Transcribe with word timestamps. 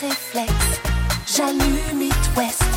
réflexes. 0.00 0.80
J'allume 1.26 2.02
It 2.02 2.30
West. 2.36 2.69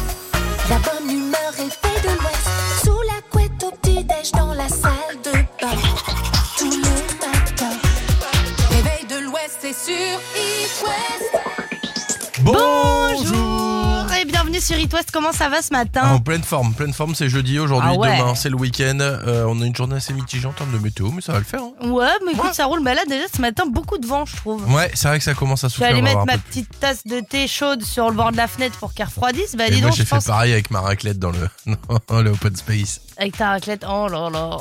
Sur 14.64 14.77
It 14.80 14.91
West. 14.93 15.09
Comment 15.11 15.32
ça 15.34 15.50
va 15.50 15.61
ce 15.61 15.71
matin 15.73 16.09
En 16.09 16.20
pleine 16.20 16.43
forme, 16.43 16.73
pleine 16.73 16.93
forme, 16.93 17.14
c'est 17.16 17.29
jeudi 17.29 17.59
aujourd'hui, 17.59 17.91
Ah 17.93 17.98
ouais. 17.98 18.18
demain 18.18 18.34
c'est 18.36 18.50
le 18.50 18.55
week-end. 18.55 18.97
Euh, 19.02 19.46
on 19.47 19.61
a 19.61 19.66
une 19.66 19.75
journée 19.75 19.96
assez 19.97 20.14
mitigée 20.14 20.47
en 20.47 20.52
termes 20.54 20.71
de 20.71 20.78
météo, 20.79 21.09
mais 21.11 21.21
ça 21.21 21.34
va 21.34 21.39
le 21.39 21.46
faire. 21.46 21.61
hein. 21.61 21.89
Ouais, 21.89 22.07
mais 22.25 22.32
écoute, 22.32 22.46
Ouais. 22.46 22.54
ça 22.54 22.65
roule. 22.65 22.79
Mais 22.82 22.96
là, 22.96 23.02
déjà, 23.07 23.25
ce 23.34 23.41
matin, 23.41 23.64
beaucoup 23.68 23.97
de 23.97 24.07
vent, 24.07 24.25
je 24.25 24.36
trouve. 24.37 24.71
Ouais, 24.73 24.89
c'est 24.93 25.07
vrai 25.07 25.18
que 25.18 25.23
ça 25.23 25.34
commence 25.34 25.64
à 25.64 25.68
Je 25.68 25.73
souffler. 25.73 25.87
allée 25.87 26.00
on 26.01 26.04
va 26.04 26.10
mettre 26.15 26.25
ma 26.25 26.37
petite 26.37 26.79
tasse 26.79 27.06
de 27.06 27.20
thé 27.20 27.47
chaude 27.47 27.84
sur 27.84 28.10
le 28.10 28.15
bord 28.15 28.32
de 28.32 28.37
la 28.37 28.47
fenêtre 28.47 28.78
pour 28.79 28.93
qu'elle 28.93 29.06
refroidisse. 29.07 29.56
Bah, 29.56 29.68
Et 29.68 29.71
dis 29.71 29.82
moi 29.82 29.89
donc, 29.89 29.97
j'ai 29.97 30.04
je 30.04 30.07
fait 30.10 30.15
pense. 30.15 30.25
pareil 30.25 30.54
avec 30.54 30.71
ma 30.71 30.82
raclette 30.82 31.20
dans 31.20 31.32
le, 31.32 31.50
dans 32.08 32.22
le 32.22 32.32
open 32.32 32.56
space. 32.56 33.02
Avec 33.18 33.38
ta 33.38 33.50
raclette. 33.50 33.86
Oh 33.88 34.08
là 34.08 34.30
là. 34.30 34.58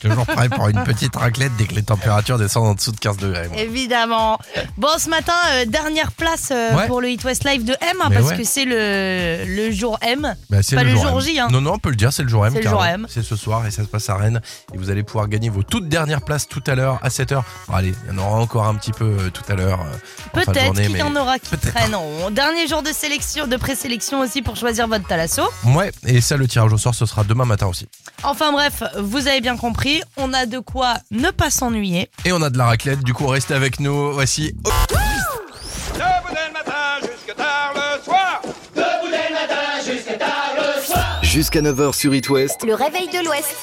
Toujours 0.00 0.26
pareil 0.26 0.48
pour 0.48 0.68
une 0.68 0.82
petite 0.84 1.16
raclette 1.16 1.52
dès 1.56 1.66
que 1.66 1.74
les 1.74 1.82
températures 1.82 2.38
descendent 2.38 2.66
en 2.68 2.74
dessous 2.74 2.92
de 2.92 2.98
15 2.98 3.16
degrés. 3.16 3.48
moi. 3.48 3.58
Évidemment. 3.60 4.38
Bon, 4.76 4.88
ce 4.98 5.08
matin, 5.10 5.32
euh, 5.52 5.64
dernière 5.66 6.12
place 6.12 6.50
euh, 6.52 6.74
Ouais. 6.76 6.86
pour 6.86 7.00
le 7.00 7.10
It 7.10 7.24
West 7.24 7.44
Live 7.44 7.64
de 7.64 7.72
M, 7.72 7.96
hein, 8.02 8.06
Mais 8.10 8.16
parce 8.16 8.28
ouais. 8.28 8.36
que 8.38 8.44
c'est 8.44 8.64
le, 8.64 9.44
le 9.46 9.70
jour 9.72 9.98
M. 10.02 10.36
Bah, 10.50 10.58
c'est 10.62 10.76
pas 10.76 10.84
le 10.84 10.90
jour 10.90 11.08
M. 11.08 11.20
J, 11.20 11.38
hein. 11.40 11.48
Non, 11.50 11.60
non, 11.60 11.72
on 11.74 11.78
peut 11.78 11.90
le 11.90 11.96
dire, 11.96 12.12
c'est 12.12 12.22
le 12.22 12.28
jour 12.28 12.46
M. 12.46 12.52
C'est 12.52 12.58
le 12.60 12.64
carrément. 12.64 12.82
jour 12.82 12.86
M. 12.94 13.06
C'est 13.08 13.22
ce 13.22 13.36
soir 13.36 13.66
et 13.66 13.70
ça 13.70 13.82
se 13.82 13.88
passe 13.88 14.08
à 14.10 14.16
Rennes. 14.16 14.40
Et 14.74 14.78
vous 14.78 14.90
allez 14.90 15.02
pouvoir 15.02 15.28
gagner 15.28 15.48
vos 15.48 15.62
toutes 15.62 15.88
dernières 15.88 16.22
places 16.22 16.46
tout 16.48 16.62
à 16.66 16.74
l'heure 16.74 16.98
à 17.02 17.08
7h. 17.08 17.42
Bon, 17.68 17.74
allez, 17.74 17.94
il 18.08 18.14
y 18.14 18.18
en 18.18 18.22
aura 18.22 18.38
encore 18.40 18.66
un 18.66 18.74
petit 18.74 18.92
peu 18.92 19.04
euh, 19.04 19.30
tout 19.30 19.42
à 19.50 19.54
l'heure. 19.54 19.80
euh, 19.80 19.84
en 19.84 20.40
fin 20.44 20.52
de 20.52 20.56
Peut-être 20.56 20.64
journée, 20.66 20.86
qu'il 20.86 20.96
y 20.98 21.02
en 21.02 21.16
aura 21.16 21.38
qui 21.38 21.50
peut-être. 21.50 21.74
traîneront. 21.74 22.30
Dernier 22.30 22.68
jour 22.68 22.82
de 22.82 22.92
sélection, 22.92 23.46
de 23.46 23.56
présélection 23.56 24.20
aussi 24.20 24.42
pour 24.42 24.56
choisir 24.56 24.86
votre 24.86 25.06
talasso. 25.06 25.42
Ouais, 25.64 25.90
et 26.06 26.20
ça, 26.20 26.36
le 26.36 26.46
tirage 26.46 26.72
au 26.72 26.78
sort, 26.78 26.94
ce 26.94 27.06
sera 27.06 27.24
demain 27.24 27.44
matin 27.44 27.66
aussi. 27.66 27.88
Enfin 28.22 28.52
bref, 28.52 28.82
vous 28.98 29.26
avez 29.28 29.40
bien 29.40 29.56
compris, 29.56 29.87
on 30.16 30.32
a 30.32 30.46
de 30.46 30.58
quoi 30.58 30.94
ne 31.10 31.30
pas 31.30 31.50
s'ennuyer. 31.50 32.10
Et 32.24 32.32
on 32.32 32.42
a 32.42 32.50
de 32.50 32.58
la 32.58 32.66
raclette, 32.66 33.02
du 33.02 33.14
coup, 33.14 33.26
restez 33.26 33.54
avec 33.54 33.80
nous. 33.80 34.12
Voici 34.12 34.52
Debout 34.52 36.30
dès 36.30 36.46
le 36.46 36.52
matin 36.52 37.00
jusque 37.02 37.36
tard 37.36 37.72
le 37.74 38.04
soir. 38.04 38.42
Jusqu'à 41.22 41.60
9h 41.60 41.94
sur 41.94 42.14
It 42.14 42.28
West. 42.30 42.64
Le 42.64 42.74
réveil 42.74 43.08
de 43.08 43.24
l'Ouest. 43.24 43.54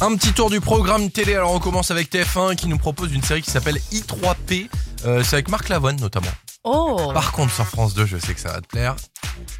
Un 0.00 0.16
petit 0.16 0.32
tour 0.32 0.50
du 0.50 0.60
programme 0.60 1.10
télé. 1.10 1.34
Alors 1.34 1.52
on 1.52 1.58
commence 1.58 1.90
avec 1.90 2.10
TF1 2.12 2.56
qui 2.56 2.68
nous 2.68 2.78
propose 2.78 3.12
une 3.12 3.22
série 3.22 3.42
qui 3.42 3.50
s'appelle 3.50 3.78
I3P. 3.92 4.68
Euh, 5.04 5.22
c'est 5.24 5.34
avec 5.34 5.48
Marc 5.48 5.68
Lavoine 5.68 6.00
notamment. 6.00 6.30
Oh 6.64 7.10
Par 7.12 7.32
contre 7.32 7.52
sur 7.52 7.66
France 7.66 7.94
2, 7.94 8.06
je 8.06 8.18
sais 8.18 8.34
que 8.34 8.40
ça 8.40 8.52
va 8.52 8.60
te 8.60 8.68
plaire. 8.68 8.94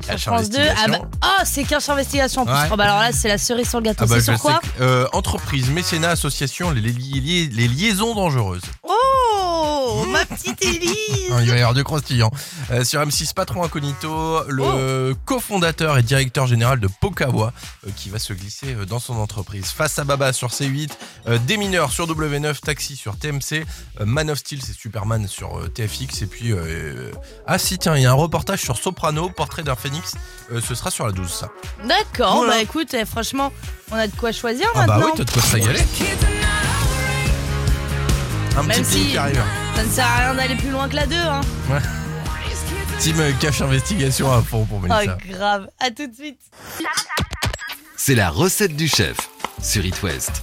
Cache 0.07 0.27
France 0.27 0.51
2, 0.51 0.59
ah, 0.61 0.89
bah, 0.89 0.99
ah, 1.21 1.45
c'est 1.45 1.65
Cache 1.65 1.89
Investigation 1.89 2.43
en 2.43 2.45
plus. 2.45 2.55
Ouais. 2.55 2.69
Oh, 2.71 2.77
bah 2.77 2.85
alors 2.85 3.01
là, 3.01 3.11
c'est 3.13 3.27
la 3.29 3.39
cerise 3.39 3.69
sur 3.69 3.79
le 3.81 3.85
gâteau. 3.87 4.05
Ah 4.05 4.07
bah, 4.07 4.17
c'est 4.21 4.33
sur 4.37 4.41
quoi 4.41 4.61
que, 4.61 4.83
euh, 4.83 5.07
entreprise, 5.13 5.69
mécénat, 5.71 6.11
association, 6.11 6.71
les, 6.71 6.81
li- 6.81 7.49
les 7.49 7.69
liaisons 7.69 8.15
dangereuses. 8.15 8.63
Oh, 8.85 8.93
ma 10.07 10.25
petite 10.27 10.63
Élise 10.63 10.93
Il 11.29 11.31
va 11.31 11.43
y 11.43 11.51
avoir 11.53 11.75
du 11.75 11.85
croustillant. 11.85 12.31
Euh, 12.71 12.85
sur 12.85 13.01
M6 13.01 13.35
Patron 13.35 13.63
Incognito, 13.65 14.43
le 14.49 15.15
cofondateur 15.25 15.99
et 15.99 16.03
directeur 16.03 16.47
général 16.47 16.81
de 16.81 16.89
Pokawa 17.01 17.53
euh, 17.87 17.91
qui 17.97 18.09
va 18.11 18.19
se 18.19 18.33
glisser 18.33 18.75
euh, 18.75 18.85
dans 18.87 18.99
son 18.99 19.15
entreprise. 19.15 19.67
Face 19.71 19.99
à 19.99 20.05
Baba 20.05 20.33
sur 20.33 20.49
C8, 20.49 20.91
euh, 21.29 21.39
Des 21.39 21.57
mineurs 21.57 21.91
sur 21.93 22.07
W9, 22.07 22.61
Taxi 22.61 22.97
sur 22.97 23.17
TMC, 23.19 23.65
euh, 24.01 24.05
Man 24.07 24.31
of 24.31 24.39
Steel 24.39 24.61
c'est 24.63 24.73
Superman 24.75 25.27
sur 25.29 25.59
euh, 25.59 25.69
TFX 25.69 26.23
et 26.23 26.27
puis 26.27 26.53
euh, 26.53 27.11
ah 27.47 27.59
si 27.59 27.79
tiens 27.79 27.97
il 27.97 28.03
y 28.03 28.07
a 28.07 28.11
un 28.11 28.15
reportage 28.15 28.61
sur 28.61 28.77
Soprano, 28.77 29.29
Portrait 29.31 29.63
d'un 29.63 29.77
phénix, 29.77 30.15
Euh, 30.53 30.61
ce 30.61 30.75
sera 30.75 30.91
sur 30.91 31.07
la 31.07 31.13
12 31.13 31.31
ça. 31.31 31.49
D'accord, 31.87 32.37
Voilà. 32.37 32.53
bah 32.55 32.61
écoute, 32.63 32.93
eh, 32.95 33.05
franchement, 33.07 33.53
on 33.91 33.95
a 33.97 34.07
de 34.07 34.15
quoi 34.17 34.33
choisir 34.33 34.67
Ah 34.75 34.87
bah 34.87 34.97
maintenant. 34.99 35.07
oui 35.07 35.13
t'as 35.17 35.25
de 35.25 35.31
quoi 35.31 35.43
te 35.43 35.53
régaler. 35.53 35.81
Un 38.57 38.63
Même 38.65 38.83
petit 38.83 38.85
si- 39.05 39.11
qui 39.11 39.17
arrive. 39.19 39.43
Ça 39.75 39.83
ne 39.85 39.89
sert 39.91 40.07
à 40.07 40.17
rien 40.19 40.35
d'aller 40.35 40.55
plus 40.57 40.71
loin 40.71 40.89
que 40.89 40.95
la 40.97 41.07
2, 41.07 41.17
hein. 41.17 41.41
Team 42.99 43.19
euh, 43.21 43.33
cache 43.41 43.61
investigation 43.63 44.31
à 44.33 44.43
fond 44.43 44.65
pour 44.67 44.81
Mélissa. 44.81 45.17
Oh, 45.19 45.29
grave. 45.33 45.69
À 45.81 45.91
tout 45.91 46.07
de 46.07 46.15
suite. 46.15 46.39
C'est 47.97 48.15
la 48.15 48.31
recette 48.31 48.77
du 48.77 48.89
chef 48.89 49.17
sur 49.61 49.85
It 49.85 50.01
West. 50.03 50.43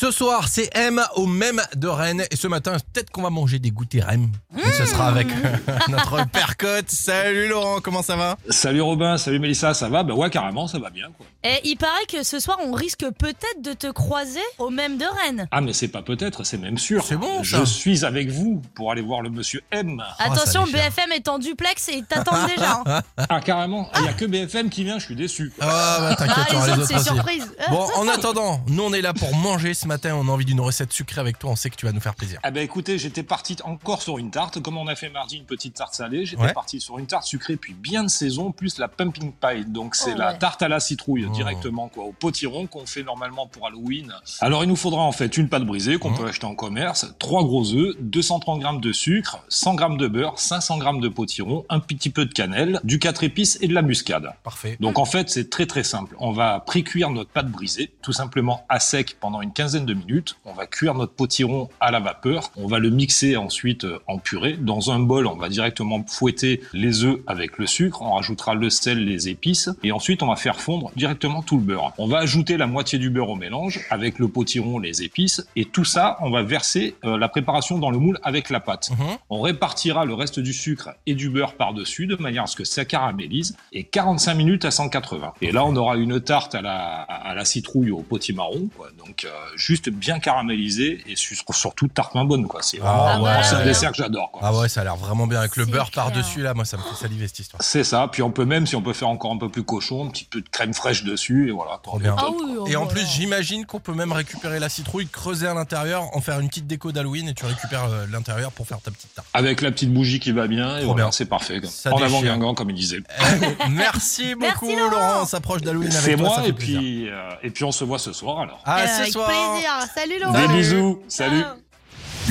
Ce 0.00 0.12
soir, 0.12 0.46
c'est 0.46 0.70
M 0.76 1.02
au 1.16 1.26
même 1.26 1.60
de 1.74 1.88
Rennes. 1.88 2.24
Et 2.30 2.36
ce 2.36 2.46
matin, 2.46 2.76
peut-être 2.92 3.10
qu'on 3.10 3.22
va 3.22 3.30
manger 3.30 3.58
des 3.58 3.72
goûters 3.72 4.08
M. 4.08 4.30
Et 4.56 4.70
ce 4.70 4.86
sera 4.86 5.08
avec 5.08 5.26
notre 5.88 6.24
père 6.28 6.56
Cotte. 6.56 6.88
Salut 6.88 7.48
Laurent, 7.48 7.80
comment 7.82 8.02
ça 8.02 8.14
va? 8.14 8.36
Salut 8.48 8.80
Robin, 8.80 9.18
salut 9.18 9.40
Mélissa, 9.40 9.74
ça 9.74 9.88
va? 9.88 10.04
Bah 10.04 10.14
ouais, 10.14 10.30
carrément, 10.30 10.68
ça 10.68 10.78
va 10.78 10.90
bien 10.90 11.08
quoi. 11.16 11.26
Et 11.42 11.60
il 11.64 11.74
paraît 11.76 12.06
que 12.08 12.22
ce 12.22 12.38
soir, 12.38 12.58
on 12.64 12.70
risque 12.72 13.04
peut-être 13.18 13.60
de 13.60 13.72
te 13.72 13.88
croiser 13.90 14.38
au 14.58 14.70
même 14.70 14.98
de 14.98 15.04
Rennes. 15.04 15.48
Ah 15.50 15.60
mais 15.60 15.72
c'est 15.72 15.88
pas 15.88 16.02
peut-être, 16.02 16.44
c'est 16.44 16.58
même 16.58 16.78
sûr. 16.78 17.02
C'est 17.04 17.16
bon, 17.16 17.42
Je 17.42 17.56
ça. 17.56 17.66
suis 17.66 18.04
avec 18.04 18.30
vous 18.30 18.62
pour 18.76 18.92
aller 18.92 19.02
voir 19.02 19.20
le 19.20 19.30
monsieur 19.30 19.62
M. 19.72 20.00
Attention, 20.20 20.62
déchire. 20.64 20.78
BFM 20.90 21.10
est 21.12 21.26
en 21.26 21.40
duplex 21.40 21.88
et 21.88 21.94
ils 21.96 22.04
t'attendent 22.04 22.46
déjà. 22.46 22.82
hein. 22.86 23.02
Ah 23.28 23.40
carrément, 23.40 23.90
il 23.98 24.04
y 24.04 24.08
a 24.08 24.12
que 24.12 24.26
BFM 24.26 24.70
qui 24.70 24.84
vient, 24.84 25.00
je 25.00 25.06
suis 25.06 25.16
déçu. 25.16 25.52
Ah 25.60 25.96
bah 26.00 26.14
t'inquiète, 26.14 26.46
Ah, 26.50 26.54
les 26.54 26.54
les 26.54 26.72
autres, 26.72 26.82
autres 26.82 26.86
c'est 26.86 27.04
surprise. 27.12 27.52
Bon, 27.68 27.84
en 27.96 28.06
attendant, 28.06 28.60
nous 28.68 28.84
on 28.84 28.92
est 28.92 29.02
là 29.02 29.12
pour 29.12 29.34
manger 29.34 29.74
ce 29.74 29.87
matin. 29.88 30.14
On 30.14 30.28
a 30.28 30.30
envie 30.30 30.44
d'une 30.44 30.60
recette 30.60 30.92
sucrée 30.92 31.20
avec 31.20 31.38
toi. 31.38 31.50
On 31.50 31.56
sait 31.56 31.70
que 31.70 31.74
tu 31.76 31.84
vas 31.86 31.92
nous 31.92 32.00
faire 32.00 32.14
plaisir. 32.14 32.38
Ah 32.44 32.52
bah 32.52 32.60
écoutez, 32.60 32.98
j'étais 32.98 33.24
parti 33.24 33.56
encore 33.64 34.02
sur 34.02 34.18
une 34.18 34.30
tarte, 34.30 34.60
comme 34.60 34.76
on 34.76 34.86
a 34.86 34.94
fait 34.94 35.08
mardi 35.10 35.36
une 35.38 35.44
petite 35.44 35.74
tarte 35.74 35.94
salée, 35.94 36.24
j'étais 36.26 36.42
Ouais. 36.42 36.52
parti 36.52 36.80
sur 36.80 36.98
une 36.98 37.06
tarte 37.06 37.24
sucrée 37.24 37.56
puis 37.56 37.74
bien 37.74 38.04
de 38.04 38.08
saison, 38.08 38.52
plus 38.52 38.78
la 38.78 38.86
pumping 38.86 39.32
pie, 39.32 39.64
donc 39.66 39.96
c'est 39.96 40.12
Oh 40.14 40.18
la 40.18 40.32
ouais. 40.32 40.38
tarte 40.38 40.62
à 40.62 40.68
la 40.68 40.78
citrouille 40.78 41.26
Oh. 41.28 41.32
directement 41.32 41.88
quoi, 41.88 42.04
au 42.04 42.12
potiron 42.12 42.66
qu'on 42.68 42.86
fait 42.86 43.02
normalement 43.02 43.46
pour 43.48 43.66
Halloween. 43.66 44.14
Alors 44.40 44.62
il 44.62 44.68
nous 44.68 44.76
faudra 44.76 45.02
en 45.02 45.12
fait 45.12 45.36
une 45.36 45.48
pâte 45.48 45.64
brisée 45.64 45.98
qu'on 45.98 46.12
peut 46.12 46.26
acheter 46.26 46.46
en 46.46 46.54
commerce, 46.54 47.06
trois 47.18 47.42
gros 47.42 47.72
œufs, 47.72 47.96
230 48.00 48.60
grammes 48.60 48.80
de 48.80 48.92
sucre, 48.92 49.38
100 49.48 49.74
grammes 49.74 49.96
de 49.96 50.06
beurre, 50.06 50.38
500 50.38 50.78
grammes 50.78 51.00
de 51.00 51.08
potiron, 51.08 51.64
un 51.68 51.80
petit 51.80 52.10
peu 52.10 52.26
de 52.26 52.32
cannelle, 52.32 52.80
du 52.84 52.98
4 52.98 53.24
épices 53.24 53.58
et 53.62 53.68
de 53.68 53.74
la 53.74 53.82
muscade. 53.82 54.30
Parfait. 54.44 54.76
Donc 54.80 54.98
en 54.98 55.04
fait, 55.06 55.30
c'est 55.30 55.48
très 55.50 55.66
très 55.66 55.82
simple. 55.84 56.14
On 56.18 56.32
va 56.32 56.60
pré-cuire 56.60 57.10
notre 57.10 57.30
pâte 57.30 57.50
brisée, 57.50 57.92
tout 58.02 58.12
simplement 58.12 58.64
à 58.68 58.78
sec 58.80 59.16
pendant 59.20 59.40
une 59.40 59.52
quinzaine 59.52 59.77
de 59.86 59.94
minutes. 59.94 60.36
On 60.44 60.52
va 60.52 60.66
cuire 60.66 60.94
notre 60.94 61.12
potiron 61.12 61.68
à 61.80 61.90
la 61.90 62.00
vapeur. 62.00 62.50
On 62.56 62.66
va 62.66 62.78
le 62.78 62.90
mixer 62.90 63.36
ensuite 63.36 63.84
euh, 63.84 63.98
en 64.06 64.18
purée. 64.18 64.56
Dans 64.58 64.90
un 64.90 64.98
bol, 64.98 65.26
on 65.26 65.36
va 65.36 65.48
directement 65.48 66.04
fouetter 66.06 66.60
les 66.72 67.04
œufs 67.04 67.18
avec 67.26 67.58
le 67.58 67.66
sucre. 67.66 68.02
On 68.02 68.14
rajoutera 68.14 68.54
le 68.54 68.70
sel, 68.70 69.04
les 69.04 69.28
épices. 69.28 69.70
Et 69.82 69.92
ensuite, 69.92 70.22
on 70.22 70.28
va 70.28 70.36
faire 70.36 70.60
fondre 70.60 70.90
directement 70.96 71.42
tout 71.42 71.56
le 71.56 71.62
beurre. 71.62 71.92
On 71.98 72.06
va 72.06 72.18
ajouter 72.18 72.56
la 72.56 72.66
moitié 72.66 72.98
du 72.98 73.10
beurre 73.10 73.30
au 73.30 73.36
mélange 73.36 73.80
avec 73.90 74.18
le 74.18 74.28
potiron, 74.28 74.78
les 74.78 75.02
épices. 75.02 75.46
Et 75.56 75.64
tout 75.64 75.84
ça, 75.84 76.18
on 76.20 76.30
va 76.30 76.42
verser 76.42 76.96
euh, 77.04 77.18
la 77.18 77.28
préparation 77.28 77.78
dans 77.78 77.90
le 77.90 77.98
moule 77.98 78.18
avec 78.22 78.50
la 78.50 78.60
pâte. 78.60 78.90
Mhm. 78.90 79.16
On 79.30 79.40
répartira 79.40 80.04
le 80.04 80.14
reste 80.14 80.40
du 80.40 80.52
sucre 80.52 80.90
et 81.06 81.14
du 81.14 81.30
beurre 81.30 81.54
par-dessus 81.54 82.06
de 82.06 82.16
manière 82.16 82.44
à 82.44 82.46
ce 82.46 82.56
que 82.56 82.64
ça 82.64 82.84
caramélise 82.84 83.56
et 83.72 83.84
45 83.84 84.34
minutes 84.34 84.64
à 84.64 84.70
180. 84.70 85.34
Et 85.42 85.52
là, 85.52 85.64
on 85.64 85.74
aura 85.76 85.96
une 85.96 86.20
tarte 86.20 86.54
à 86.54 86.62
la, 86.62 87.02
à 87.02 87.34
la 87.34 87.44
citrouille 87.44 87.90
au 87.90 88.02
potimarron, 88.02 88.68
quoi. 88.76 88.88
Donc, 88.98 89.24
euh, 89.24 89.30
juste 89.68 89.90
bien 89.90 90.18
caramélisé 90.18 91.02
et 91.06 91.14
su- 91.14 91.36
surtout 91.52 91.88
tarte 91.88 92.14
main 92.14 92.24
bonne, 92.24 92.46
quoi. 92.48 92.62
C'est 92.62 92.78
vraiment, 92.78 93.06
Ah 93.06 93.20
ouais. 93.20 93.30
c'est 93.42 93.54
un 93.56 93.64
dessert 93.64 93.90
que 93.90 93.98
j'adore, 93.98 94.30
quoi. 94.32 94.40
Ah 94.42 94.54
ouais, 94.54 94.68
ça 94.70 94.80
a 94.80 94.84
l'air 94.84 94.96
vraiment 94.96 95.26
bien 95.26 95.40
avec 95.40 95.56
le 95.56 95.66
C'est 95.66 95.70
beurre 95.70 95.90
clair. 95.90 96.04
par-dessus 96.06 96.40
là. 96.40 96.54
Moi, 96.54 96.64
ça 96.64 96.78
me 96.78 96.82
fait 96.82 96.94
saliver 96.94 97.26
cette 97.28 97.40
histoire. 97.40 97.62
C'est 97.62 97.84
ça. 97.84 98.08
Puis 98.10 98.22
on 98.22 98.30
peut 98.30 98.46
même, 98.46 98.66
si 98.66 98.76
on 98.76 98.82
peut 98.82 98.94
faire 98.94 99.08
encore 99.08 99.30
un 99.32 99.36
peu 99.36 99.50
plus 99.50 99.62
cochon, 99.64 100.06
un 100.06 100.10
petit 100.10 100.24
peu 100.24 100.40
de 100.40 100.48
crème 100.48 100.72
fraîche 100.72 101.04
dessus 101.04 101.48
et 101.48 101.50
voilà. 101.52 101.78
Trop 101.82 101.98
bien. 101.98 102.16
Ah 102.18 102.28
oui, 102.30 102.54
oh 102.60 102.66
Et 102.66 102.76
en 102.76 102.86
plus, 102.86 103.06
j'imagine 103.06 103.66
qu'on 103.66 103.78
peut 103.80 103.92
même 103.92 104.12
récupérer 104.12 104.58
la 104.58 104.70
citrouille, 104.70 105.06
creuser 105.06 105.46
à 105.46 105.52
l'intérieur, 105.52 106.04
en 106.16 106.20
faire 106.22 106.40
une 106.40 106.48
petite 106.48 106.66
déco 106.66 106.90
d'Halloween 106.90 107.28
et 107.28 107.34
tu 107.34 107.44
récupères 107.44 107.84
euh, 107.84 108.06
l'intérieur 108.10 108.50
pour 108.52 108.66
faire 108.66 108.80
ta 108.80 108.90
petite 108.90 109.14
tarte. 109.14 109.28
Avec 109.34 109.60
la 109.60 109.70
petite 109.70 109.92
bougie 109.92 110.18
qui 110.20 110.32
va 110.32 110.46
bien 110.46 110.76
et 110.78 110.82
Trop 110.82 110.92
voilà, 110.92 111.04
bien. 111.04 111.12
c'est 111.12 111.26
parfait. 111.26 111.60
Ça 111.64 111.92
en 111.92 112.02
avant. 112.02 112.22
Guingamp, 112.22 112.54
comme 112.54 112.70
il 112.70 112.76
disait. 112.76 113.02
Eh, 113.20 113.68
merci 113.70 114.34
beaucoup 114.34 114.66
Merci, 114.68 114.76
Laurent. 114.90 115.22
On 115.22 115.26
s'approche 115.26 115.60
d'Halloween 115.62 115.90
avec 115.90 116.00
C'est 116.02 116.16
toi. 116.16 116.30
ça 116.30 116.38
moi 116.40 116.48
et 116.48 116.52
puis, 116.52 117.08
euh, 117.10 117.28
et 117.42 117.50
puis 117.50 117.64
on 117.64 117.72
se 117.72 117.84
voit 117.84 117.98
ce 117.98 118.12
soir 118.12 118.38
alors. 118.40 118.60
Ah, 118.64 118.80
Euh, 118.82 119.04
ce 119.04 119.12
soir. 119.12 119.28
Plaisir. 119.52 119.70
Salut 119.94 120.18
Laurent. 120.20 120.46
Des 120.46 120.48
bisous. 120.48 121.02
Salut. 121.08 121.40
Ciao. 121.40 121.56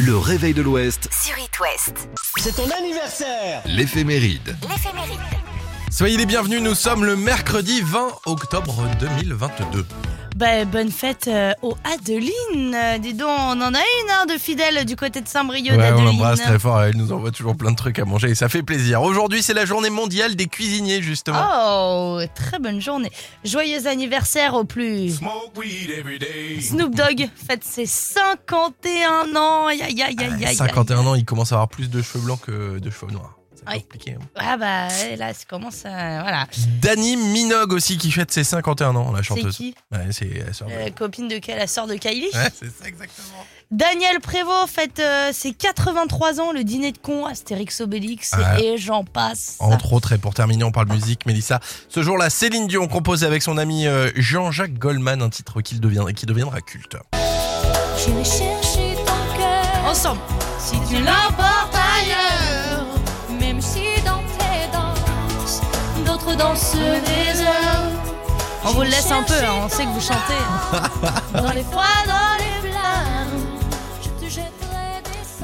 Le 0.05 0.17
réveil 0.17 0.53
de 0.53 0.61
l'Ouest, 0.61 1.09
Sur 1.11 1.37
It 1.39 1.59
West. 1.59 2.09
C'est 2.37 2.55
ton 2.55 2.69
anniversaire 2.69 3.63
l'éphéméride. 3.65 4.55
L'éphéméride. 4.69 5.19
Soyez 5.89 6.17
les 6.17 6.27
bienvenus, 6.27 6.61
nous 6.61 6.75
sommes 6.75 7.03
le 7.03 7.15
mercredi 7.15 7.81
20 7.81 8.09
octobre 8.27 8.83
2022. 8.99 9.85
Bah, 10.38 10.66
bonne 10.66 10.92
fête 10.92 11.28
euh, 11.30 11.51
aux 11.63 11.75
Adeline. 11.84 12.75
Euh, 12.75 13.00
dis 13.00 13.16
donc, 13.16 13.28
on 13.28 13.60
en 13.60 13.74
a 13.74 13.80
une 13.80 14.12
hein, 14.12 14.28
de 14.31 14.38
fidèle 14.38 14.86
du 14.86 14.95
côté 14.95 15.19
de 15.22 15.28
Saint-Brieuc 15.28 15.72
Ouais, 15.72 15.78
on 15.78 15.80
d'Adeline. 15.80 16.06
l'embrasse 16.06 16.42
très 16.42 16.60
fort, 16.60 16.80
elle 16.84 16.95
nous 16.95 17.12
envoie 17.12 17.31
toujours 17.31 17.57
plein 17.57 17.72
de 17.72 17.75
trucs 17.75 17.98
à 17.98 18.06
manger 18.06 18.30
et 18.30 18.36
ça 18.36 18.48
fait 18.48 18.62
plaisir. 18.62 19.01
Aujourd'hui, 19.01 19.42
c'est 19.42 19.56
la 19.56 19.66
journée 19.66 19.89
mondiale 19.89 20.36
des 20.36 20.45
cuisiniers, 20.45 21.01
justement. 21.01 21.39
Oh, 21.42 22.22
très 22.36 22.60
bonne 22.60 22.80
journée. 22.80 23.10
Joyeux 23.44 23.88
anniversaire 23.88 24.54
au 24.54 24.63
plus. 24.63 25.18
Smoke 25.18 25.57
weed 25.57 25.89
every 25.89 26.19
day. 26.19 26.62
Snoop 26.62 26.94
Dogg 26.94 27.28
fête 27.36 27.63
ses 27.63 27.88
51 27.88 29.36
ans. 29.36 29.66
Aïe, 29.66 29.81
aïe, 29.81 30.04
aïe, 30.04 30.16
aïe, 30.19 30.34
aïe, 30.36 30.45
aïe. 30.45 30.56
51 30.56 31.00
ans, 31.00 31.16
il 31.16 31.25
commence 31.25 31.51
à 31.51 31.56
avoir 31.56 31.68
plus 31.68 31.89
de 31.89 32.00
cheveux 32.04 32.24
blancs 32.24 32.42
que 32.42 32.78
de 32.78 32.89
cheveux 32.92 33.12
noirs. 33.12 33.37
Ça 33.67 33.73
Oui. 33.75 33.81
compliqué. 33.83 34.15
hein. 34.19 34.25
Ah 34.35 34.57
bah 34.57 34.87
là, 35.17 35.33
ça 35.33 35.43
commence 35.47 35.85
à... 35.85 36.21
Voilà. 36.21 36.47
Dani 36.81 37.17
Minogue 37.17 37.73
aussi 37.73 37.97
qui 37.97 38.11
fête 38.11 38.31
ses 38.31 38.43
51 38.43 38.95
ans, 38.95 39.11
la 39.11 39.19
C'est 39.19 39.23
chanteuse. 39.25 39.55
qui 39.57 39.75
Ouais, 39.91 39.99
c'est 40.11 40.43
la 40.45 40.53
sœur 40.53 40.67
de- 40.67 40.73
La 40.73 40.89
copine 40.91 41.27
de 41.27 41.37
quelle 41.39 41.57
La 41.57 41.67
sœur 41.67 41.87
de 41.87 41.95
Kylie 41.95 42.27
Ouais, 42.33 42.49
c'est 42.57 42.65
ça 42.69 42.87
exactement. 42.87 43.45
Daniel 43.69 44.21
Prévost 44.21 44.69
fête 44.73 44.99
euh, 44.99 45.31
ses 45.33 45.51
83 45.53 46.39
ans, 46.39 46.53
le 46.53 46.63
dîner 46.63 46.93
de 46.93 46.97
con, 46.99 47.25
Astérix 47.25 47.81
Obélix, 47.81 48.31
Ouais. 48.33 48.63
et 48.63 48.77
j'en 48.77 49.03
passe. 49.03 49.57
Entre 49.59 49.91
autres, 49.91 50.13
et 50.13 50.17
pour 50.17 50.33
terminer, 50.33 50.63
on 50.63 50.71
parle 50.71 50.87
musique, 50.87 51.25
Mélissa. 51.25 51.59
Ce 51.89 52.01
jour-là, 52.01 52.29
Céline 52.29 52.67
Dion 52.67 52.87
compose 52.87 53.25
avec 53.25 53.41
son 53.41 53.57
ami 53.57 53.85
euh, 53.85 54.09
Jean-Jacques 54.15 54.75
Goldman 54.77 55.21
un 55.21 55.29
titre 55.29 55.59
qui, 55.61 55.79
deviendra, 55.79 56.13
qui 56.13 56.25
deviendra 56.25 56.61
culte. 56.61 56.95
J'irai 57.97 58.23
chercher 58.23 58.95
ton 59.05 59.37
cœur, 59.37 59.85
Ensemble. 59.85 60.21
Si 60.59 60.75
tu 60.89 61.01
l'emportes 61.01 61.41
ailleurs, 61.41 61.56
des 66.38 67.42
heures. 67.42 67.92
on 68.66 68.69
vous 68.69 68.81
le 68.81 68.89
laisse 68.89 69.12
un 69.12 69.24
peu, 69.24 69.34
hein, 69.34 69.63
on 69.66 69.69
sait 69.69 69.84
que 69.84 69.89
vous 69.89 70.01
chantez. 70.01 70.42
Dans 71.34 71.51
les 71.51 71.63
froids, 71.63 71.84
dans 72.06 72.38
les 72.38 72.48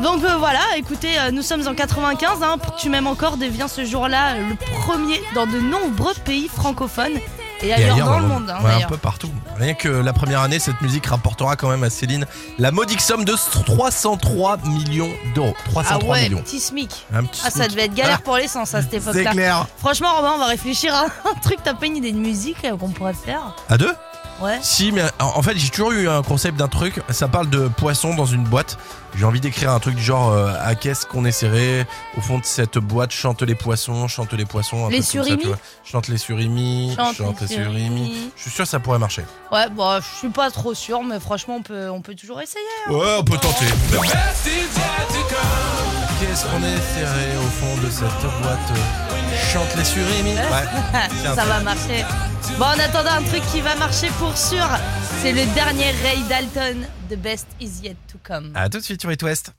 Donc 0.02 0.24
euh, 0.24 0.36
voilà, 0.38 0.60
écoutez, 0.76 1.18
euh, 1.18 1.32
nous 1.32 1.42
sommes 1.42 1.66
en 1.68 1.74
95, 1.74 2.44
hein, 2.44 2.58
pour 2.58 2.76
que 2.76 2.82
tu 2.82 2.90
m'aimes 2.90 3.08
encore 3.08 3.38
devient 3.38 3.68
ce 3.70 3.86
jour-là 3.86 4.36
le 4.36 4.56
premier 4.82 5.22
dans 5.34 5.46
de 5.46 5.60
nombreux 5.60 6.14
pays 6.26 6.50
francophones 6.50 7.20
et 7.62 7.74
ailleurs, 7.74 7.98
dans, 8.06 8.20
le 8.20 8.28
monde. 8.28 8.50
hein, 8.50 8.64
Ouais, 8.64 8.84
un 8.84 8.88
peu 8.88 8.98
partout. 8.98 9.30
Rien 9.58 9.74
que 9.74 9.88
la 9.88 10.14
première 10.14 10.42
année, 10.42 10.60
cette 10.60 10.82
musique 10.82 11.06
rapportera 11.06 11.56
quand 11.56 11.70
même 11.70 11.84
à 11.84 11.90
Céline 11.90 12.26
la 12.58 12.72
modique 12.72 13.02
somme 13.02 13.24
de 13.26 13.34
303 13.34 14.58
millions 14.66 15.12
d'euros. 15.36 15.54
Ah 15.60 15.70
303 15.70 16.10
ouais, 16.16 16.24
millions. 16.30 16.42
petit 16.42 16.60
SMIC. 16.60 17.06
Un 17.14 17.24
petit 17.26 17.42
Ah, 17.46 17.50
ça 17.52 17.68
devait 17.68 17.84
être 17.86 17.94
galère 17.94 18.18
Ah, 18.20 18.24
pour 18.24 18.38
l'essence 18.38 18.74
à 18.74 18.82
cette 18.82 18.92
C'est 18.92 18.98
époque-là. 18.98 19.32
clair. 19.32 19.68
Franchement, 19.78 20.14
Robin, 20.16 20.32
on 20.36 20.40
va 20.40 20.46
réfléchir 20.48 20.94
à 20.94 21.06
un 21.30 21.40
truc. 21.42 21.58
T'as 21.64 21.74
pas 21.74 21.86
une 21.86 21.98
idée 21.98 22.12
de 22.12 22.18
musique 22.18 22.58
euh, 22.66 22.76
qu'on 22.76 22.90
pourrait 22.90 23.14
faire 23.14 23.56
À 23.70 23.78
deux 23.78 23.94
Ouais. 24.44 24.60
Si, 24.62 24.92
mais 24.92 25.04
en 25.20 25.42
fait, 25.42 25.58
j'ai 25.58 25.70
toujours 25.70 25.92
eu 25.94 26.10
un 26.10 26.22
concept 26.22 26.58
d'un 26.58 26.68
truc. 26.68 27.02
Ça 27.10 27.28
parle 27.28 27.50
de 27.50 27.68
poisson 27.70 28.14
dans 28.14 28.26
une 28.26 28.44
boîte. 28.44 28.78
J'ai 29.16 29.26
envie 29.26 29.40
d'écrire 29.40 29.72
un 29.72 29.80
truc 29.80 29.96
du 29.96 30.04
genre 30.04 30.32
euh, 30.32 30.52
à 30.62 30.74
qu'est-ce 30.76 31.06
qu'on 31.06 31.24
est 31.24 31.32
serré 31.32 31.86
Au 32.18 32.22
fond 32.22 32.40
de 32.40 32.44
cette 32.46 32.78
boîte, 32.80 33.12
chante 33.12 33.42
les 33.44 33.54
poissons, 33.56 34.08
chante 34.08 34.34
les 34.34 34.44
poissons. 34.46 34.88
un 34.88 34.90
Les 34.90 35.02
truc 35.02 35.12
comme 35.14 35.22
ça, 35.22 35.26
surimi 35.28 35.42
tu 35.44 35.48
vois. 35.48 35.58
Chante 35.86 36.08
les 36.08 36.18
surimi, 36.18 36.94
Chante 36.96 37.16
chante, 37.16 37.42
les 37.42 37.48
surimi. 37.48 38.32
Je 38.36 38.42
suis 38.42 38.52
sûr 38.52 38.64
que 38.66 38.70
ça 38.70 38.80
pourrait 38.80 39.00
marcher. 39.00 39.24
Ouais, 39.52 39.70
bon, 39.70 40.00
je 40.02 40.18
suis 40.20 40.30
pas 40.30 40.50
trop 40.52 40.74
sûre, 40.74 41.04
mais 41.04 41.20
franchement, 41.20 41.58
on 41.58 41.62
peut, 41.62 41.90
on 41.90 42.02
peut 42.02 42.16
toujours 42.16 42.42
essayer. 42.42 42.66
hein. 42.88 42.92
Ouais, 42.92 43.16
on 43.20 43.24
peut 43.24 43.38
tenter. 43.38 43.66
Qu'est-ce 46.20 46.46
qu'on 46.46 46.64
est 46.64 46.82
serré 46.96 47.38
au 47.38 47.50
fond 47.50 47.82
de 47.86 47.90
cette 47.90 48.42
boîte 48.42 48.80
Chante 49.52 49.76
les 49.78 49.84
surimi. 49.86 50.34
Ouais. 50.54 51.36
Ça 51.36 51.46
va 51.46 51.60
marcher. 51.60 52.06
Bon, 52.58 52.66
en 52.66 52.80
attendant, 52.80 53.12
un 53.12 53.24
truc 53.24 53.42
qui 53.52 53.62
va 53.62 53.76
marcher 53.76 54.08
pour 54.20 54.33
sûr, 54.36 54.68
c'est 55.22 55.32
le 55.32 55.46
dernier 55.54 55.92
Ray 56.04 56.24
Dalton. 56.30 56.86
The 57.10 57.16
best 57.18 57.48
is 57.60 57.82
yet 57.84 57.96
to 58.12 58.18
come. 58.24 58.52
À 58.56 58.70
tout 58.70 58.80
de 58.80 58.84
suite 58.84 59.02
sur 59.02 59.12
It 59.12 59.22
West. 59.24 59.52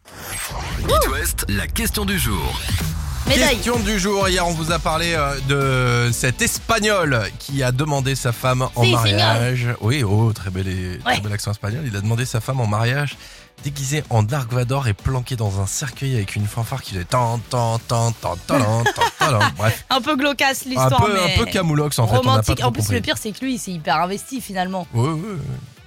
It 0.82 1.08
West, 1.10 1.44
la 1.48 1.66
question 1.66 2.04
du 2.04 2.18
jour. 2.18 2.60
Médaille. 3.26 3.56
Question 3.56 3.78
du 3.78 3.98
jour. 3.98 4.28
Hier, 4.28 4.46
on 4.46 4.52
vous 4.52 4.70
a 4.72 4.78
parlé 4.78 5.14
euh, 5.14 6.06
de 6.08 6.12
cet 6.12 6.42
Espagnol 6.42 7.22
qui 7.38 7.62
a 7.62 7.72
demandé 7.72 8.14
sa 8.14 8.32
femme 8.32 8.68
en 8.74 8.82
Si, 8.84 8.92
mariage. 8.92 9.68
Oui, 9.80 10.02
oh, 10.02 10.32
très 10.34 10.50
bel, 10.50 10.64
très 11.02 11.14
Ouais. 11.14 11.20
bel 11.20 11.32
accent 11.32 11.52
espagnol. 11.52 11.84
Il 11.86 11.96
a 11.96 12.00
demandé 12.00 12.26
sa 12.26 12.40
femme 12.40 12.60
en 12.60 12.66
mariage 12.66 13.16
déguisé 13.64 14.04
en 14.10 14.22
Dark 14.22 14.52
Vador 14.52 14.86
et 14.88 14.92
planqué 14.94 15.36
dans 15.36 15.60
un 15.60 15.66
cercueil 15.66 16.14
avec 16.16 16.36
une 16.36 16.46
fanfare 16.46 16.82
qui 16.82 16.92
faisait 16.92 17.04
tant, 17.04 17.38
tant, 17.50 17.78
tant, 17.78 18.12
tant, 18.12 18.36
tant, 18.36 18.54
tant, 18.54 18.84
tant, 18.84 19.30
tant. 19.30 19.38
Bref, 19.56 19.84
Un 19.90 20.00
peu 20.00 20.16
glaucasse 20.16 20.64
un 20.66 20.68
l'histoire, 20.70 21.02
peu, 21.04 21.12
mais 21.14 21.34
un 21.34 21.38
peu 21.38 21.46
camoulox 21.46 21.98
en 21.98 22.06
fait. 22.06 22.16
Romantique. 22.16 22.58
trop 22.58 22.68
En 22.68 22.72
plus, 22.72 22.82
compris. 22.82 22.94
le 22.96 23.00
pire, 23.00 23.16
c'est 23.18 23.32
que 23.32 23.44
lui, 23.44 23.54
il 23.54 23.58
s'est 23.58 23.72
hyper 23.72 23.96
investi 24.00 24.40
finalement. 24.40 24.86
Ouais, 24.92 25.08
ouais, 25.08 25.12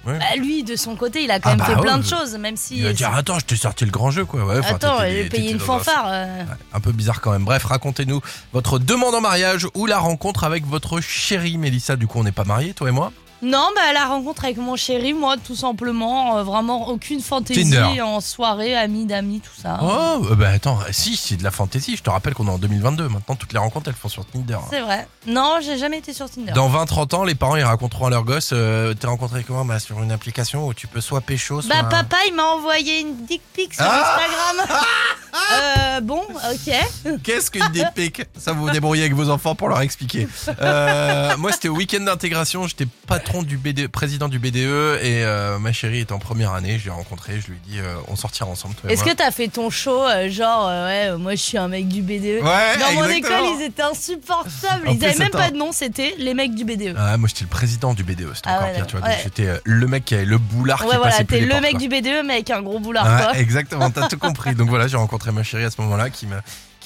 ouais. 0.06 0.18
Bah, 0.18 0.24
lui, 0.38 0.64
de 0.64 0.74
son 0.74 0.96
côté, 0.96 1.22
il 1.24 1.30
a 1.30 1.38
quand 1.38 1.50
Ah 1.50 1.56
même 1.56 1.58
bah 1.66 1.74
fait 1.74 1.80
plein 1.82 1.96
ouais. 1.98 2.02
de 2.02 2.08
choses, 2.08 2.34
même 2.38 2.56
si. 2.56 2.78
Il 2.78 2.84
va 2.84 2.92
dire 2.94 3.12
Attends, 3.14 3.38
je 3.38 3.44
t'ai 3.44 3.56
sorti 3.56 3.84
le 3.84 3.90
grand 3.90 4.10
jeu 4.10 4.24
quoi. 4.24 4.42
Ouais, 4.44 4.64
Attends, 4.64 4.96
a 4.98 5.02
payé 5.02 5.50
une 5.50 5.56
un- 5.56 5.60
fanfare. 5.60 6.06
euh. 6.08 6.24
Ouais, 6.44 6.46
un 6.72 6.80
peu 6.80 6.92
bizarre 6.92 7.20
quand 7.20 7.30
même. 7.32 7.44
Bref, 7.44 7.64
racontez-nous 7.64 8.20
votre 8.54 8.78
demande 8.78 9.14
en 9.14 9.20
mariage 9.20 9.66
ou 9.74 9.84
la 9.86 9.98
rencontre 9.98 10.44
avec 10.44 10.66
votre 10.66 11.00
chérie 11.00 11.58
Mélissa. 11.58 11.96
Du 11.96 12.06
coup, 12.06 12.18
on 12.20 12.24
n'est 12.24 12.32
pas 12.32 12.44
mariés, 12.44 12.72
toi 12.74 12.88
et 12.88 12.92
moi 12.92 13.12
Non, 13.42 13.68
bah 13.74 13.92
la 13.92 14.06
rencontre 14.06 14.44
avec 14.44 14.56
mon 14.56 14.74
chéri, 14.76 15.12
moi, 15.12 15.36
tout 15.36 15.54
simplement, 15.54 16.38
euh, 16.38 16.42
vraiment 16.42 16.88
aucune 16.88 17.20
fantaisie 17.20 17.70
Tinder. 17.70 18.00
en 18.02 18.20
soirée, 18.20 18.74
amis 18.76 19.04
d'amis, 19.06 19.40
tout 19.40 19.60
ça. 19.60 19.78
Oh, 19.82 20.26
euh, 20.30 20.34
bah 20.34 20.48
attends, 20.50 20.78
si, 20.90 21.16
c'est 21.16 21.36
de 21.36 21.44
la 21.44 21.50
fantaisie. 21.50 21.96
Je 21.96 22.02
te 22.02 22.10
rappelle 22.10 22.34
qu'on 22.34 22.46
est 22.48 22.50
en 22.50 22.58
2022. 22.58 23.08
Maintenant, 23.08 23.36
toutes 23.36 23.52
les 23.52 23.58
rencontres, 23.58 23.88
elles 23.88 23.94
font 23.96 24.08
sur 24.08 24.24
Tinder. 24.26 24.58
C'est 24.70 24.80
vrai. 24.80 25.06
Non, 25.26 25.58
j'ai 25.62 25.78
jamais 25.78 25.98
été 25.98 26.12
sur 26.12 26.28
Tinder. 26.28 26.52
Dans 26.52 26.68
20-30 26.68 27.14
ans, 27.14 27.24
les 27.24 27.34
parents, 27.36 27.56
ils 27.56 27.62
raconteront 27.62 28.06
à 28.06 28.10
leurs 28.10 28.24
gosses 28.24 28.50
euh, 28.52 28.94
T'es 28.94 29.06
rencontré 29.06 29.44
comment? 29.44 29.64
Bah, 29.64 29.78
Sur 29.78 30.02
une 30.02 30.10
application 30.12 30.66
où 30.66 30.74
tu 30.74 30.86
peux 30.88 31.00
soit 31.00 31.20
pécho, 31.20 31.62
soit. 31.62 31.74
Bah 31.74 31.88
papa, 31.88 32.16
il 32.26 32.34
m'a 32.34 32.44
envoyé 32.44 33.00
une 33.00 33.24
dick 33.26 33.42
pic 33.54 33.72
sur 33.74 33.84
Ah 33.86 34.16
Instagram. 34.56 34.82
euh, 35.52 36.00
bon, 36.00 36.22
ok. 36.22 37.18
Qu'est-ce 37.22 37.50
qu'une 37.50 37.68
dick 37.72 37.86
pic? 37.94 38.22
Ça, 38.36 38.52
vous 38.52 38.62
vous 38.62 38.70
débrouillez 38.70 39.02
avec 39.02 39.14
vos 39.14 39.30
enfants 39.30 39.54
pour 39.54 39.68
leur 39.68 39.80
expliquer. 39.80 40.26
Euh, 40.60 41.36
moi, 41.36 41.52
c'était 41.52 41.68
au 41.68 41.76
week-end 41.76 42.00
d'intégration. 42.00 42.66
J'étais 42.66 42.86
patron 43.28 43.42
du 43.42 43.58
BDE, 43.58 43.88
président 43.88 44.28
du 44.28 44.38
BDE 44.38 44.56
et 44.56 45.22
euh, 45.22 45.58
ma 45.58 45.72
chérie 45.72 46.00
est 46.00 46.12
en 46.12 46.18
première 46.18 46.52
année. 46.54 46.78
Je 46.78 46.84
l'ai 46.86 46.90
rencontrée. 46.90 47.40
Je 47.40 47.48
lui 47.48 47.56
ai 47.56 47.70
dit 47.70 47.78
euh, 47.78 47.94
On 48.08 48.16
sortira 48.16 48.48
ensemble, 48.48 48.74
Est-ce 48.88 49.04
que 49.04 49.12
t'as 49.14 49.30
fait 49.30 49.48
ton 49.48 49.68
show, 49.70 50.02
euh, 50.04 50.30
genre, 50.30 50.68
ouais, 50.68 51.14
moi 51.18 51.32
je 51.32 51.42
suis 51.42 51.58
un 51.58 51.68
mec 51.68 51.88
du 51.88 52.00
BDE 52.00 52.42
Ouais, 52.42 52.42
Dans 52.42 52.92
mon 52.94 53.04
exactement. 53.04 53.14
école, 53.14 53.58
ils 53.60 53.64
étaient 53.66 53.82
insupportables. 53.82 54.88
En 54.88 54.92
Ils 54.92 54.98
plus, 54.98 55.06
avaient 55.08 55.18
même 55.18 55.28
attends. 55.28 55.38
pas 55.38 55.50
de 55.50 55.56
nom, 55.56 55.72
c'était 55.72 56.14
les 56.18 56.32
mecs 56.32 56.54
du 56.54 56.64
BDE. 56.64 56.94
Ah, 56.96 57.16
moi, 57.18 57.28
j'étais 57.28 57.44
le 57.44 57.48
président 57.50 57.92
du 57.94 58.02
BDE. 58.02 58.32
C'était 58.34 58.48
Ah 58.48 58.56
encore 58.56 58.68
ouais, 58.68 58.74
pire, 58.76 58.86
tu 58.86 58.96
vois. 58.96 59.06
ouais. 59.06 59.18
J'étais 59.22 59.48
le 59.64 59.86
mec 59.86 60.04
qui 60.06 60.14
avait 60.14 60.24
le 60.24 60.38
boulard 60.38 60.78
qui 60.80 60.84
ouais, 60.86 60.96
voilà, 60.96 61.10
passait 61.12 61.24
plus 61.24 61.34
t'es 61.36 61.40
les 61.40 61.46
le 61.46 61.50
portes, 61.50 61.62
mec 61.62 61.70
quoi. 61.72 61.80
du 61.80 61.88
BDE, 61.88 62.26
mais 62.26 62.34
avec 62.34 62.50
un 62.50 62.62
gros 62.62 62.78
boulard, 62.80 63.04
Ouais, 63.06 63.22
quoi. 63.24 63.38
exactement, 63.38 63.90
t'as 63.90 64.08
tout 64.08 64.18
compris. 64.18 64.54
Donc 64.54 64.68
voilà, 64.70 64.88
j'ai 64.88 64.96
rencontré 64.96 65.32
ma 65.32 65.42
chérie 65.42 65.64
à 65.64 65.70
ce 65.70 65.80
moment-là 65.82 66.08
qui 66.10 66.26
me. 66.26 66.36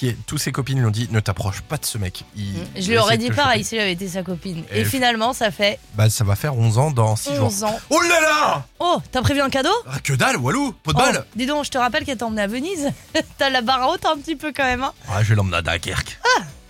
Qui 0.03 0.17
tous 0.27 0.37
ses 0.37 0.51
copines 0.51 0.81
lui 0.81 0.87
ont 0.87 0.91
dit 0.91 1.07
ne 1.13 1.21
t'approche 1.21 1.61
pas 1.61 1.77
de 1.77 1.85
ce 1.87 1.97
mec. 1.97 2.25
Il-. 2.37 2.57
Je 2.77 2.91
lui 2.91 2.99
aurais 2.99 3.19
dit 3.19 3.31
pareil 3.31 3.63
si 3.63 3.77
j'avais 3.77 3.93
été 3.93 4.09
sa 4.09 4.25
copine. 4.25 4.65
Et 4.75 4.85
finalement, 4.85 5.33
ça 5.33 5.53
fait 5.53 5.79
Bah 5.95 6.11
ça 6.11 6.25
va 6.25 6.35
faire 6.35 6.57
11 6.59 6.79
ans 6.79 6.91
dans 6.91 7.15
6 7.15 7.37
jours. 7.37 7.47
11 7.47 7.63
ans. 7.63 7.79
Oh 7.89 8.01
là 8.01 8.21
là 8.21 8.67
Oh, 8.81 9.01
t'as 9.13 9.23
prévu 9.23 9.41
un 9.41 9.49
cadeau? 9.49 9.71
Ah, 9.89 10.01
Que 10.03 10.15
dalle, 10.15 10.39
Walou 10.39 10.73
Pot 10.83 10.93
de 10.93 10.99
Oh, 10.99 11.01
balle 11.05 11.25
Dis 11.37 11.47
donc, 11.47 11.67
je 11.67 11.71
te 11.71 11.79
rappelle 11.79 12.05
qu'elle 12.05 12.19
t'a 12.19 12.27
emmené 12.27 12.43
à 12.43 12.49
Venise. 12.49 12.91
T'as 13.39 13.49
la 13.49 13.61
barre 13.61 13.89
haute 13.91 14.05
un 14.05 14.19
petit 14.19 14.35
peu 14.35 14.53
quand 14.53 14.65
même. 14.65 14.83
Hein. 14.83 14.93
Ah, 15.09 15.23
je 15.23 15.29
vais 15.29 15.35
l'emmener 15.37 15.59
à 15.59 15.63
Dunkerque. 15.63 16.19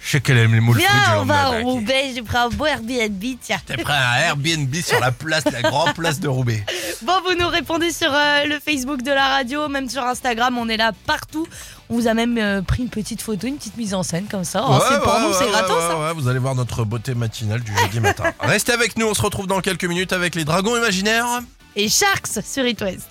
Je 0.05 0.11
sais 0.11 0.21
qu'elle 0.21 0.37
aime 0.39 0.53
les 0.53 0.61
moules 0.61 0.79
Viens, 0.79 1.21
on 1.21 1.25
va 1.25 1.43
à. 1.43 1.49
Roubaix. 1.61 2.11
J'ai 2.15 2.23
pris 2.23 2.37
un 2.37 2.49
beau 2.49 2.67
Airbnb, 2.67 3.23
tiens. 3.41 3.61
T'es 3.65 3.77
prêt 3.77 3.95
à 3.95 4.11
un 4.11 4.19
Airbnb 4.19 4.75
sur 4.75 4.99
la 5.01 5.12
place, 5.12 5.45
la 5.45 5.62
grande 5.62 5.95
place 5.95 6.19
de 6.21 6.27
Roubaix. 6.29 6.67
Bon, 7.05 7.13
vous 7.27 7.35
nous 7.35 7.49
répondez 7.49 7.91
sur 7.93 8.13
euh, 8.15 8.45
le 8.45 8.61
Facebook 8.61 9.03
de 9.03 9.11
la 9.11 9.27
radio, 9.29 9.69
même 9.69 9.89
sur 9.89 10.05
Instagram, 10.05 10.57
on 10.57 10.69
est 10.69 10.77
là 10.77 10.93
partout. 11.07 11.47
On 11.91 11.95
vous 11.95 12.07
a 12.07 12.15
même 12.15 12.39
euh, 12.39 12.63
pris 12.63 12.83
une 12.85 12.91
petite 12.91 13.21
photo, 13.23 13.49
une 13.49 13.57
petite 13.57 13.77
mise 13.77 13.93
en 13.93 14.05
scène 14.05 14.27
comme 14.31 14.45
ça. 14.45 14.65
Oh, 14.69 14.73
Ouais, 14.75 14.79
c'est 14.89 15.01
pour 15.03 15.13
ouais, 15.15 15.21
nous, 15.21 15.29
ouais, 15.29 15.35
c'est 15.37 15.45
ouais, 15.47 15.51
gratos. 15.51 15.77
ouais, 15.77 15.83
hein. 15.91 16.07
ouais, 16.07 16.15
vous 16.15 16.29
allez 16.29 16.39
voir 16.39 16.55
notre 16.55 16.85
beauté 16.85 17.15
matinale 17.15 17.61
du 17.63 17.77
jeudi 17.77 17.99
matin. 17.99 18.25
Restez 18.41 18.73
avec 18.73 18.97
nous, 18.97 19.07
on 19.07 19.15
se 19.15 19.23
retrouve 19.23 19.49
dans 19.49 19.61
quelques 19.61 19.85
minutes 19.85 20.13
avec 20.13 20.37
les 20.37 20.45
dragons 20.45 20.77
imaginaires. 20.77 21.27
Et 21.75 21.89
Sharks 21.89 22.45
sur 22.45 22.65
It 22.67 22.81
West. 22.81 23.09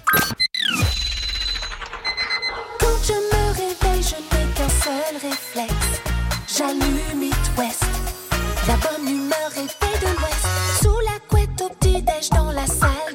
Quand 2.79 2.87
je 3.05 3.13
me 3.13 3.51
réveille, 3.53 4.03
je 4.03 4.15
n'ai 4.15 4.53
qu'un 4.53 4.69
seul 4.69 5.29
réflexe. 5.29 6.01
J'allume 6.57 7.23
It 7.23 7.51
West. 7.57 7.83
La 8.67 8.75
bonne 8.77 9.09
humeur 9.09 9.51
est 9.57 9.85
faite 9.85 10.01
de 10.01 10.07
l'Ouest. 10.07 10.47
Sous 10.81 10.99
la 11.11 11.19
couette 11.27 11.61
au 11.61 11.69
petit-déj 11.69 12.29
dans 12.29 12.51
la 12.51 12.65
salle 12.67 13.10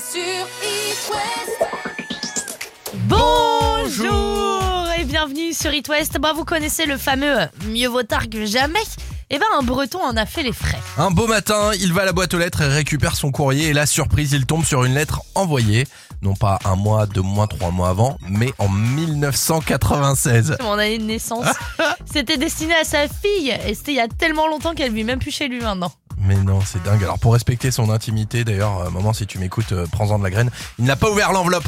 c'est 0.00 0.44
sur 0.94 1.14
West. 1.14 1.62
Bonjour 3.06 4.88
et 4.98 5.04
bienvenue 5.04 5.52
sur 5.52 5.72
It 5.74 5.88
West. 5.88 6.18
Bah, 6.18 6.32
vous 6.34 6.44
connaissez 6.44 6.86
le 6.86 6.96
fameux 6.96 7.36
mieux 7.66 7.88
vaut 7.88 8.02
tard 8.02 8.30
que 8.30 8.46
jamais. 8.46 8.80
Et 9.32 9.38
ben 9.38 9.46
un 9.56 9.62
breton 9.62 10.02
en 10.02 10.16
a 10.16 10.26
fait 10.26 10.42
les 10.42 10.52
frais. 10.52 10.80
Un 10.96 11.10
beau 11.10 11.28
matin, 11.28 11.70
il 11.78 11.92
va 11.92 12.02
à 12.02 12.04
la 12.04 12.12
boîte 12.12 12.34
aux 12.34 12.38
lettres 12.38 12.62
et 12.62 12.66
récupère 12.66 13.14
son 13.14 13.30
courrier 13.30 13.68
et 13.68 13.72
la 13.72 13.86
surprise, 13.86 14.32
il 14.32 14.44
tombe 14.44 14.64
sur 14.64 14.84
une 14.84 14.94
lettre 14.94 15.20
envoyée, 15.36 15.86
non 16.22 16.34
pas 16.34 16.58
un 16.64 16.74
mois, 16.74 17.06
deux 17.06 17.22
mois, 17.22 17.46
trois 17.46 17.70
mois 17.70 17.90
avant, 17.90 18.18
mais 18.28 18.52
en 18.58 18.68
1996. 18.68 20.56
C'est 20.58 20.64
mon 20.64 20.72
année 20.72 20.98
de 20.98 21.04
naissance. 21.04 21.46
C'était 22.12 22.38
destiné 22.38 22.74
à 22.74 22.84
sa 22.84 23.06
fille 23.06 23.56
et 23.66 23.74
c'était 23.74 23.92
il 23.92 23.96
y 23.96 24.00
a 24.00 24.08
tellement 24.08 24.48
longtemps 24.48 24.74
qu'elle 24.74 24.92
vit 24.92 25.04
même 25.04 25.20
plus 25.20 25.30
chez 25.30 25.46
lui 25.46 25.60
maintenant. 25.60 25.92
Mais 26.20 26.36
non, 26.36 26.60
c'est 26.64 26.82
dingue. 26.82 27.02
Alors 27.02 27.18
pour 27.18 27.32
respecter 27.32 27.70
son 27.70 27.90
intimité, 27.90 28.44
d'ailleurs, 28.44 28.78
euh, 28.80 28.90
maman, 28.90 29.12
si 29.12 29.26
tu 29.26 29.38
m'écoutes, 29.38 29.72
euh, 29.72 29.86
prends-en 29.90 30.18
de 30.18 30.24
la 30.24 30.30
graine. 30.30 30.50
Il 30.78 30.84
n'a 30.84 30.96
pas 30.96 31.10
ouvert 31.10 31.32
l'enveloppe. 31.32 31.64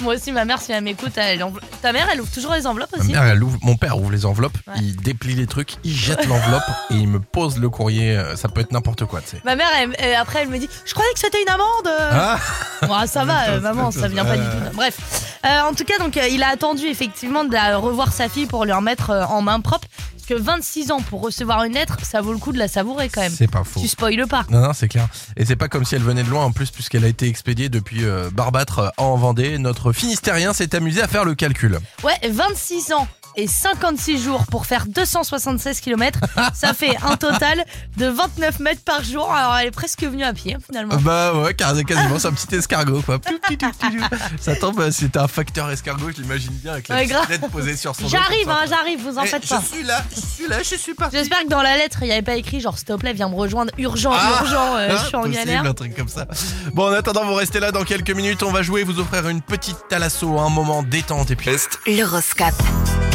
Moi 0.00 0.14
aussi, 0.16 0.32
ma 0.32 0.44
mère, 0.44 0.60
si 0.60 0.72
elle 0.72 0.82
m'écoute, 0.82 1.12
elle 1.16 1.40
env- 1.42 1.60
ta 1.82 1.92
mère, 1.92 2.08
elle 2.12 2.20
ouvre 2.20 2.30
toujours 2.32 2.52
les 2.52 2.66
enveloppes 2.66 2.90
Ma 2.96 3.02
aussi. 3.02 3.12
mère, 3.12 3.22
elle 3.24 3.42
ouvre- 3.42 3.58
mon 3.62 3.76
père 3.76 3.96
ouvre 3.96 4.10
les 4.10 4.26
enveloppes, 4.26 4.56
Ouais. 4.66 4.74
il 4.78 4.96
déplie 4.96 5.34
les 5.36 5.46
trucs, 5.46 5.74
il 5.84 5.94
jette 5.94 6.26
l'enveloppe 6.26 6.64
et 6.90 6.94
il 6.94 7.06
me 7.06 7.20
pose 7.20 7.58
le 7.58 7.68
courrier. 7.70 8.16
euh, 8.16 8.34
Ça 8.34 8.48
peut 8.48 8.60
être 8.60 8.72
n'importe 8.72 9.04
quoi, 9.04 9.20
tu 9.20 9.28
sais. 9.36 9.42
Ma 9.44 9.54
mère, 9.54 9.68
elle- 9.98 10.14
après, 10.16 10.42
elle 10.42 10.48
me 10.48 10.58
dit 10.58 10.68
Je 10.84 10.94
croyais 10.94 11.12
que 11.12 11.20
c'était 11.20 11.40
une 11.40 11.48
amende. 11.48 11.88
Ah 12.10 12.38
Bon, 12.82 13.06
ça 13.06 13.24
va, 13.24 13.50
euh, 13.50 13.60
maman, 13.60 13.92
ça 13.92 14.08
vient 14.08 14.24
pas 14.24 14.36
du 14.36 14.42
tout. 14.42 14.74
Bref. 14.76 14.98
Euh, 15.46 15.60
en 15.62 15.72
tout 15.72 15.84
cas, 15.84 15.98
donc, 15.98 16.16
euh, 16.16 16.26
il 16.28 16.42
a 16.42 16.48
attendu 16.48 16.86
effectivement 16.86 17.44
de 17.44 17.52
la- 17.52 17.76
revoir 17.76 18.12
sa 18.12 18.28
fille 18.28 18.46
pour 18.46 18.64
lui 18.64 18.72
remettre 18.72 19.10
euh, 19.10 19.24
en 19.26 19.42
main 19.42 19.60
propre. 19.60 19.86
Que 20.28 20.34
26 20.34 20.90
ans 20.90 21.00
pour 21.00 21.22
recevoir 21.22 21.64
une 21.64 21.72
lettre, 21.72 21.96
ça 22.02 22.20
vaut 22.20 22.32
le 22.34 22.38
coup 22.38 22.52
de 22.52 22.58
la 22.58 22.68
savourer 22.68 23.08
quand 23.08 23.22
même. 23.22 23.32
C'est 23.34 23.50
pas 23.50 23.64
faux. 23.64 23.80
Tu 23.80 23.88
spoiles 23.88 24.26
pas. 24.28 24.44
Non, 24.50 24.60
non, 24.60 24.74
c'est 24.74 24.86
clair. 24.86 25.08
Et 25.38 25.46
c'est 25.46 25.56
pas 25.56 25.68
comme 25.68 25.86
si 25.86 25.94
elle 25.94 26.02
venait 26.02 26.22
de 26.22 26.28
loin 26.28 26.44
en 26.44 26.52
plus, 26.52 26.70
puisqu'elle 26.70 27.06
a 27.06 27.08
été 27.08 27.26
expédiée 27.26 27.70
depuis 27.70 28.04
euh, 28.04 28.28
Barbâtre 28.30 28.78
euh, 28.80 28.88
en 28.98 29.16
Vendée. 29.16 29.56
Notre 29.56 29.90
Finistérien 29.94 30.52
s'est 30.52 30.74
amusé 30.74 31.00
à 31.00 31.08
faire 31.08 31.24
le 31.24 31.34
calcul. 31.34 31.78
Ouais, 32.04 32.28
26 32.28 32.92
ans 32.92 33.08
et 33.38 33.46
56 33.46 34.22
jours 34.22 34.44
pour 34.50 34.66
faire 34.66 34.84
276 34.86 35.80
km, 35.80 36.18
ça 36.54 36.74
fait 36.74 36.96
un 37.02 37.16
total 37.16 37.64
de 37.96 38.06
29 38.06 38.58
mètres 38.58 38.82
par 38.84 39.02
jour. 39.04 39.32
Alors 39.32 39.56
elle 39.56 39.68
est 39.68 39.70
presque 39.70 40.02
venue 40.02 40.24
à 40.24 40.32
pied 40.32 40.56
finalement. 40.66 40.96
Bah 40.96 41.32
ouais, 41.34 41.54
car- 41.54 41.74
quasiment, 41.84 42.18
c'est 42.18 42.28
un 42.28 42.32
petit 42.32 42.54
escargot 42.56 43.00
quoi. 43.02 43.18
Ça 44.40 44.56
tombe, 44.56 44.80
euh, 44.80 44.90
c'était 44.90 45.18
un 45.20 45.28
facteur 45.28 45.70
escargot, 45.70 46.10
je 46.16 46.20
l'imagine 46.22 46.52
bien, 46.52 46.72
avec 46.72 46.88
la 46.88 46.96
Ouais, 46.96 47.02
petite 47.02 47.16
grave. 47.16 47.30
lettre 47.30 47.48
posée 47.48 47.76
sur 47.76 47.94
son 47.94 48.08
J'arrive, 48.08 48.48
hein, 48.50 48.64
j'arrive, 48.68 49.00
vous 49.02 49.16
en 49.18 49.22
Eh, 49.22 49.28
faites 49.28 49.44
je 49.44 49.48
pas. 49.50 49.62
suis 49.62 49.82
là, 49.84 50.02
je 50.14 50.20
suis 50.20 50.48
là, 50.48 50.56
je 50.62 50.74
suis 50.74 50.94
parti. 50.94 51.16
J'espère 51.16 51.42
que 51.44 51.48
dans 51.48 51.62
la 51.62 51.76
lettre, 51.76 51.98
il 52.02 52.06
n'y 52.06 52.12
avait 52.12 52.22
pas 52.22 52.34
écrit 52.34 52.60
genre 52.60 52.76
s'il 52.76 52.86
te 52.88 52.92
plaît, 52.94 53.12
viens 53.12 53.28
me 53.28 53.36
rejoindre, 53.36 53.72
urgent, 53.78 54.12
Ah, 54.14 54.40
urgent, 54.42 54.76
euh, 54.76 54.90
je 54.98 55.06
suis 55.06 55.14
en 55.16 55.20
Possible, 55.22 55.36
galère. 55.36 55.64
un 55.64 55.74
truc 55.74 55.94
comme 55.96 56.08
ça. 56.08 56.26
Bon, 56.74 56.88
en 56.90 56.92
attendant, 56.92 57.24
vous 57.24 57.34
restez 57.34 57.60
là 57.60 57.70
dans 57.70 57.84
quelques 57.84 58.10
minutes. 58.10 58.42
On 58.42 58.50
va 58.52 58.62
jouer, 58.62 58.82
vous 58.82 58.98
offrir 58.98 59.28
une 59.28 59.42
petite 59.42 59.78
thalasso, 59.88 60.38
un 60.38 60.48
moment 60.50 60.82
détente 60.82 61.30
et 61.30 61.36
puis. 61.36 61.50
L'horoscope. 61.86 62.54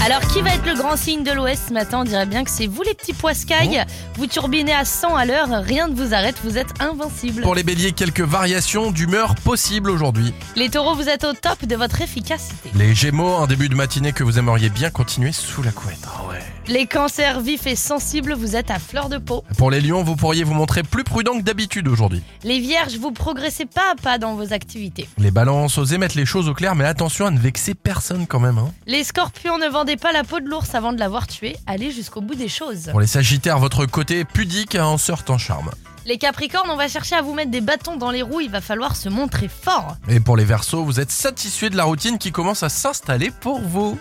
Alors, 0.06 0.20
qui 0.28 0.42
va 0.42 0.54
être 0.54 0.66
le 0.66 0.76
grand 0.76 0.98
signe 0.98 1.24
de 1.24 1.32
l'Ouest 1.32 1.70
ce 1.70 1.74
matin? 1.74 2.02
On 2.02 2.04
dirait 2.04 2.26
bien 2.26 2.44
que 2.44 2.50
c'est 2.50 2.68
vous 2.68 2.84
les 2.84 2.94
petits 2.94 3.14
poiscailles. 3.14 3.86
Vous 4.16 4.28
turbinez 4.28 4.74
à 4.74 4.84
100 4.84 5.16
à 5.16 5.24
l'heure, 5.24 5.48
rien 5.64 5.88
ne 5.88 5.96
vous 5.96 6.14
arrête, 6.14 6.36
vous 6.44 6.58
êtes 6.58 6.82
invincible. 6.82 7.42
Pour 7.42 7.56
les 7.56 7.64
béliers, 7.64 7.94
quelques 7.94 8.20
variations 8.20 8.92
d'humeur 8.92 9.34
possibles 9.36 9.90
aujourd'hui. 9.90 10.34
Les 10.58 10.70
taureaux, 10.70 10.96
vous 10.96 11.08
êtes 11.08 11.24
au 11.24 11.32
top 11.32 11.64
de 11.66 11.76
votre 11.78 12.02
efficacité. 12.02 12.70
Les 12.76 12.94
gémeaux, 12.94 13.38
un 13.38 13.48
début 13.48 13.70
de 13.70 13.76
matinée 13.76 14.12
que 14.12 14.26
vous 14.26 14.38
aimeriez 14.38 14.68
bien 14.68 14.90
continuer 14.90 15.32
sous 15.32 15.64
la 15.64 15.72
couette. 15.72 16.06
Ah 16.06 16.28
ouais. 16.28 16.40
Les 16.68 16.86
cancers 16.86 17.42
vifs 17.42 17.68
et 17.68 17.76
sensibles, 17.76 18.34
vous 18.34 18.56
êtes 18.56 18.72
à 18.72 18.80
fleur 18.80 19.10
de 19.10 19.18
peau. 19.18 19.44
Pour 19.58 19.70
les 19.70 19.82
lions, 19.82 20.02
vous 20.02 20.16
pourriez 20.16 20.46
vous 20.46 20.54
montrer 20.54 20.82
plus 20.84 21.04
prudent 21.04 21.38
que 21.38 21.44
d'habitude 21.44 21.90
aujourd'hui. 21.90 22.22
Les 22.44 22.60
vierges, 22.60 22.96
vous 22.98 23.12
progressez 23.12 23.66
pas 23.66 23.92
à 23.92 23.96
pas 24.02 24.18
dans 24.18 24.36
vos 24.36 24.54
activités. 24.54 25.10
Les 25.18 25.32
balances, 25.32 25.78
osez 25.78 25.98
mettre 25.98 26.18
les 26.18 26.26
choses 26.26 26.48
au 26.48 26.54
clair, 26.54 26.76
mais 26.76 26.86
attention 26.86 27.26
à 27.26 27.32
ne 27.32 27.40
vexer 27.40 27.74
personne 27.74 28.28
quand 28.28 28.40
même. 28.40 28.58
Hein. 28.58 28.72
Les 28.88 29.04
scorpions, 29.04 29.58
ne 29.58 29.68
vendez 29.68 29.93
pas 29.98 30.12
la 30.12 30.24
peau 30.24 30.40
de 30.40 30.50
l'ours 30.50 30.74
avant 30.76 30.94
de 30.94 31.00
l'avoir 31.00 31.28
tué. 31.28 31.56
Allez 31.68 31.92
jusqu'au 31.92 32.22
bout 32.22 32.36
des 32.36 32.48
choses. 32.48 32.90
Pour 32.92 33.02
les 33.02 33.08
sagittaires, 33.08 33.60
votre 33.60 33.86
côté 33.86 34.26
pudique 34.26 34.76
a 34.76 34.86
un 34.86 34.98
certain 34.98 35.38
charme. 35.38 35.72
Les 36.06 36.18
capricornes, 36.18 36.70
on 36.70 36.76
va 36.76 36.88
chercher 36.88 37.16
à 37.16 37.22
vous 37.22 37.34
mettre 37.34 37.52
des 37.52 37.62
bâtons 37.62 37.96
dans 37.96 38.12
les 38.12 38.22
roues. 38.22 38.42
Il 38.42 38.50
va 38.50 38.62
falloir 38.62 38.96
se 38.96 39.08
montrer 39.08 39.48
fort. 39.48 39.96
Et 40.10 40.20
pour 40.20 40.36
les 40.36 40.46
versos, 40.46 40.84
vous 40.84 41.00
êtes 41.00 41.12
satisfait 41.12 41.70
de 41.70 41.78
la 41.78 41.86
routine 41.86 42.18
qui 42.18 42.32
commence 42.32 42.64
à 42.64 42.70
s'installer 42.70 43.32
pour 43.32 43.62
vous. 43.62 43.98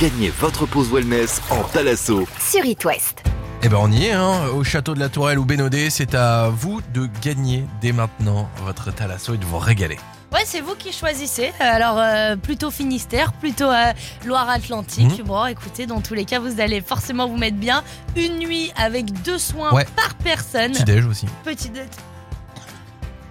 Gagnez 0.00 0.30
votre 0.40 0.66
pause 0.66 0.92
wellness 0.92 1.40
en 1.50 1.62
Thalasso. 1.64 2.26
Sur 2.40 2.64
It 2.64 2.84
West. 2.84 3.22
Eh 3.64 3.68
ben 3.68 3.78
on 3.80 3.92
y 3.92 4.06
est, 4.06 4.12
hein, 4.12 4.48
au 4.56 4.64
château 4.64 4.92
de 4.92 4.98
la 4.98 5.08
Tourelle 5.08 5.38
ou 5.38 5.44
Bénodet, 5.44 5.88
c'est 5.88 6.16
à 6.16 6.48
vous 6.48 6.80
de 6.92 7.08
gagner 7.22 7.64
dès 7.80 7.92
maintenant 7.92 8.50
votre 8.64 8.92
thalasso 8.92 9.34
et 9.34 9.38
de 9.38 9.44
vous 9.44 9.58
régaler. 9.58 9.98
Ouais, 10.32 10.42
c'est 10.46 10.60
vous 10.60 10.74
qui 10.74 10.92
choisissez. 10.92 11.52
Alors, 11.60 11.98
euh, 11.98 12.36
plutôt 12.36 12.70
Finistère, 12.70 13.32
plutôt 13.34 13.70
euh, 13.70 13.92
Loire-Atlantique. 14.24 15.18
Mhm. 15.18 15.24
Bon, 15.26 15.44
écoutez, 15.46 15.84
dans 15.86 16.00
tous 16.00 16.14
les 16.14 16.24
cas, 16.24 16.38
vous 16.38 16.58
allez 16.60 16.80
forcément 16.80 17.26
vous 17.28 17.36
mettre 17.36 17.58
bien. 17.58 17.82
Une 18.16 18.38
nuit 18.38 18.72
avec 18.76 19.12
deux 19.22 19.38
soins 19.38 19.72
Ouais. 19.74 19.86
par 19.94 20.14
personne. 20.14 20.72
Petit 20.72 20.84
déj 20.84 21.04
aussi. 21.06 21.26
Petit 21.44 21.68
déj. 21.68 21.84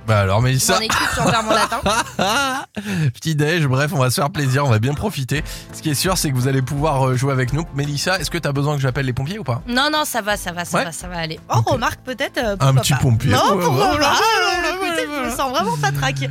Bah 0.08 0.20
alors 0.22 0.42
m'en 0.42 0.48
équipe, 0.48 0.68
j'en 1.16 1.24
perds 1.30 1.44
mon 1.44 1.52
latin. 1.52 1.80
petit 3.14 3.36
déj, 3.36 3.66
bref, 3.68 3.92
on 3.94 4.00
va 4.00 4.10
se 4.10 4.16
faire 4.16 4.30
plaisir, 4.32 4.66
on 4.66 4.70
va 4.70 4.80
bien 4.80 4.94
profiter. 4.94 5.44
Ce 5.74 5.82
qui 5.82 5.90
est 5.92 5.96
sûr, 5.96 6.18
c'est 6.18 6.30
que 6.32 6.36
vous 6.36 6.48
allez 6.48 6.62
pouvoir 6.62 7.08
euh, 7.08 7.16
jouer 7.16 7.32
avec 7.32 7.54
nous. 7.54 7.66
Mélissa, 7.76 8.20
est-ce 8.20 8.32
que 8.32 8.38
t'as 8.38 8.52
besoin 8.52 8.76
que 8.76 8.82
j'appelle 8.82 9.06
les 9.06 9.14
pompiers 9.14 9.40
ou 9.40 9.44
pas? 9.44 9.62
Non, 9.68 9.90
non, 9.92 10.04
ça 10.06 10.22
va, 10.22 10.38
ça 10.38 10.52
va, 10.52 10.66
ça 10.66 10.78
Ouais. 10.80 10.86
va, 10.86 10.92
ça 10.92 11.08
va 11.08 11.18
aller. 11.20 11.40
Oh, 11.50 11.58
Ok. 11.60 11.70
remarque 11.70 12.00
peut-être. 12.02 12.38
euh, 12.40 12.56
Un 12.60 12.74
petit 12.76 12.94
pas. 12.94 13.00
pompier. 13.00 13.32
Non, 13.32 13.56
Ouais, 13.56 13.64
pourquoi 13.64 13.92
ouais, 13.94 14.00
pas. 14.00 14.14
Ah, 14.14 14.70
écoutez, 14.86 15.08
je 15.08 15.26
me 15.26 15.30
sens 15.36 15.52
vraiment 15.52 15.78
pas 15.78 15.92
traque. 15.92 16.30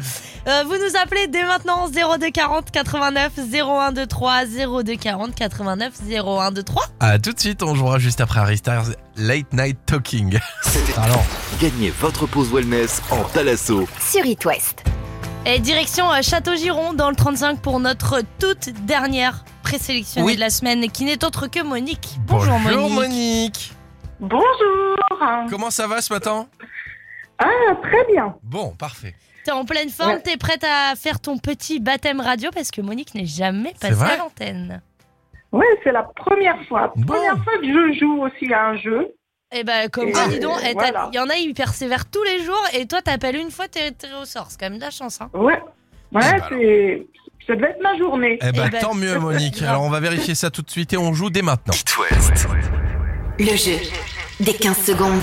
Euh, 0.48 0.62
vous 0.64 0.72
nous 0.74 0.96
appelez 1.00 1.26
dès 1.28 1.44
maintenant 1.44 1.86
0240 1.88 2.70
89 2.70 3.32
0123 3.52 4.44
0240 4.46 5.34
89 5.34 5.92
0123. 6.08 6.84
À 7.00 7.18
tout 7.18 7.32
de 7.32 7.38
suite, 7.38 7.62
on 7.62 7.74
jouera 7.74 7.98
juste 7.98 8.20
après 8.20 8.40
Harry 8.40 8.56
Styles 8.56 8.96
Late 9.16 9.52
Night 9.52 9.78
Talking. 9.86 10.38
Alors, 10.96 11.24
Gagnez 11.60 11.90
votre 11.90 12.26
pause 12.26 12.52
wellness 12.52 13.02
en 13.10 13.22
Thalasso. 13.24 13.86
Sur 14.00 14.24
It 14.24 14.44
West. 14.44 14.84
Et 15.46 15.58
direction 15.58 16.10
euh, 16.12 16.22
Château-Giron 16.22 16.92
dans 16.94 17.10
le 17.10 17.16
35 17.16 17.60
pour 17.60 17.80
notre 17.80 18.20
toute 18.38 18.70
dernière 18.86 19.44
présélectionnée 19.62 20.26
Oui. 20.26 20.34
de 20.36 20.40
la 20.40 20.50
semaine 20.50 20.90
qui 20.90 21.04
n'est 21.04 21.24
autre 21.24 21.46
que 21.48 21.62
Monique. 21.62 22.16
Bonjour, 22.26 22.58
Monique. 22.58 22.90
Monique. 22.94 23.72
Bonjour. 24.20 24.96
Comment 25.48 25.70
ça 25.70 25.86
va 25.86 26.00
ce 26.02 26.12
matin? 26.12 26.46
Ah, 27.38 27.46
très 27.82 28.04
bien. 28.12 28.34
Bon, 28.42 28.70
parfait. 28.76 29.14
T'es 29.44 29.50
en 29.52 29.64
pleine 29.64 29.88
forme, 29.88 30.10
Ouais. 30.12 30.22
t'es 30.22 30.36
prête 30.36 30.62
à 30.64 30.94
faire 30.94 31.20
ton 31.20 31.38
petit 31.38 31.80
baptême 31.80 32.20
radio 32.20 32.50
parce 32.54 32.70
que 32.70 32.82
Monique 32.82 33.14
n'est 33.14 33.24
jamais 33.26 33.74
passée 33.80 34.02
à 34.02 34.16
l'antenne. 34.18 34.82
Ouais, 35.52 35.66
c'est 35.82 35.92
la 35.92 36.04
première 36.04 36.56
fois. 36.68 36.92
Bon. 36.96 37.14
Première 37.14 37.42
fois 37.42 37.58
que 37.60 37.66
je 37.66 37.98
joue 37.98 38.22
aussi 38.22 38.52
à 38.52 38.68
un 38.68 38.76
jeu. 38.76 39.08
Et 39.52 39.64
bah 39.64 39.88
comme 39.88 40.12
quoi, 40.12 40.28
dis 40.28 40.38
donc, 40.38 40.58
eh, 40.62 40.68
il 40.68 40.72
voilà. 40.74 41.10
y 41.12 41.18
en 41.18 41.28
a, 41.28 41.34
ils 41.34 41.54
persévèrent 41.54 42.08
tous 42.08 42.22
les 42.22 42.44
jours 42.44 42.62
et 42.72 42.86
toi 42.86 43.02
t'appelles 43.02 43.34
une 43.36 43.50
fois, 43.50 43.66
t'es 43.66 43.90
au 44.20 44.24
sort. 44.24 44.46
C'est 44.48 44.60
quand 44.60 44.66
même 44.70 44.78
de 44.78 44.84
la 44.84 44.90
chance, 44.90 45.20
hein. 45.20 45.28
Ouais. 45.34 45.60
Ouais, 46.12 46.22
Eh 46.22 46.38
ben 46.38 46.42
c'est. 46.48 47.06
Ça 47.46 47.56
devait 47.56 47.70
être 47.70 47.82
ma 47.82 47.96
journée. 47.98 48.38
Eh 48.42 48.52
ben, 48.52 48.64
Eh 48.68 48.70
ben, 48.70 48.80
tant 48.80 48.94
mieux 48.94 49.18
Monique. 49.18 49.60
Alors 49.62 49.82
on 49.82 49.90
va 49.90 49.98
vérifier 49.98 50.36
ça 50.36 50.50
tout 50.50 50.62
de 50.62 50.70
suite 50.70 50.92
et 50.92 50.96
on 50.96 51.12
joue 51.14 51.30
dès 51.30 51.42
maintenant. 51.42 51.74
It 51.74 51.96
West. 51.98 52.46
Le 53.40 53.56
jeu 53.56 53.76
des 54.38 54.54
15 54.54 54.76
secondes. 54.84 55.20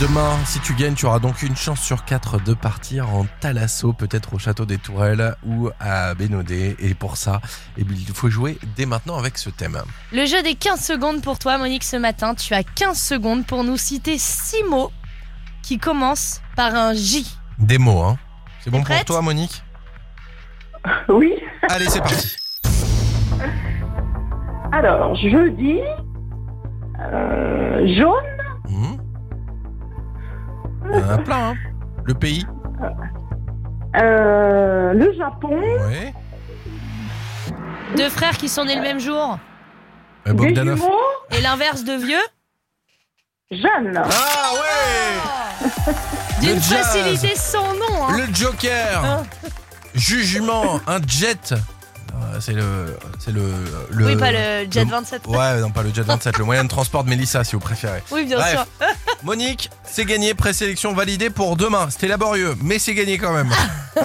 Demain, 0.00 0.36
si 0.44 0.60
tu 0.60 0.74
gagnes, 0.74 0.92
tu 0.94 1.06
auras 1.06 1.20
donc 1.20 1.42
une 1.42 1.56
chance 1.56 1.80
sur 1.80 2.04
quatre 2.04 2.38
de 2.42 2.52
partir 2.52 3.08
en 3.14 3.24
Thalasso, 3.40 3.94
peut-être 3.94 4.34
au 4.34 4.38
château 4.38 4.66
des 4.66 4.76
Tourelles 4.76 5.34
ou 5.46 5.70
à 5.80 6.12
Bénodet. 6.14 6.76
Et 6.80 6.92
pour 6.94 7.16
ça, 7.16 7.40
eh 7.78 7.84
bien, 7.84 7.96
il 7.98 8.14
faut 8.14 8.28
jouer 8.28 8.58
dès 8.76 8.84
maintenant 8.84 9.16
avec 9.18 9.38
ce 9.38 9.48
thème. 9.48 9.80
Le 10.12 10.26
jeu 10.26 10.42
des 10.42 10.54
15 10.54 10.80
secondes 10.84 11.22
pour 11.22 11.38
toi, 11.38 11.56
Monique, 11.56 11.82
ce 11.82 11.96
matin. 11.96 12.34
Tu 12.34 12.52
as 12.52 12.62
15 12.62 13.00
secondes 13.00 13.46
pour 13.46 13.64
nous 13.64 13.78
citer 13.78 14.18
6 14.18 14.64
mots 14.68 14.92
qui 15.62 15.78
commencent 15.78 16.42
par 16.56 16.74
un 16.74 16.92
J. 16.92 17.26
Des 17.58 17.78
mots, 17.78 18.02
hein. 18.02 18.18
C'est 18.60 18.70
bon 18.70 18.82
pour 18.82 19.04
toi, 19.04 19.22
Monique? 19.22 19.62
Oui. 21.08 21.32
Allez, 21.68 21.88
c'est 21.88 21.98
parti. 22.00 22.36
Alors, 24.70 25.16
je 25.16 25.48
dis. 25.56 25.80
euh, 27.00 27.96
jaune. 27.98 28.35
Il 30.92 30.98
y 31.00 31.02
en 31.02 31.08
a 31.10 31.18
plein, 31.18 31.48
hein. 31.50 31.54
Le 32.04 32.14
pays 32.14 32.46
euh, 33.96 34.92
le 34.92 35.12
Japon. 35.16 35.58
Ouais. 35.88 36.12
Deux 37.96 38.10
frères 38.10 38.36
qui 38.36 38.48
sont 38.48 38.64
nés 38.64 38.74
le 38.76 38.82
même 38.82 39.00
jour. 39.00 39.38
Euh, 40.26 40.32
Des 40.32 40.36
Bogdanov. 40.36 40.76
jumeaux. 40.76 40.92
Et 41.30 41.40
l'inverse 41.40 41.82
de 41.84 41.92
vieux. 41.94 42.20
Jeanne. 43.50 43.96
Ah 44.04 44.50
ouais 44.52 45.70
D'une 46.40 46.56
Le 46.56 46.60
jazz. 46.60 46.86
facilité 46.86 47.34
sans 47.36 47.72
nom. 47.74 48.06
Hein. 48.08 48.16
Le 48.18 48.34
Joker 48.34 49.02
Hein. 49.04 49.22
Jugement 49.94 50.80
Un 50.86 50.98
jet 51.06 51.54
C'est 52.40 52.52
le... 52.52 52.96
C'est 53.18 53.32
le, 53.32 53.42
le... 53.90 54.06
Oui, 54.06 54.16
pas 54.16 54.30
le 54.32 54.66
Jet 54.70 54.84
le- 54.84 54.90
27. 54.90 55.26
Ouais, 55.26 55.60
non, 55.60 55.70
pas 55.70 55.82
le 55.82 55.92
Jet 55.92 56.02
27, 56.02 56.38
le 56.38 56.44
moyen 56.44 56.64
de 56.64 56.68
transport 56.68 57.04
de 57.04 57.08
Mélissa, 57.10 57.44
si 57.44 57.52
vous 57.52 57.60
préférez. 57.60 58.02
Oui, 58.10 58.24
bien 58.24 58.36
Bref. 58.38 58.50
sûr. 58.52 58.66
Monique, 59.22 59.70
c'est 59.84 60.04
gagné, 60.04 60.34
présélection 60.34 60.92
validée 60.92 61.30
pour 61.30 61.56
demain. 61.56 61.88
C'était 61.90 62.08
laborieux, 62.08 62.54
mais 62.62 62.78
c'est 62.78 62.94
gagné 62.94 63.18
quand 63.18 63.32
même. 63.32 63.50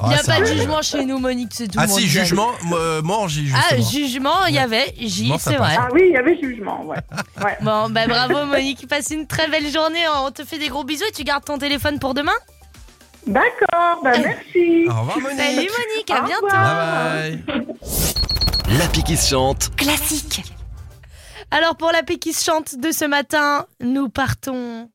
Il 0.00 0.08
n'y 0.08 0.14
a 0.14 0.18
Ah, 0.20 0.22
pas 0.26 0.40
de 0.40 0.44
jugement 0.46 0.82
chez 0.82 1.04
nous, 1.04 1.18
Monique, 1.18 1.52
c'est 1.54 1.68
tout. 1.68 1.78
Ah 1.80 1.88
si, 1.88 2.06
jugement, 2.06 2.50
euh, 2.72 3.02
mort 3.02 3.28
J, 3.28 3.50
Ah, 3.54 3.76
justement. 3.76 3.90
jugement, 3.90 4.46
il 4.46 4.54
y 4.54 4.58
avait 4.58 4.94
J, 5.00 5.32
c'est 5.38 5.56
vrai. 5.56 5.74
Ah 5.78 5.88
oui, 5.92 6.02
il 6.08 6.12
y 6.12 6.16
avait 6.16 6.38
jugement, 6.40 6.84
ouais. 6.84 6.96
ouais. 7.44 7.56
Bon, 7.62 7.88
bah 7.90 8.06
bravo 8.06 8.44
Monique, 8.46 8.86
passe 8.88 9.10
une 9.10 9.26
très 9.26 9.48
belle 9.48 9.70
journée. 9.72 10.00
On 10.24 10.30
te 10.30 10.44
fait 10.44 10.58
des 10.58 10.68
gros 10.68 10.84
bisous 10.84 11.04
et 11.08 11.12
tu 11.12 11.24
gardes 11.24 11.44
ton 11.44 11.58
téléphone 11.58 11.98
pour 11.98 12.14
demain? 12.14 12.32
D'accord, 13.26 14.00
ben 14.02 14.22
merci. 14.22 14.86
Au 14.88 15.00
revoir 15.00 15.18
Monique. 15.20 15.38
Salut 15.38 15.68
Monique, 15.78 16.10
à 16.10 16.22
Au 16.22 16.26
bientôt. 16.26 16.46
Bye 16.48 17.42
bye. 17.46 18.78
La 18.78 18.86
qui 18.86 19.16
se 19.16 19.28
chante. 19.28 19.74
Classique. 19.76 20.42
Alors 21.50 21.76
pour 21.76 21.90
la 21.92 22.02
paix 22.02 22.16
qui 22.18 22.32
se 22.32 22.44
chante 22.44 22.78
de 22.78 22.92
ce 22.92 23.04
matin, 23.06 23.66
nous 23.80 24.08
partons 24.08 24.88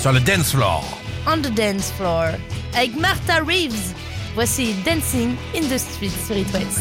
Sur 0.00 0.12
le 0.12 0.20
dance 0.20 0.52
floor. 0.52 0.84
on 1.26 1.38
the 1.38 1.50
dance 1.54 1.90
floor 1.96 2.28
avec 2.74 2.94
Martha 2.96 3.40
Reeves. 3.46 3.94
Voici 4.34 4.74
Dancing 4.84 5.34
in 5.56 5.62
the 5.68 5.78
Street 5.78 6.12
sur 6.26 6.36
It 6.36 6.52
West. 6.52 6.80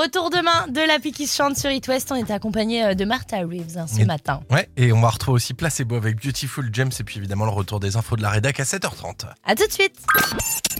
Retour 0.00 0.30
demain 0.30 0.66
de 0.68 0.80
la 0.80 0.98
qui 0.98 1.26
se 1.26 1.36
chante 1.36 1.58
sur 1.58 1.70
It 1.70 1.86
West. 1.86 2.10
On 2.10 2.14
était 2.14 2.32
accompagné 2.32 2.82
euh, 2.82 2.94
de 2.94 3.04
Martha 3.04 3.36
Reeves 3.40 3.76
hein, 3.76 3.84
ce 3.86 4.00
Et- 4.00 4.06
matin. 4.06 4.40
Ouais, 4.50 4.66
et 4.78 4.92
on 4.94 5.00
va 5.02 5.10
retrouver 5.10 5.36
aussi 5.36 5.52
Placebo 5.52 5.94
avec 5.94 6.16
Beautiful 6.24 6.70
James 6.72 6.90
et 6.98 7.04
puis 7.04 7.18
évidemment 7.18 7.44
le 7.44 7.50
retour 7.50 7.80
des 7.80 7.96
infos 7.98 8.16
de 8.16 8.22
la 8.22 8.30
rédac 8.30 8.58
à 8.60 8.62
7h30. 8.62 9.26
À 9.44 9.54
tout 9.54 9.66
de 9.66 9.72
suite. 9.72 9.94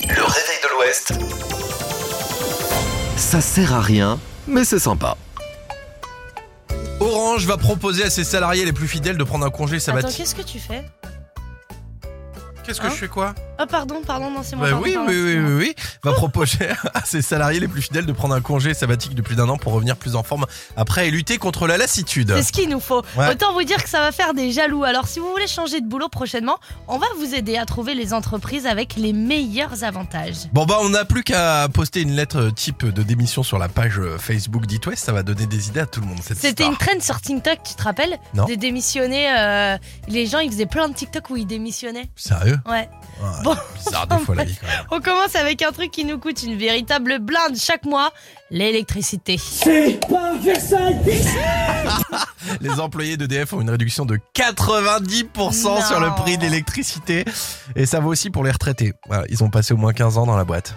Le 0.04 0.22
réveil 0.22 0.58
de 0.62 0.68
l'Ouest. 0.74 1.12
Ça 3.18 3.42
sert 3.42 3.74
à 3.74 3.82
rien, 3.82 4.18
mais 4.46 4.64
c'est 4.64 4.78
sympa. 4.78 5.18
Orange 7.00 7.44
va 7.44 7.58
proposer 7.58 8.04
à 8.04 8.08
ses 8.10 8.24
salariés 8.24 8.64
les 8.64 8.72
plus 8.72 8.88
fidèles 8.88 9.18
de 9.18 9.24
prendre 9.24 9.44
un 9.44 9.50
congé 9.50 9.76
Attends, 9.76 9.84
sabbatique. 9.84 10.16
qu'est-ce 10.16 10.34
que 10.34 10.40
tu 10.42 10.58
fais? 10.58 10.82
Qu'est-ce 12.64 12.80
que 12.80 12.86
hein 12.86 12.90
je 12.90 12.96
fais 12.96 13.08
quoi 13.08 13.34
Oh, 13.62 13.66
pardon, 13.68 14.00
pardon, 14.06 14.30
non, 14.30 14.40
c'est 14.42 14.56
moi. 14.56 14.66
Bah 14.66 14.72
pardon, 14.72 14.84
oui, 14.86 14.94
pardon, 14.94 15.10
oui, 15.10 15.22
oui, 15.22 15.36
moi. 15.36 15.50
oui, 15.50 15.74
oui. 15.76 15.84
Va 16.02 16.12
proposer 16.12 16.68
à 16.94 17.04
ses 17.04 17.20
salariés 17.20 17.60
les 17.60 17.68
plus 17.68 17.82
fidèles 17.82 18.06
de 18.06 18.12
prendre 18.12 18.34
un 18.34 18.40
congé 18.40 18.72
sabbatique 18.72 19.14
de 19.14 19.20
plus 19.22 19.34
d'un 19.34 19.48
an 19.50 19.58
pour 19.58 19.72
revenir 19.74 19.96
plus 19.96 20.16
en 20.16 20.22
forme 20.22 20.46
après 20.76 21.08
et 21.08 21.10
lutter 21.10 21.36
contre 21.36 21.66
la 21.66 21.76
lassitude. 21.76 22.32
C'est 22.36 22.42
ce 22.42 22.52
qu'il 22.52 22.68
nous 22.70 22.80
faut. 22.80 23.02
Ouais. 23.16 23.30
Autant 23.30 23.52
vous 23.52 23.62
dire 23.64 23.82
que 23.82 23.88
ça 23.88 24.00
va 24.00 24.12
faire 24.12 24.32
des 24.32 24.50
jaloux. 24.52 24.84
Alors, 24.84 25.08
si 25.08 25.18
vous 25.18 25.30
voulez 25.30 25.46
changer 25.46 25.80
de 25.82 25.86
boulot 25.86 26.08
prochainement, 26.08 26.58
on 26.88 26.96
va 26.98 27.06
vous 27.18 27.34
aider 27.34 27.58
à 27.58 27.66
trouver 27.66 27.94
les 27.94 28.14
entreprises 28.14 28.66
avec 28.66 28.96
les 28.96 29.12
meilleurs 29.12 29.84
avantages. 29.84 30.48
Bon 30.52 30.64
bah 30.64 30.78
on 30.80 30.88
n'a 30.90 31.04
plus 31.04 31.22
qu'à 31.22 31.68
poster 31.68 32.00
une 32.00 32.12
lettre 32.12 32.50
type 32.54 32.86
de 32.86 33.02
démission 33.02 33.42
sur 33.42 33.58
la 33.58 33.68
page 33.68 34.00
Facebook 34.18 34.66
d'It 34.66 34.86
West, 34.86 35.04
ça 35.04 35.12
va 35.12 35.22
donner 35.22 35.46
des 35.46 35.68
idées 35.68 35.80
à 35.80 35.86
tout 35.86 36.00
le 36.00 36.06
monde. 36.06 36.18
C'était 36.22 36.64
une 36.64 36.76
trend 36.76 37.00
sur 37.00 37.20
TikTok, 37.20 37.58
tu 37.62 37.74
te 37.74 37.82
rappelles 37.82 38.18
Non. 38.34 38.46
De 38.46 38.54
démissionner. 38.54 39.28
euh, 39.38 39.76
les 40.08 40.26
gens, 40.26 40.38
ils 40.38 40.50
faisaient 40.50 40.66
plein 40.66 40.88
de 40.88 40.94
TikTok 40.94 41.28
où 41.30 41.36
ils 41.36 41.46
démissionnaient. 41.46 42.08
Sérieux? 42.16 42.49
Ouais. 42.66 42.88
Ouais, 43.22 43.42
Bon. 43.44 43.54
Bizarre 43.84 44.06
des 44.06 44.18
fois 44.18 44.34
la 44.34 44.44
vie 44.44 44.56
quand 44.58 44.66
même. 44.66 44.84
On 44.90 45.00
commence 45.00 45.36
avec 45.36 45.62
un 45.62 45.72
truc 45.72 45.90
qui 45.90 46.04
nous 46.04 46.18
coûte 46.18 46.42
une 46.42 46.56
véritable 46.56 47.18
blinde 47.18 47.56
chaque 47.56 47.84
mois 47.84 48.12
l'électricité. 48.50 49.38
Les 52.60 52.80
employés 52.80 53.16
d'EDF 53.16 53.52
ont 53.52 53.60
une 53.60 53.70
réduction 53.70 54.04
de 54.06 54.18
90% 54.34 55.64
Non. 55.64 55.80
sur 55.82 56.00
le 56.00 56.10
prix 56.16 56.36
de 56.38 56.42
l'électricité. 56.42 57.24
Et 57.76 57.86
ça 57.86 58.00
vaut 58.00 58.10
aussi 58.10 58.30
pour 58.30 58.44
les 58.44 58.50
retraités. 58.50 58.92
Voilà, 59.06 59.24
ils 59.28 59.42
ont 59.44 59.50
passé 59.50 59.74
au 59.74 59.76
moins 59.76 59.92
15 59.92 60.18
ans 60.18 60.26
dans 60.26 60.36
la 60.36 60.44
boîte. 60.44 60.74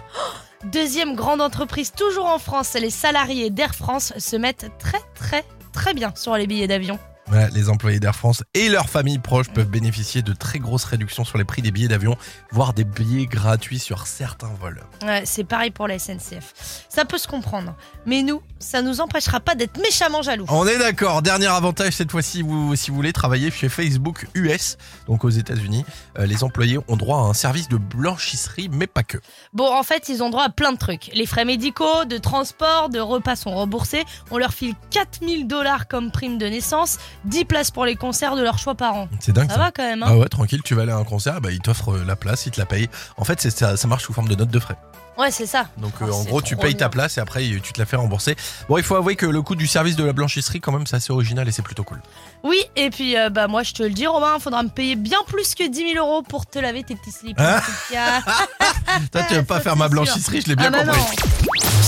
Deuxième 0.72 1.14
grande 1.14 1.40
entreprise, 1.40 1.92
toujours 1.92 2.26
en 2.26 2.38
France, 2.38 2.74
les 2.74 2.90
salariés 2.90 3.50
d'Air 3.50 3.74
France 3.74 4.12
se 4.18 4.36
mettent 4.36 4.70
très 4.78 5.00
très 5.14 5.44
très 5.72 5.94
bien 5.94 6.12
sur 6.14 6.36
les 6.36 6.46
billets 6.46 6.68
d'avion. 6.68 6.98
Voilà, 7.26 7.48
les 7.48 7.70
employés 7.70 8.00
d'Air 8.00 8.14
France 8.14 8.42
et 8.52 8.68
leurs 8.68 8.90
familles 8.90 9.18
proches 9.18 9.48
peuvent 9.48 9.68
bénéficier 9.68 10.22
de 10.22 10.32
très 10.32 10.58
grosses 10.58 10.84
réductions 10.84 11.24
sur 11.24 11.38
les 11.38 11.44
prix 11.44 11.62
des 11.62 11.70
billets 11.70 11.88
d'avion, 11.88 12.16
voire 12.50 12.74
des 12.74 12.84
billets 12.84 13.26
gratuits 13.26 13.78
sur 13.78 14.06
certains 14.06 14.50
vols. 14.60 14.82
Ouais, 15.02 15.22
c'est 15.24 15.44
pareil 15.44 15.70
pour 15.70 15.88
la 15.88 15.98
SNCF. 15.98 16.84
Ça 16.88 17.04
peut 17.04 17.18
se 17.18 17.26
comprendre. 17.26 17.74
Mais 18.06 18.22
nous, 18.22 18.42
ça 18.58 18.82
nous 18.82 19.00
empêchera 19.00 19.40
pas 19.40 19.54
d'être 19.54 19.80
méchamment 19.80 20.22
jaloux. 20.22 20.44
On 20.48 20.66
est 20.66 20.78
d'accord. 20.78 21.22
Dernier 21.22 21.46
avantage 21.46 21.94
cette 21.94 22.10
fois-ci, 22.10 22.42
vous, 22.42 22.76
si 22.76 22.90
vous 22.90 22.96
voulez 22.96 23.12
travailler 23.12 23.50
chez 23.50 23.68
Facebook 23.68 24.26
US, 24.34 24.76
donc 25.06 25.24
aux 25.24 25.30
États-Unis, 25.30 25.84
euh, 26.18 26.26
les 26.26 26.44
employés 26.44 26.78
ont 26.88 26.96
droit 26.96 27.18
à 27.18 27.22
un 27.22 27.34
service 27.34 27.68
de 27.68 27.76
blanchisserie, 27.76 28.68
mais 28.70 28.86
pas 28.86 29.02
que. 29.02 29.18
Bon, 29.52 29.72
en 29.72 29.82
fait, 29.82 30.08
ils 30.08 30.22
ont 30.22 30.30
droit 30.30 30.44
à 30.44 30.50
plein 30.50 30.72
de 30.72 30.78
trucs. 30.78 31.10
Les 31.14 31.26
frais 31.26 31.44
médicaux, 31.44 32.04
de 32.04 32.18
transport, 32.18 32.90
de 32.90 33.00
repas 33.00 33.36
sont 33.36 33.54
remboursés. 33.54 34.04
On 34.30 34.38
leur 34.38 34.52
file 34.52 34.74
4000 34.90 35.46
dollars 35.46 35.88
comme 35.88 36.10
prime 36.10 36.38
de 36.38 36.46
naissance, 36.46 36.98
10 37.24 37.44
places 37.44 37.70
pour 37.70 37.84
les 37.84 37.96
concerts 37.96 38.36
de 38.36 38.42
leur 38.42 38.58
choix 38.58 38.74
par 38.74 38.94
an. 38.94 39.08
C'est 39.20 39.32
dingue. 39.32 39.48
Ça 39.48 39.54
ça. 39.54 39.60
va 39.60 39.70
quand 39.70 39.82
même, 39.84 40.02
hein 40.02 40.06
Ah 40.10 40.16
ouais, 40.16 40.28
tranquille, 40.28 40.62
tu 40.62 40.74
vas 40.74 40.82
aller 40.82 40.92
à 40.92 40.96
un 40.96 41.04
concert, 41.04 41.40
bah, 41.40 41.50
ils 41.52 41.60
t'offrent 41.60 41.94
euh, 41.94 42.04
la 42.06 42.16
place, 42.16 42.46
ils 42.46 42.50
te 42.52 42.60
la 42.60 42.66
payent. 42.66 42.88
En 43.16 43.24
fait, 43.24 43.40
c'est 43.40 43.50
ça, 43.50 43.76
ça 43.76 43.88
marche 43.88 44.04
sous 44.04 44.12
forme 44.12 44.28
de 44.28 44.34
note 44.34 44.50
de 44.50 44.58
frais. 44.58 44.76
Ouais, 45.16 45.30
c'est 45.30 45.46
ça. 45.46 45.66
Donc 45.78 45.92
Oh, 46.00 46.04
euh, 46.04 46.10
en 46.12 46.24
gros, 46.24 46.42
tu 46.42 46.56
payes 46.56 46.74
ta 46.76 46.88
place 46.88 47.18
et 47.18 47.20
après 47.20 47.44
tu 47.62 47.72
te 47.72 47.78
la 47.78 47.86
fais 47.86 47.94
rembourser. 47.94 48.34
Bon, 48.68 48.78
il 48.78 48.82
faut 48.82 48.96
avouer 48.96 49.14
que 49.14 49.26
le 49.26 49.42
coût 49.42 49.54
du 49.54 49.68
service 49.68 49.94
de 49.94 50.02
la 50.02 50.12
blanchisserie, 50.12 50.60
quand 50.60 50.72
même, 50.72 50.88
c'est 50.88 50.96
assez 50.96 51.12
original 51.12 51.46
et 51.46 51.52
c'est 51.52 51.62
plutôt 51.62 51.84
cool. 51.84 52.02
Oui, 52.42 52.58
et 52.74 52.90
puis 52.90 53.16
euh, 53.16 53.30
bah 53.30 53.46
moi 53.46 53.62
je 53.62 53.74
te 53.74 53.84
le 53.84 53.90
dis, 53.90 54.08
Romain, 54.08 54.40
faudra 54.40 54.64
me 54.64 54.70
payer 54.70 54.96
bien 54.96 55.20
plus 55.28 55.54
que 55.54 55.68
10 55.68 55.92
000 55.94 56.04
euros 56.04 56.22
pour 56.22 56.46
te 56.46 56.58
laver 56.58 56.82
tes 56.82 56.96
petits 56.96 57.12
slips. 57.12 57.38
Hein 57.40 57.60
cas. 57.92 58.22
Toi, 59.12 59.22
tu 59.28 59.34
veux 59.34 59.44
pas 59.44 59.58
Ça, 59.58 59.60
faire 59.60 59.76
ma 59.76 59.84
sûr. 59.84 59.90
blanchisserie, 59.92 60.40
je 60.40 60.48
l'ai 60.48 60.56
bien 60.56 60.72
ah 60.74 60.84
bah 60.84 60.92
compris. 60.92 61.00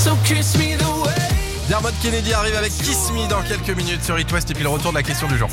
non. 0.06 1.25
Dermot 1.68 1.90
Kennedy 2.00 2.32
arrive 2.32 2.54
avec 2.54 2.72
Kiss 2.72 3.10
Me 3.10 3.28
dans 3.28 3.42
quelques 3.42 3.76
minutes 3.76 4.04
sur 4.04 4.16
It 4.16 4.30
West 4.30 4.48
et 4.50 4.54
puis 4.54 4.62
le 4.62 4.68
retour 4.68 4.92
de 4.92 4.96
la 4.96 5.02
question 5.02 5.26
du 5.26 5.36
jour. 5.36 5.48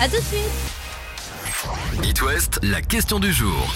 À 0.00 0.08
tout 0.08 0.16
de 0.16 0.22
suite. 0.22 0.40
It 2.02 2.22
West, 2.22 2.58
la 2.62 2.80
question 2.80 3.18
du 3.18 3.30
jour. 3.30 3.74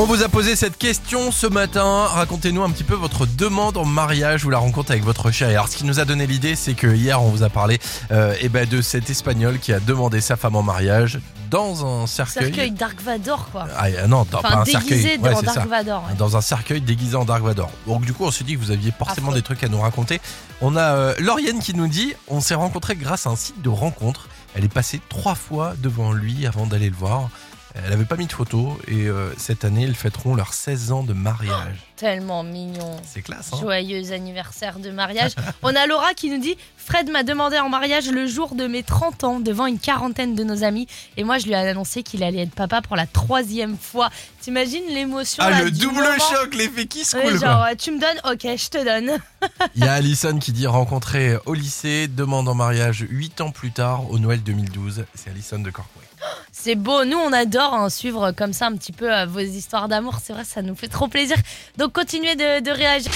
On 0.00 0.06
vous 0.06 0.22
a 0.22 0.30
posé 0.30 0.56
cette 0.56 0.78
question 0.78 1.30
ce 1.30 1.46
matin. 1.46 2.06
Racontez-nous 2.06 2.62
un 2.62 2.70
petit 2.70 2.84
peu 2.84 2.94
votre 2.94 3.26
demande 3.26 3.76
en 3.76 3.84
mariage 3.84 4.46
ou 4.46 4.50
la 4.50 4.56
rencontre 4.56 4.92
avec 4.92 5.04
votre 5.04 5.30
chérie. 5.30 5.52
Alors, 5.52 5.68
ce 5.68 5.76
qui 5.76 5.84
nous 5.84 6.00
a 6.00 6.06
donné 6.06 6.26
l'idée, 6.26 6.56
c'est 6.56 6.72
que 6.72 6.86
hier, 6.86 7.22
on 7.22 7.28
vous 7.28 7.42
a 7.42 7.50
parlé 7.50 7.78
euh, 8.10 8.34
eh 8.40 8.48
ben, 8.48 8.66
de 8.66 8.80
cet 8.80 9.10
Espagnol 9.10 9.58
qui 9.58 9.74
a 9.74 9.78
demandé 9.78 10.22
sa 10.22 10.36
femme 10.36 10.56
en 10.56 10.62
mariage 10.62 11.20
dans 11.50 11.84
un 11.84 12.06
cercueil. 12.06 12.44
Cercueil 12.46 12.70
Dark 12.70 13.02
Vador 13.02 13.50
quoi. 13.50 13.66
Ah, 13.76 13.88
euh, 13.88 14.06
non, 14.06 14.26
dans, 14.30 14.40
pas 14.40 14.54
un 14.54 14.62
déguisé 14.62 14.88
cercueil. 14.88 15.18
Ouais, 15.18 15.32
dans 15.32 15.40
c'est 15.40 15.46
Dark 15.46 15.58
ça. 15.58 15.66
Vador. 15.66 16.04
ouais. 16.08 16.14
Dans 16.16 16.34
un 16.34 16.40
cercueil 16.40 16.80
déguisé 16.80 17.16
en 17.16 17.26
Dark 17.26 17.42
Vador. 17.42 17.70
Donc 17.86 18.06
du 18.06 18.14
coup, 18.14 18.24
on 18.24 18.30
s'est 18.30 18.44
dit 18.44 18.54
que 18.54 18.60
vous 18.60 18.70
aviez 18.70 18.92
forcément 18.96 19.28
Affreux. 19.28 19.40
des 19.40 19.42
trucs 19.42 19.62
à 19.64 19.68
nous 19.68 19.80
raconter. 19.82 20.18
On 20.62 20.76
a 20.76 20.94
euh, 20.94 21.14
Lauriane 21.18 21.58
qui 21.58 21.74
nous 21.74 21.88
dit 21.88 22.14
on 22.28 22.40
s'est 22.40 22.54
rencontrés 22.54 22.96
grâce 22.96 23.26
à 23.26 23.30
un 23.30 23.36
site 23.36 23.60
de 23.60 23.68
rencontre. 23.68 24.28
Elle 24.54 24.64
est 24.64 24.72
passée 24.72 24.98
trois 25.10 25.34
fois 25.34 25.74
devant 25.78 26.12
lui 26.12 26.46
avant 26.46 26.66
d'aller 26.66 26.88
le 26.88 26.96
voir. 26.96 27.28
Elle 27.74 27.92
avait 27.92 28.04
pas 28.04 28.16
mis 28.16 28.26
de 28.26 28.32
photo 28.32 28.78
et 28.88 29.06
euh, 29.06 29.32
cette 29.36 29.64
année, 29.64 29.82
ils 29.82 29.94
fêteront 29.94 30.34
leurs 30.34 30.54
16 30.54 30.92
ans 30.92 31.02
de 31.02 31.12
mariage. 31.12 31.76
Tellement 31.96 32.42
mignon. 32.42 32.96
C'est 33.06 33.22
classe, 33.22 33.50
hein 33.52 33.58
Joyeux 33.60 34.12
anniversaire 34.12 34.78
de 34.78 34.90
mariage. 34.90 35.32
On 35.62 35.74
a 35.74 35.86
Laura 35.86 36.14
qui 36.14 36.30
nous 36.30 36.38
dit 36.40 36.56
Fred 36.76 37.10
m'a 37.10 37.22
demandé 37.22 37.58
en 37.58 37.68
mariage 37.68 38.10
le 38.10 38.26
jour 38.26 38.54
de 38.54 38.66
mes 38.66 38.82
30 38.82 39.24
ans 39.24 39.40
devant 39.40 39.66
une 39.66 39.78
quarantaine 39.78 40.34
de 40.34 40.42
nos 40.42 40.64
amis. 40.64 40.88
Et 41.16 41.24
moi, 41.24 41.38
je 41.38 41.44
lui 41.46 41.52
ai 41.52 41.56
annoncé 41.56 42.02
qu'il 42.02 42.22
allait 42.24 42.42
être 42.42 42.54
papa 42.54 42.80
pour 42.82 42.96
la 42.96 43.06
troisième 43.06 43.76
fois. 43.76 44.10
T'imagines 44.40 44.86
l'émotion 44.88 45.42
Ah, 45.46 45.50
là, 45.50 45.62
le 45.62 45.70
du 45.70 45.80
double 45.80 45.96
moment 46.02 46.14
choc, 46.18 46.54
l'effet 46.54 46.86
qui 46.86 47.04
se 47.04 47.16
coule, 47.16 47.32
genre, 47.38 47.40
quoi. 47.40 47.62
ouais, 47.64 47.76
tu 47.76 47.92
me 47.92 48.00
donnes 48.00 48.20
Ok, 48.32 48.42
je 48.42 48.68
te 48.68 48.84
donne. 48.84 49.18
Il 49.76 49.84
y 49.84 49.88
a 49.88 49.92
Alison 49.92 50.38
qui 50.38 50.52
dit 50.52 50.66
rencontrer 50.66 51.36
au 51.46 51.54
lycée, 51.54 52.08
demande 52.08 52.48
en 52.48 52.54
mariage 52.54 53.04
8 53.08 53.40
ans 53.42 53.50
plus 53.50 53.70
tard, 53.70 54.10
au 54.10 54.18
Noël 54.18 54.42
2012. 54.42 55.04
C'est 55.14 55.30
Alison 55.30 55.58
de 55.60 55.70
Corcouet. 55.70 56.04
C'est 56.52 56.74
beau. 56.74 57.04
Nous, 57.04 57.16
on 57.18 57.32
adore 57.32 57.74
hein, 57.74 57.88
suivre 57.88 58.32
comme 58.32 58.52
ça 58.52 58.66
un 58.66 58.76
petit 58.76 58.92
peu 58.92 59.12
euh, 59.12 59.26
vos 59.26 59.40
histoires 59.40 59.88
d'amour. 59.88 60.18
C'est 60.22 60.32
vrai, 60.32 60.44
ça 60.44 60.62
nous 60.62 60.74
fait 60.74 60.88
trop 60.88 61.08
plaisir. 61.08 61.36
Donc, 61.76 61.92
continuez 61.92 62.36
de, 62.36 62.60
de 62.60 62.70
réagir. 62.70 63.10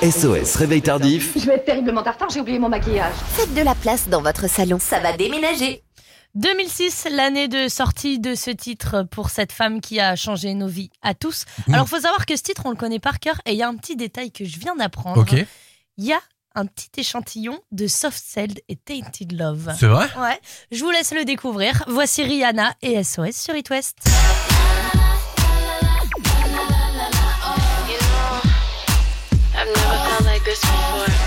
SOS, 0.00 0.54
réveil 0.56 0.80
tardif. 0.80 1.32
Je 1.36 1.44
vais 1.44 1.54
être 1.54 1.64
terriblement 1.64 2.02
en 2.02 2.12
retard, 2.12 2.30
j'ai 2.30 2.40
oublié 2.40 2.58
mon 2.60 2.68
maquillage. 2.68 3.14
Faites 3.32 3.52
de 3.52 3.62
la 3.62 3.74
place 3.74 4.08
dans 4.08 4.22
votre 4.22 4.48
salon, 4.48 4.78
ça 4.78 5.00
va 5.00 5.12
déménager. 5.16 5.82
2006, 6.36 7.08
l'année 7.10 7.48
de 7.48 7.66
sortie 7.66 8.20
de 8.20 8.36
ce 8.36 8.50
titre 8.50 9.02
pour 9.10 9.30
cette 9.30 9.50
femme 9.50 9.80
qui 9.80 9.98
a 9.98 10.14
changé 10.14 10.54
nos 10.54 10.68
vies 10.68 10.90
à 11.02 11.14
tous. 11.14 11.46
Alors, 11.72 11.88
faut 11.88 12.00
savoir 12.00 12.26
que 12.26 12.36
ce 12.36 12.42
titre, 12.42 12.62
on 12.66 12.70
le 12.70 12.76
connaît 12.76 13.00
par 13.00 13.18
cœur 13.18 13.40
et 13.44 13.52
il 13.52 13.56
y 13.58 13.62
a 13.62 13.68
un 13.68 13.74
petit 13.74 13.96
détail 13.96 14.30
que 14.30 14.44
je 14.44 14.60
viens 14.60 14.76
d'apprendre. 14.76 15.20
Ok. 15.20 15.32
Il 15.96 16.04
y 16.04 16.12
a 16.12 16.20
un 16.58 16.66
petit 16.66 16.90
échantillon 17.00 17.60
de 17.70 17.86
Soft 17.86 18.20
Celled 18.22 18.60
et 18.68 18.74
Tainted 18.74 19.32
Love. 19.32 19.72
C'est 19.78 19.86
vrai? 19.86 20.08
Ouais, 20.18 20.40
je 20.72 20.82
vous 20.82 20.90
laisse 20.90 21.12
le 21.12 21.24
découvrir. 21.24 21.84
Voici 21.86 22.24
Rihanna 22.24 22.74
et 22.82 23.02
SOS 23.02 23.36
sur 23.36 23.54
It 23.54 23.70
West. 23.70 23.98
I've 29.54 29.66
never 29.66 29.98
felt 30.08 30.24
like 30.24 30.44
this 30.44 30.60
before. 30.60 31.17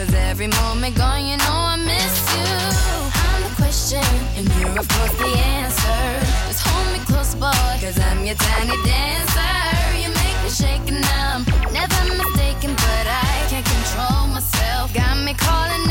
Cause 0.00 0.14
every 0.14 0.46
moment 0.46 0.96
gone, 0.96 1.26
you 1.26 1.36
know 1.36 1.58
I 1.72 1.76
miss 1.76 2.16
you. 2.32 2.48
I'm 3.20 3.42
the 3.44 3.52
question, 3.60 4.00
and 4.34 4.48
you're 4.56 4.72
of 4.80 4.88
course 4.88 5.14
the 5.20 5.28
answer. 5.28 6.00
Just 6.48 6.66
hold 6.66 6.88
me 6.94 7.04
close, 7.04 7.34
boy, 7.34 7.52
cause 7.84 8.00
I'm 8.00 8.24
your 8.24 8.34
tiny 8.36 8.80
dancer. 8.82 9.60
You 10.00 10.08
make 10.24 10.38
me 10.42 10.48
shake 10.48 10.88
and 10.88 11.04
I'm 11.20 11.44
never 11.76 12.00
mistaken, 12.16 12.72
but 12.80 13.04
I 13.12 13.44
can't 13.52 13.66
control 13.66 14.28
myself. 14.28 14.94
Got 14.94 15.18
me 15.22 15.34
calling 15.34 15.89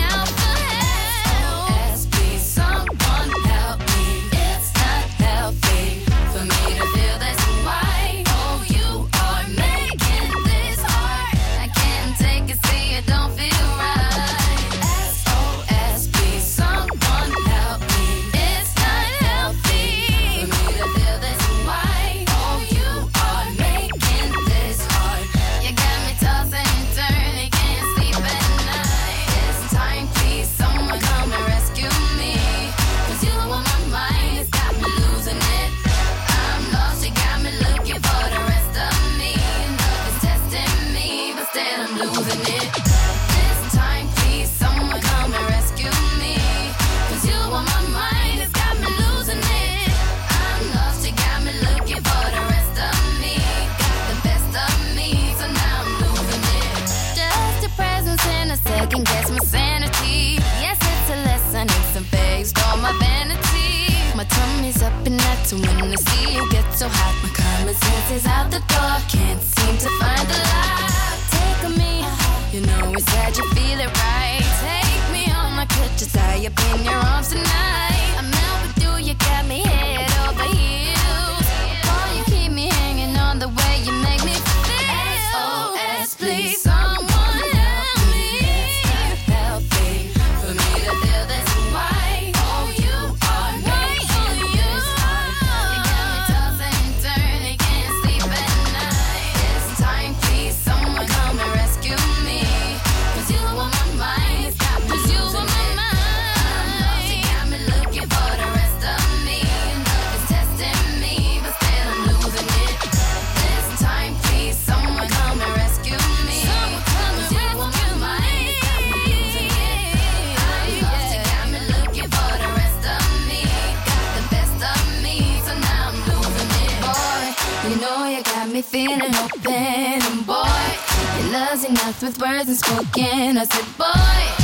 words 132.19 132.49
unspoken. 132.49 133.37
I 133.37 133.45
said, 133.45 133.77
boy, 133.77 134.38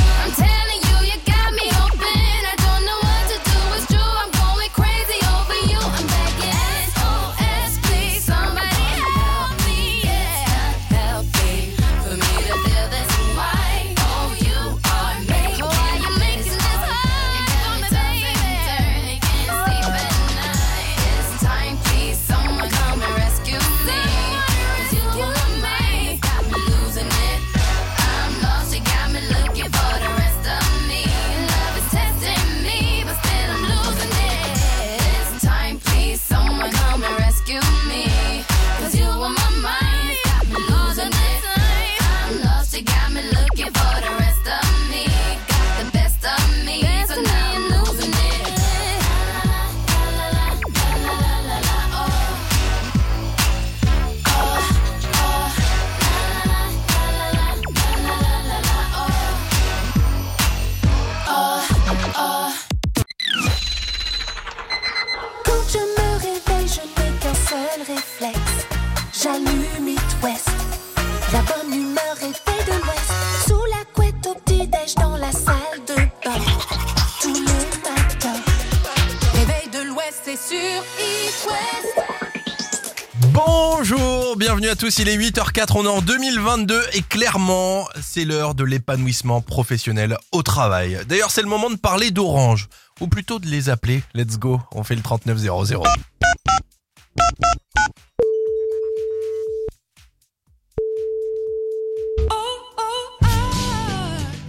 il 85.06 85.12
est 85.12 85.30
8h04, 85.30 85.72
on 85.76 85.84
est 85.84 85.88
en 85.88 86.02
2022 86.02 86.82
et 86.94 87.02
clairement 87.02 87.86
c'est 88.02 88.24
l'heure 88.24 88.56
de 88.56 88.64
l'épanouissement 88.64 89.40
professionnel 89.40 90.16
au 90.32 90.42
travail. 90.42 90.98
D'ailleurs 91.08 91.30
c'est 91.30 91.42
le 91.42 91.48
moment 91.48 91.70
de 91.70 91.76
parler 91.76 92.10
d'Orange, 92.10 92.66
ou 93.00 93.06
plutôt 93.06 93.38
de 93.38 93.46
les 93.46 93.68
appeler, 93.68 94.02
let's 94.14 94.36
go, 94.36 94.60
on 94.72 94.82
fait 94.82 94.96
le 94.96 95.02
3900. 95.02 95.84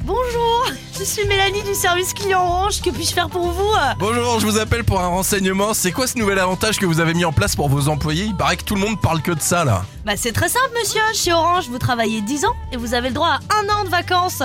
Bonjour, 0.04 0.72
je 0.98 1.04
suis 1.04 1.28
Mélanie 1.28 1.62
du 1.62 1.76
service 1.76 2.13
client 2.13 2.41
Orange. 2.41 2.82
Que 2.82 2.89
puis-je 2.89 3.13
faire 3.13 3.30
pour 3.30 3.52
vous? 3.52 3.74
Bonjour, 4.00 4.39
je 4.39 4.46
vous 4.48 4.58
appelle 4.58 4.84
pour 4.84 5.02
un 5.02 5.08
renseignement, 5.08 5.76
c'est 5.76 5.91
quoi 5.91 6.08
ce 6.08 6.17
nouvel 6.17 6.39
avantage 6.39 6.80
que 6.80 6.88
vous 6.88 7.00
avez 7.00 7.13
mis 7.13 7.26
en 7.26 7.34
place 7.34 7.56
pour 7.56 7.70
vos 7.70 7.89
employés? 7.89 8.26
Il 8.26 8.36
paraît 8.36 8.58
que 8.58 8.63
tout 8.63 8.74
le 8.74 8.82
monde 8.82 9.00
parle 9.00 9.22
que 9.22 9.32
de 9.32 9.41
ça 9.41 9.63
là. 9.63 9.86
Bah 10.08 10.13
c'est 10.15 10.32
très 10.32 10.48
simple 10.48 10.70
monsieur, 10.80 11.02
chez 11.13 11.34
Orange 11.34 11.65
vous 11.70 11.80
travaillez 11.80 12.22
10 12.22 12.46
ans 12.46 12.54
et 12.72 12.78
vous 12.78 12.93
avez 12.93 13.10
le 13.10 13.13
droit 13.13 13.28
à 13.28 13.39
un 13.60 13.67
an 13.76 13.84
de 13.84 13.89
vacances. 13.89 14.41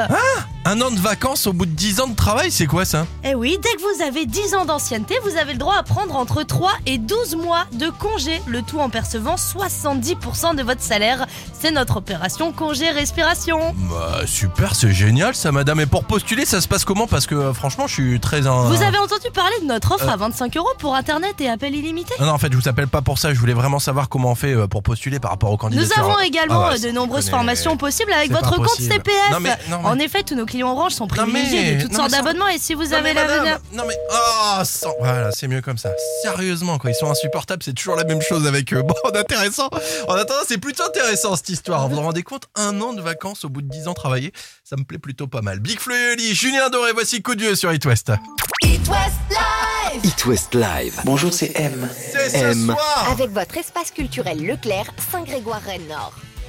Un 0.65 0.81
an 0.81 0.91
de 0.93 0.99
vacances 0.99 1.47
au 1.49 1.53
bout 1.53 1.67
de 1.67 1.73
10 1.73 2.01
ans 2.01 2.07
de 2.09 2.15
travail, 2.15 2.51
c'est 2.53 2.67
quoi 2.67 2.85
ça? 2.85 3.05
Eh 3.25 3.35
oui, 3.35 3.59
dès 3.63 3.69
que 3.75 3.81
vous 3.97 4.03
avez 4.03 4.27
10 4.27 4.55
ans 4.55 4.65
d'ancienneté, 4.65 5.17
vous 5.25 5.37
avez 5.37 5.53
le 5.53 5.59
droit 5.59 5.75
à 5.77 5.83
prendre 5.83 6.15
entre 6.17 6.43
3 6.45 6.71
et 6.87 6.99
12 6.99 7.35
mois 7.37 7.65
de 7.73 7.89
congé, 7.91 8.41
le 8.47 8.63
tout 8.63 8.79
en 8.79 8.89
percevant 8.89 9.35
70% 9.37 10.55
de 10.57 10.63
votre 10.63 10.81
salaire. 10.81 11.27
C'est 11.53 11.71
notre 11.73 11.97
opération 11.99 12.53
congé 12.53 12.91
respiration. 12.91 13.75
Bah 13.91 14.21
super, 14.27 14.75
c'est 14.75 14.93
génial 14.93 15.35
ça 15.37 15.53
madame, 15.53 15.79
et 15.81 15.87
pour 15.87 16.05
postuler 16.05 16.45
ça 16.45 16.61
se 16.61 16.67
passe 16.69 16.85
comment? 16.85 17.07
Parce 17.07 17.27
que 17.27 17.35
euh, 17.37 17.53
franchement 17.55 17.87
je 17.87 17.95
suis 17.95 18.21
très... 18.21 18.47
un- 18.49 18.65
Vous 18.65 18.83
avez 18.83 18.99
entendu 18.99 19.31
parler 19.35 19.55
de 19.63 19.67
notre 19.67 19.93
offre 19.95 20.09
Euh. 20.09 20.13
à 20.13 20.17
25 20.17 20.57
euros 20.57 20.69
pour 20.79 20.95
internet 20.97 21.41
et 21.41 21.49
appel 21.49 21.75
illimité 21.75 22.15
Non, 22.21 22.27
non, 22.27 22.33
en 22.33 22.39
fait, 22.39 22.51
je 22.53 22.57
vous 22.57 22.69
appelle 22.69 22.89
pas 22.89 23.03
pour 23.03 23.19
ça. 23.19 23.33
Je 23.35 23.39
voulais 23.41 23.53
vraiment 23.55 23.79
savoir 23.81 24.09
comment 24.09 24.31
on 24.33 24.35
fait 24.37 24.55
euh, 24.55 24.67
pour 24.69 24.83
postuler 24.85 25.19
par 25.21 25.31
rapport 25.33 25.52
aux 25.53 25.71
Nous 25.71 25.93
avons 25.97 26.19
également 26.21 26.65
Ah 26.67 26.71
ouais, 26.73 26.85
euh, 26.85 26.89
de 26.89 26.93
nombreuses 26.93 27.29
formations 27.31 27.77
possibles 27.77 28.13
avec 28.13 28.31
votre 28.31 28.51
compte 28.57 28.67
possible. 28.67 28.93
CPF. 28.93 29.31
Non, 29.33 29.41
mais- 29.41 29.51
non, 29.69 29.79
mais- 29.83 29.89
En 29.89 29.99
effet, 29.99 30.23
tous 30.23 30.35
nos 30.35 30.47
clients 30.47 30.71
Orange 30.73 30.93
sont 30.93 31.07
Non, 31.17 31.27
mais- 31.27 31.41
privilégiés 31.43 31.75
de 31.77 31.83
toutes 31.83 31.93
non, 31.93 31.99
sortes 31.99 32.11
d'abonnements 32.13 32.49
et 32.49 32.59
si 32.59 32.75
vous 32.75 32.85
Non, 32.85 32.93
avez 32.93 33.03
mais 33.03 33.15
la 33.15 33.23
madame, 33.27 33.41
venir. 33.41 33.59
Non 33.73 33.85
mais 33.87 33.95
oh, 34.13 34.63
sans- 34.65 34.95
voilà, 35.01 35.31
c'est 35.33 35.49
mieux 35.49 35.61
comme 35.61 35.79
ça. 35.79 35.91
Sérieusement 36.23 36.79
quoi, 36.79 36.91
ils 36.91 36.95
sont 36.95 37.11
insupportables, 37.11 37.63
c'est 37.63 37.73
toujours 37.75 37.97
la 37.97 38.05
même 38.05 38.23
chose 38.23 38.47
avec 38.47 38.73
eux. 38.73 38.83
Bon, 38.83 38.95
intéressant. 39.15 39.69
En 40.09 40.15
attendant, 40.15 40.41
c'est 40.47 40.59
plutôt 40.59 40.85
intéressant 40.85 41.37
cette 41.37 41.49
histoire. 41.49 41.89
Vous 41.89 41.97
vous 41.97 42.01
rendez 42.03 42.23
compte 42.23 42.45
Un 42.55 42.81
an 42.81 42.93
de 42.93 43.01
vacances 43.03 43.45
au 43.45 43.49
bout 43.49 43.63
de 43.63 43.69
10 43.69 43.89
ans 43.89 43.95
travaillés, 43.95 44.33
ça 44.65 44.77
me 44.77 44.85
plaît 44.85 44.99
plutôt 44.99 45.27
pas 45.27 45.41
mal. 45.43 45.61
Big 45.61 45.79
Flo 45.79 45.95
et 45.95 46.13
Oli, 46.13 46.35
Julien 46.35 46.69
Doré, 46.71 46.93
voici 46.93 47.23
coup 47.23 47.35
de 47.35 47.41
Dieu 47.41 47.55
sur 47.55 47.73
It 47.73 47.85
West. 47.85 48.13
It 48.65 48.89
West 48.89 49.13
Live 49.31 50.05
It 50.05 50.27
West 50.27 50.55
Live. 50.55 51.01
Bonjour, 51.05 51.33
c'est 51.33 51.53
M. 51.59 51.89
C'est 52.13 52.31
ce 52.31 52.37
M. 52.37 52.67
soir. 52.67 53.09
Avec 53.11 53.31
votre 53.31 53.57
espace 53.59 53.91
culturel 53.91 54.45
Leclerc, 54.45 54.87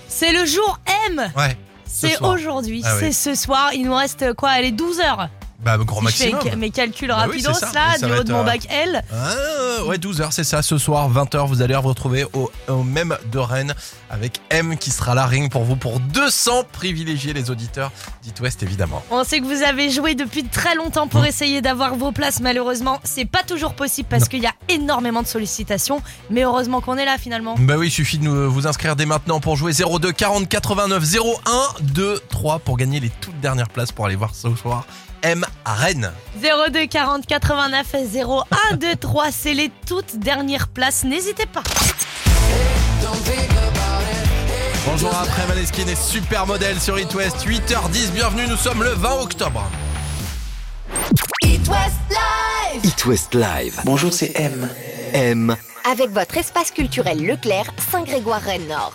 C'est 0.07 0.31
le 0.31 0.45
jour 0.45 0.79
M. 1.09 1.31
Ouais. 1.35 1.57
ce 1.85 2.07
C'est 2.07 2.15
soir. 2.15 2.31
aujourd'hui, 2.33 2.81
Ah 2.85 2.95
c'est 2.99 3.11
ce 3.11 3.35
soir. 3.35 3.73
Il 3.73 3.85
nous 3.85 3.95
reste 3.95 4.33
quoi? 4.33 4.49
Allez, 4.49 4.71
12 4.71 4.99
heures. 4.99 5.29
Bah, 5.63 5.77
grand 5.77 6.01
Si 6.07 6.07
je 6.07 6.11
fais 6.25 6.31
maximum. 6.31 6.59
mes 6.59 6.69
calculs 6.71 7.07
Bah 7.07 7.15
rapidos 7.15 7.53
ça. 7.53 7.71
là, 7.73 7.95
Et 7.95 7.99
ça 7.99 8.07
du 8.07 8.13
haut 8.13 8.23
de 8.23 8.31
mon 8.33 8.41
euh, 8.41 8.43
bac 8.43 8.67
L. 8.69 9.01
Ah, 9.13 9.85
ouais, 9.85 9.97
12h, 9.97 10.27
c'est 10.31 10.43
ça. 10.43 10.61
Ce 10.61 10.77
soir, 10.77 11.09
20h, 11.09 11.47
vous 11.47 11.61
allez 11.61 11.73
vous 11.75 11.81
retrouver 11.89 12.25
au, 12.33 12.51
au 12.67 12.83
même 12.83 13.15
de 13.31 13.39
Rennes 13.39 13.73
avec 14.09 14.39
M 14.49 14.77
qui 14.77 14.91
sera 14.91 15.15
là, 15.15 15.25
ring 15.25 15.49
pour 15.51 15.63
vous, 15.63 15.75
pour 15.75 15.99
200 15.99 16.63
privilégiés, 16.71 17.33
les 17.33 17.49
auditeurs 17.49 17.91
d'It 18.23 18.39
West, 18.41 18.61
évidemment. 18.63 19.01
On 19.09 19.23
sait 19.23 19.39
que 19.39 19.45
vous 19.45 19.63
avez 19.63 19.89
joué 19.89 20.15
depuis 20.15 20.43
très 20.43 20.75
longtemps 20.75 21.07
pour 21.07 21.21
Mmh. 21.21 21.25
essayer 21.27 21.61
d'avoir 21.61 21.95
vos 21.95 22.11
places. 22.11 22.39
Malheureusement, 22.41 22.99
c'est 23.03 23.25
pas 23.25 23.43
toujours 23.43 23.73
possible 23.73 24.07
parce 24.09 24.27
qu'il 24.27 24.41
y 24.41 24.47
a 24.47 24.53
énormément 24.69 25.21
de 25.21 25.27
sollicitations. 25.27 26.01
Mais 26.29 26.43
heureusement 26.43 26.81
qu'on 26.81 26.97
est 26.97 27.05
là 27.05 27.17
finalement. 27.17 27.55
Bah 27.59 27.75
oui, 27.77 27.87
il 27.87 27.91
suffit 27.91 28.17
de 28.17 28.23
nous- 28.25 28.51
vous 28.51 28.67
inscrire 28.67 28.95
dès 28.95 29.05
maintenant 29.05 29.39
pour 29.39 29.55
jouer 29.55 29.71
02 29.73 30.11
40 30.11 30.47
89 30.49 31.03
01 31.03 31.81
2 31.81 32.19
3 32.29 32.59
pour 32.59 32.77
gagner 32.77 32.99
les 32.99 33.09
toutes 33.09 33.39
dernières 33.39 33.69
places 33.69 33.91
pour 33.91 34.05
aller 34.05 34.15
voir 34.15 34.35
ce 34.35 34.53
soir 34.55 34.85
M 35.23 35.45
à 35.63 35.73
Rennes. 35.73 36.11
02 36.41 36.85
40 36.85 37.25
89 37.25 37.95
01 38.71 38.75
2 38.75 38.95
3, 38.97 39.31
c'est 39.31 39.53
les 39.53 39.71
toutes 39.87 40.17
dernières 40.17 40.67
places. 40.67 41.05
N'hésitez 41.05 41.45
pas. 41.45 41.63
Bonjour 44.85 45.15
après 45.15 45.47
Maneskin 45.47 45.87
et 45.87 45.95
super 45.95 46.45
modèle 46.45 46.79
sur 46.79 46.99
It 46.99 47.13
West 47.15 47.47
8h10, 47.47 48.11
bienvenue, 48.13 48.47
nous 48.47 48.57
sommes 48.57 48.83
le 48.83 48.89
20 48.89 49.21
octobre. 49.21 49.63
It 51.41 51.67
West 51.69 51.93
Live 52.09 52.85
It 52.85 53.05
West 53.05 53.33
Live. 53.33 53.81
Bonjour, 53.85 54.11
c'est 54.11 54.33
M. 54.35 54.69
M. 55.13 55.55
Avec 55.89 56.09
votre 56.09 56.37
espace 56.37 56.71
culturel 56.71 57.25
Leclerc, 57.25 57.71
Saint-Grégoire-Rennes-Nord. 57.91 58.93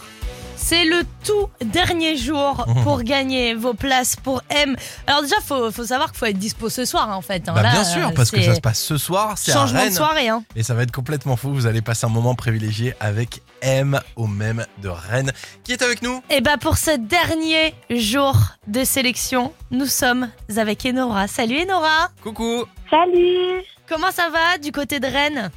C'est 0.61 0.85
le 0.85 1.03
tout 1.25 1.49
dernier 1.64 2.16
jour 2.16 2.64
Mhm. 2.68 2.83
pour 2.83 3.03
gagner 3.03 3.55
vos 3.55 3.75
places 3.75 4.16
pour 4.16 4.42
M. 4.51 4.77
Alors 5.07 5.23
déjà, 5.23 5.37
faut, 5.44 5.71
faut 5.71 5.85
savoir 5.85 6.11
qu'il 6.11 6.18
faut 6.18 6.27
être 6.27 6.37
dispo 6.38 6.68
ce 6.68 6.85
soir, 6.85 7.09
hein, 7.11 7.14
en 7.14 7.23
fait. 7.23 7.49
hein. 7.49 7.53
Bah, 7.55 7.62
Là, 7.62 7.71
bien 7.73 7.85
sûr, 7.85 8.09
euh, 8.09 8.11
parce 8.14 8.31
que 8.31 8.40
c'est 8.40 8.47
ça 8.49 8.55
se 8.57 8.61
passe 8.61 8.83
ce 8.83 8.99
soir, 8.99 9.38
c'est 9.38 9.53
à 9.53 9.55
Changement 9.55 9.79
de 9.79 9.85
Rennes. 9.85 9.92
soirée, 9.94 10.29
hein. 10.29 10.42
Et 10.57 10.62
ça 10.62 10.75
va 10.75 10.83
être 10.83 10.90
complètement 10.92 11.37
fou. 11.37 11.55
Vous 11.55 11.66
allez 11.66 11.81
passer 11.81 12.05
un 12.07 12.11
moment 12.11 12.35
privilégié 12.35 12.94
avec 13.01 13.40
M 13.62 14.01
au 14.16 14.27
même 14.27 14.66
de 14.83 14.88
Rennes. 14.88 15.33
Qui 15.64 15.73
est 15.73 15.83
avec 15.83 16.03
nous? 16.03 16.23
Et 16.29 16.40
bah 16.40 16.57
pour 16.61 16.77
ce 16.77 16.90
dernier 16.97 17.75
jour 17.90 18.35
de 18.66 18.85
sélection, 18.85 19.53
nous 19.71 19.87
sommes 19.87 20.29
avec 20.57 20.85
Enora. 20.85 21.29
Salut 21.29 21.62
Enora 21.62 22.09
Coucou 22.23 22.64
Salut 22.90 23.62
Comment 23.88 24.11
ça 24.11 24.29
va 24.31 24.59
du 24.59 24.73
côté 24.73 25.01
de 25.01 25.07
Rennes? 25.07 25.51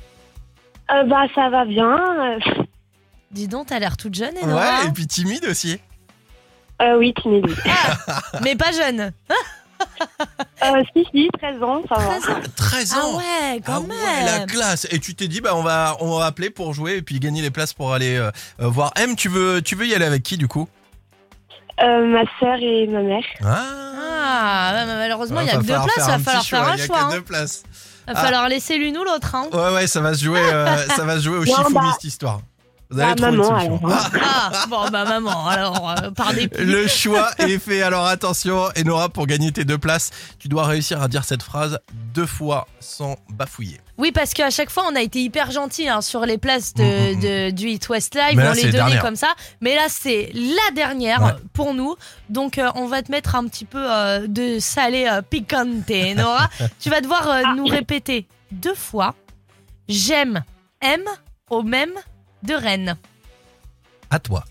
Euh, 0.93 1.03
Bah, 1.03 1.23
ça 1.35 1.49
va 1.49 1.65
bien. 1.65 1.97
Euh, 2.37 2.60
Dis 3.31 3.47
donc, 3.47 3.67
t'as 3.67 3.79
l'air 3.79 3.97
toute 3.97 4.13
jeune 4.13 4.33
Enora. 4.43 4.81
Ouais, 4.81 4.87
et 4.87 4.91
puis 4.91 5.07
timide 5.07 5.45
aussi. 5.45 5.79
euh, 6.81 6.97
oui, 6.97 7.13
timide. 7.21 7.45
Mais 8.41 8.55
pas 8.55 8.71
jeune. 8.71 9.11
Euh, 10.63 10.83
si, 10.95 11.03
si, 11.11 11.27
13 11.41 11.63
ans, 11.63 11.81
ça 11.89 11.95
va. 11.95 12.19
13 12.19 12.29
ans. 12.29 12.39
13 12.55 12.93
Ah 12.95 13.03
ans 13.05 13.17
ouais, 13.17 13.61
quand 13.65 13.73
Ah 13.77 13.79
ouais, 13.79 14.25
la 14.25 14.39
même. 14.39 14.47
classe 14.47 14.85
Et 14.91 14.99
tu 14.99 15.15
t'es 15.15 15.27
dit, 15.27 15.41
bah 15.41 15.55
on 15.55 15.63
va, 15.63 15.97
on 16.01 16.19
va 16.19 16.25
appeler 16.27 16.51
pour 16.51 16.73
jouer 16.75 16.97
et 16.97 17.01
puis 17.01 17.19
gagner 17.19 17.41
les 17.41 17.49
places 17.49 17.73
pour 17.73 17.91
aller 17.91 18.15
euh, 18.15 18.29
euh, 18.61 18.67
voir 18.67 18.91
M. 18.95 19.15
Tu 19.15 19.27
veux, 19.27 19.59
tu 19.63 19.75
veux 19.75 19.87
y 19.87 19.95
aller 19.95 20.05
avec 20.05 20.21
qui 20.21 20.37
du 20.37 20.47
coup? 20.47 20.67
Euh, 21.81 22.05
ma 22.05 22.21
sœur 22.39 22.57
et 22.61 22.85
ma 22.87 23.01
mère. 23.01 23.23
Ah 23.43 23.63
Ah, 23.99 24.71
ouais, 24.75 24.85
mais 24.85 24.95
malheureusement, 24.97 25.41
il 25.41 25.47
y 25.47 25.49
a 25.49 25.53
va 25.57 25.61
que 25.61 25.65
deux 25.65 25.73
places, 25.73 25.87
il 25.97 26.11
va 26.11 26.19
falloir 26.19 26.23
faire 26.23 26.43
choix, 26.43 26.59
un 26.59 26.75
il 26.75 26.79
y 26.79 26.81
a 26.83 26.85
choix. 26.85 26.97
que 26.99 27.03
hein. 27.03 27.09
deux 27.13 27.21
places. 27.23 27.63
Va 28.07 28.13
Ah. 28.15 28.21
falloir 28.23 28.49
laisser 28.49 28.77
l'une 28.77 28.97
ou 28.99 29.03
l'autre. 29.03 29.33
Hein. 29.33 29.47
Ouais, 29.51 29.73
ouais, 29.73 29.87
ça 29.87 29.99
va 30.01 30.13
se 30.13 30.23
jouer, 30.23 30.41
euh, 30.43 30.77
ça 30.89 31.05
va 31.05 31.17
se 31.17 31.23
jouer 31.23 31.37
au 31.37 31.45
chifoumi 31.45 31.73
bah- 31.73 31.89
cette 31.93 32.03
histoire. 32.03 32.41
Vous 32.91 32.97
Bah, 32.97 33.05
allez 33.07 33.15
trouver 33.15 33.31
une 33.31 33.37
maman, 33.37 33.59
solution. 33.61 33.87
alors, 33.87 34.09
Ah, 34.21 34.51
Ah, 34.53 34.65
bon, 34.69 34.89
bah 34.91 35.05
maman, 35.05 35.47
alors, 35.47 35.89
euh, 36.03 36.11
par 36.11 36.33
dépit. 36.33 36.61
Le 36.61 36.87
choix 36.87 37.29
est 37.39 37.57
fait. 37.57 37.81
Alors 37.81 38.05
attention, 38.05 38.67
Enora, 38.77 39.07
pour 39.09 39.27
gagner 39.27 39.51
tes 39.53 39.63
deux 39.63 39.77
places, 39.77 40.11
tu 40.39 40.49
dois 40.49 40.65
réussir 40.65 41.01
à 41.01 41.07
dire 41.07 41.23
cette 41.23 41.41
phrase 41.41 41.79
deux 42.13 42.25
fois 42.25 42.67
sans 42.81 43.15
bafouiller. 43.29 43.79
Oui, 43.97 44.11
parce 44.11 44.33
qu'à 44.33 44.49
chaque 44.49 44.69
fois, 44.69 44.83
on 44.91 44.95
a 44.95 45.01
été 45.01 45.21
hyper 45.23 45.51
gentils 45.51 45.87
hein, 45.87 46.01
sur 46.01 46.25
les 46.25 46.37
places 46.37 46.73
de, 46.73 46.83
Mm, 46.83 46.87
mm, 46.87 47.17
mm. 47.17 47.19
de- 47.21 47.49
du 47.51 47.67
Hit 47.69 47.87
West 47.89 48.15
Live. 48.15 48.37
Là, 48.37 48.49
on 48.51 48.53
les 48.53 48.61
donnait 48.63 48.71
dernières. 48.73 49.01
comme 49.01 49.15
ça. 49.15 49.29
Mais 49.61 49.75
là, 49.75 49.83
c'est 49.87 50.31
la 50.33 50.73
dernière 50.75 51.21
Ouais. 51.23 51.31
pour 51.53 51.73
nous. 51.73 51.95
Donc, 52.29 52.57
euh, 52.57 52.69
on 52.75 52.87
va 52.87 53.01
te 53.03 53.11
mettre 53.11 53.35
un 53.35 53.47
petit 53.47 53.65
peu 53.65 53.79
euh, 53.89 54.27
de 54.27 54.59
salé 54.59 55.07
euh, 55.09 55.21
picante, 55.21 55.89
Nora. 56.17 56.49
tu 56.79 56.89
vas 56.89 56.99
devoir 56.99 57.29
euh, 57.29 57.41
nous 57.55 57.65
répéter 57.67 58.27
deux 58.51 58.75
fois 58.75 59.15
J'aime 59.87 60.43
M 60.81 61.01
au 61.49 61.63
même 61.63 61.91
de 62.43 62.53
Rennes. 62.53 62.97
À 64.09 64.19
toi. 64.19 64.43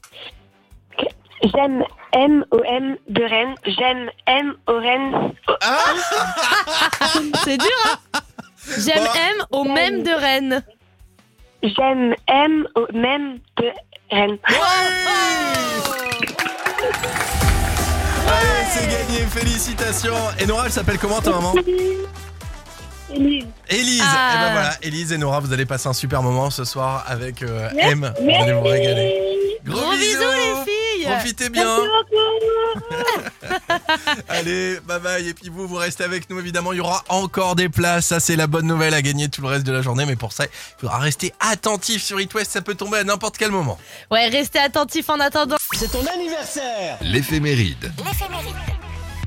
J'aime 1.43 1.85
M-O-M 2.13 2.97
de 3.09 3.23
Rennes. 3.23 3.55
J'aime 3.67 4.11
M-O-Rennes. 4.27 5.33
C'est 7.45 7.57
dur, 7.57 7.69
hein 8.15 8.21
J'aime 8.79 9.05
Bon. 9.05 9.11
M 9.15 9.47
au 9.51 9.65
même 9.65 10.03
de 10.03 10.11
Rennes. 10.11 10.63
J'aime 11.63 12.15
M-O-M 12.29 13.39
de 13.57 13.73
Rennes. 14.11 14.39
Allez, 18.27 18.65
c'est 18.71 18.87
gagné. 18.87 19.27
Félicitations. 19.31 20.15
Enora, 20.43 20.67
elle 20.67 20.73
s'appelle 20.73 20.99
comment 20.99 21.21
ta 21.21 21.31
maman? 21.31 21.55
Élise. 23.15 23.47
Élise. 23.69 24.03
Ah. 24.05 24.33
Et 24.35 24.39
ben 24.39 24.53
voilà, 24.53 24.75
Élise 24.83 25.13
et 25.13 25.19
Nora, 25.19 25.41
vous 25.41 25.53
allez 25.53 25.67
passer 25.67 25.89
un 25.89 25.93
super 25.93 26.23
moment 26.23 26.51
ce 26.51 26.65
soir 26.65 27.05
avec 27.07 27.43
euh, 27.43 27.69
M. 27.79 28.13
Vous 28.21 28.31
allez 28.31 28.53
vous 28.53 28.63
régaler. 28.63 29.15
Gros 29.65 29.91
bisous, 29.93 30.19
les 30.21 30.65
filles 30.65 31.07
Profitez 31.07 31.49
bien. 31.51 31.67
Allez, 34.29 34.79
bye 34.87 35.01
bye. 35.01 35.29
Et 35.29 35.35
puis 35.35 35.49
vous, 35.49 35.67
vous 35.67 35.77
restez 35.77 36.05
avec 36.05 36.29
nous 36.31 36.39
évidemment. 36.39 36.73
Il 36.73 36.77
y 36.77 36.81
aura 36.81 37.03
encore 37.09 37.57
des 37.57 37.69
places. 37.69 38.07
Ça, 38.07 38.21
c'est 38.21 38.37
la 38.37 38.47
bonne 38.47 38.67
nouvelle 38.67 38.95
à 38.95 39.03
gagner 39.03 39.29
tout 39.29 39.43
le 39.43 39.49
reste 39.49 39.67
de 39.67 39.73
la 39.73 39.83
journée. 39.83 40.07
Mais 40.07 40.17
pour 40.17 40.33
ça, 40.33 40.45
il 40.45 40.81
faudra 40.81 40.99
rester 40.99 41.33
attentif 41.41 42.03
sur 42.03 42.21
It 42.21 42.33
West. 42.35 42.53
Ça 42.53 42.63
peut 42.63 42.75
tomber 42.75 42.99
à 42.99 43.05
n'importe 43.05 43.39
quel 43.39 43.51
moment. 43.51 43.79
Ouais, 44.11 44.29
restez 44.29 44.59
attentifs 44.59 45.09
en 45.09 45.21
attendant. 45.21 45.57
C'est 45.73 45.91
ton 45.91 46.05
anniversaire 46.07 46.99
L'éphéméride. 47.01 47.93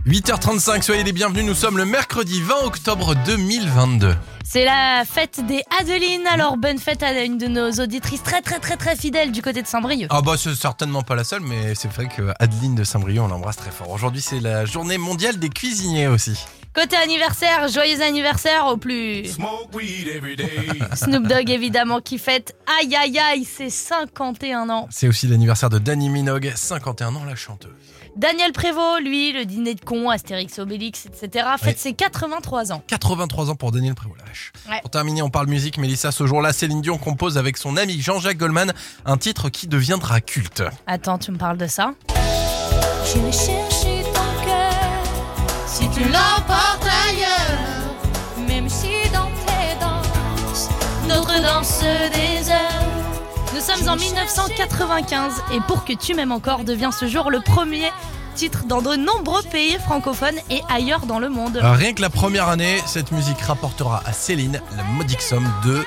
8h35, 0.05 0.81
soyez 0.81 1.03
les 1.05 1.13
bienvenus. 1.13 1.45
Nous 1.45 1.53
sommes 1.53 1.77
le 1.77 1.85
mercredi 1.85 2.41
20 2.41 2.65
octobre 2.65 3.15
2022. 3.25 4.13
C'est 4.43 4.65
la 4.65 5.03
fête 5.05 5.39
des 5.47 5.63
Adelines. 5.79 6.27
Alors, 6.27 6.57
bonne 6.57 6.77
fête 6.77 7.03
à 7.03 7.23
une 7.23 7.37
de 7.37 7.47
nos 7.47 7.71
auditrices 7.71 8.21
très, 8.21 8.41
très, 8.41 8.59
très, 8.59 8.75
très 8.75 8.97
fidèles 8.97 9.31
du 9.31 9.41
côté 9.41 9.61
de 9.61 9.67
Saint-Brieuc. 9.67 10.07
Ah 10.09 10.21
bah 10.21 10.33
c'est 10.37 10.53
certainement 10.55 11.03
pas 11.03 11.15
la 11.15 11.23
seule, 11.23 11.39
mais 11.39 11.73
c'est 11.73 11.89
vrai 11.89 12.09
que 12.09 12.33
Adeline 12.39 12.75
de 12.75 12.83
Saint-Brieuc, 12.83 13.21
on 13.23 13.29
l'embrasse 13.29 13.55
très 13.55 13.71
fort. 13.71 13.91
Aujourd'hui, 13.91 14.21
c'est 14.21 14.41
la 14.41 14.65
journée 14.65 14.97
mondiale 14.97 15.39
des 15.39 15.47
cuisiniers 15.47 16.07
aussi. 16.07 16.37
Côté 16.75 16.97
anniversaire, 16.97 17.69
joyeux 17.69 18.01
anniversaire 18.01 18.65
au 18.67 18.75
plus. 18.75 19.25
Snoop 20.95 21.27
Dogg, 21.27 21.49
évidemment, 21.49 22.01
qui 22.01 22.17
fête. 22.17 22.57
Aïe, 22.81 22.93
aïe, 22.93 23.19
aïe, 23.19 23.45
c'est 23.45 23.69
51 23.69 24.69
ans. 24.69 24.89
C'est 24.91 25.07
aussi 25.07 25.27
l'anniversaire 25.27 25.69
de 25.69 25.77
Danny 25.77 26.09
Minogue, 26.09 26.51
51 26.53 27.15
ans, 27.15 27.23
la 27.23 27.35
chanteuse. 27.35 27.71
Daniel 28.15 28.51
Prévost, 28.53 29.01
lui, 29.01 29.31
le 29.33 29.45
dîner 29.45 29.73
de 29.73 29.83
con, 29.83 30.09
Astérix, 30.09 30.59
Obélix, 30.59 31.07
etc., 31.07 31.47
fête 31.59 31.79
ses 31.79 31.93
83 31.93 32.71
ans. 32.71 32.83
83 32.87 33.49
ans 33.49 33.55
pour 33.55 33.71
Daniel 33.71 33.95
Prévost, 33.95 34.19
la 34.19 34.25
vache. 34.25 34.51
Ouais. 34.69 34.79
Pour 34.81 34.91
terminer, 34.91 35.23
on 35.23 35.29
parle 35.29 35.47
musique. 35.47 35.77
Mélissa, 35.77 36.11
ce 36.11 36.27
jour-là, 36.27 36.53
Céline 36.53 36.81
Dion 36.81 36.97
compose 36.97 37.37
avec 37.37 37.57
son 37.57 37.75
ami 37.75 37.99
Jean-Jacques 37.99 38.37
Goldman 38.37 38.73
un 39.05 39.17
titre 39.17 39.49
qui 39.49 39.67
deviendra 39.67 40.21
culte. 40.21 40.63
Attends, 40.85 41.17
tu 41.17 41.31
me 41.31 41.37
parles 41.37 41.57
de 41.57 41.67
ça? 41.67 41.93
J'irai 43.05 43.31
chercher 43.31 44.03
ton 44.13 44.45
cœur 44.45 45.03
si 45.65 45.89
tu 45.89 46.03
l'emportes 46.03 46.87
ailleurs, 47.09 48.47
même 48.47 48.69
si 48.69 49.09
dans 49.11 49.25
tes 49.45 49.79
danses, 49.79 50.69
heures. 51.83 52.09
Nous 52.49 52.62
sommes 53.63 53.87
en 53.89 53.95
1995 53.95 55.33
et 55.53 55.59
Pour 55.67 55.85
que 55.85 55.93
tu 55.93 56.13
m'aimes 56.13 56.31
encore 56.31 56.63
devient 56.63 56.89
ce 56.97 57.07
jour 57.07 57.31
le 57.31 57.39
premier 57.41 57.91
titre 58.35 58.65
dans 58.65 58.81
de 58.81 58.95
nombreux 58.95 59.43
pays 59.43 59.77
francophones 59.85 60.37
et 60.49 60.61
ailleurs 60.69 61.05
dans 61.05 61.19
le 61.19 61.29
monde. 61.29 61.57
Euh, 61.57 61.71
Rien 61.73 61.93
que 61.93 62.01
la 62.01 62.09
première 62.09 62.47
année, 62.49 62.81
cette 62.85 63.11
musique 63.11 63.39
rapportera 63.41 64.01
à 64.05 64.11
Céline 64.13 64.59
la 64.75 64.83
modique 64.83 65.21
somme 65.21 65.47
de 65.63 65.83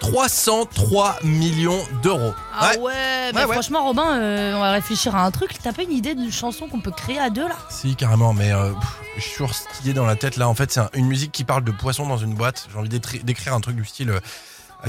303 0.00 1.18
millions 1.22 1.78
d'euros. 2.02 2.34
Ah 2.58 2.70
Ouais. 2.72 2.78
ouais, 2.78 2.92
Ouais, 3.34 3.44
ouais. 3.44 3.52
franchement 3.52 3.84
Robin, 3.84 4.16
euh, 4.18 4.54
on 4.56 4.60
va 4.60 4.72
réfléchir 4.72 5.14
à 5.14 5.24
un 5.24 5.30
truc. 5.30 5.50
T'as 5.62 5.72
pas 5.72 5.82
une 5.82 5.92
idée 5.92 6.14
d'une 6.14 6.32
chanson 6.32 6.66
qu'on 6.66 6.80
peut 6.80 6.90
créer 6.90 7.18
à 7.20 7.30
deux 7.30 7.46
là? 7.46 7.56
Si, 7.68 7.94
carrément, 7.94 8.32
mais 8.32 8.50
euh, 8.52 8.72
pff, 8.72 9.00
je 9.18 9.20
suis 9.22 9.44
idée 9.82 9.92
dans 9.92 10.06
la 10.06 10.16
tête 10.16 10.36
là. 10.38 10.48
En 10.48 10.54
fait, 10.54 10.72
c'est 10.72 10.80
un- 10.80 10.90
une 10.94 11.06
musique 11.06 11.30
qui 11.30 11.44
parle 11.44 11.62
de 11.62 11.70
poissons 11.70 12.06
dans 12.06 12.16
une 12.18 12.34
boîte. 12.34 12.66
J'ai 12.72 12.78
envie 12.78 12.88
d'écrire 12.88 13.54
un 13.54 13.60
truc 13.60 13.76
du 13.76 13.84
style. 13.84 14.10
euh, 14.10 14.20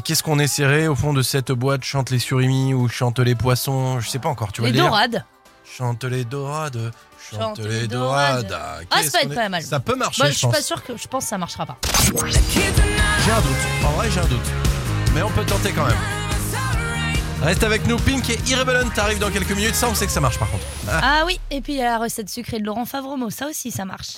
Qu'est-ce 0.03 0.23
qu'on 0.23 0.39
est 0.39 0.47
serré 0.47 0.88
au 0.88 0.95
fond 0.95 1.13
de 1.13 1.21
cette 1.21 1.51
boîte? 1.51 1.84
Chante 1.84 2.10
les 2.10 2.19
surimi 2.19 2.73
ou 2.73 2.88
chante 2.89 3.19
les 3.19 3.36
poissons? 3.36 3.99
Je 3.99 4.10
sais 4.10 4.19
pas 4.19 4.29
encore, 4.29 4.51
tu 4.51 4.62
vois 4.62 4.69
Les 4.71 4.77
dorades. 4.77 5.23
Chante 5.77 6.03
les 6.03 6.25
dorades, 6.25 6.91
chante, 7.32 7.39
Chante 7.58 7.60
les 7.60 7.88
dorades. 7.88 8.47
dorades. 8.47 8.88
Ah, 8.91 9.01
ça 9.03 9.19
peut 9.19 9.25
être 9.27 9.36
pas 9.36 9.49
mal. 9.49 9.63
Ça 9.63 9.79
peut 9.79 9.95
marcher, 9.95 10.21
Bah, 10.21 10.27
je 10.27 10.34
je 10.34 10.38
suis 10.39 10.47
pense. 10.47 10.56
pas 10.56 10.62
sûr 10.62 10.84
que 10.84 10.97
je 10.97 11.08
pense 11.08 11.23
que 11.23 11.29
ça 11.29 11.38
marchera 11.38 11.65
pas. 11.65 11.77
J'ai 12.06 13.32
un 13.32 13.41
doute. 13.41 13.56
En 13.86 13.91
vrai, 13.91 14.10
j'ai 14.12 14.19
un 14.19 14.25
doute. 14.25 14.45
Mais 15.13 15.21
on 15.21 15.29
peut 15.32 15.45
tenter 15.45 15.71
quand 15.71 15.86
même. 15.86 15.97
Reste 17.41 17.63
avec 17.63 17.88
nous, 17.88 17.97
Pink 17.97 18.29
et 18.29 18.39
Irrelevant 18.47 18.89
arrivent 18.97 19.19
dans 19.19 19.32
quelques 19.32 19.51
minutes. 19.51 19.75
Ça, 19.75 19.88
on 19.89 19.95
sait 19.95 20.06
que 20.06 20.12
ça 20.12 20.21
marche 20.21 20.38
par 20.39 20.49
contre. 20.49 20.63
Ah. 20.88 21.01
Ah 21.03 21.23
oui, 21.25 21.39
et 21.51 21.62
puis 21.62 21.73
il 21.73 21.79
y 21.79 21.82
a 21.82 21.86
la 21.86 21.97
recette 21.97 22.29
sucrée 22.29 22.60
de 22.60 22.65
Laurent 22.65 22.86
Favremo, 22.86 23.29
ça 23.29 23.47
aussi 23.47 23.69
ça 23.71 23.86
marche. 23.86 24.17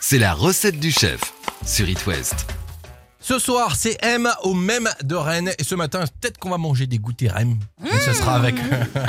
C'est 0.00 0.18
la 0.18 0.34
recette 0.34 0.78
du 0.78 0.90
chef 0.92 1.20
sur 1.64 1.88
It 1.88 2.06
West. 2.06 2.46
Ce 3.28 3.40
soir, 3.40 3.74
c'est 3.74 3.98
M 4.04 4.30
au 4.44 4.54
même 4.54 4.88
de 5.02 5.16
Rennes. 5.16 5.50
Et 5.58 5.64
ce 5.64 5.74
matin, 5.74 6.04
peut-être 6.20 6.38
qu'on 6.38 6.50
va 6.50 6.58
manger 6.58 6.86
des 6.86 6.98
goûters 6.98 7.32
Rennes. 7.34 7.58
Et 7.84 7.98
ce 7.98 8.12
sera 8.12 8.36
avec 8.36 8.54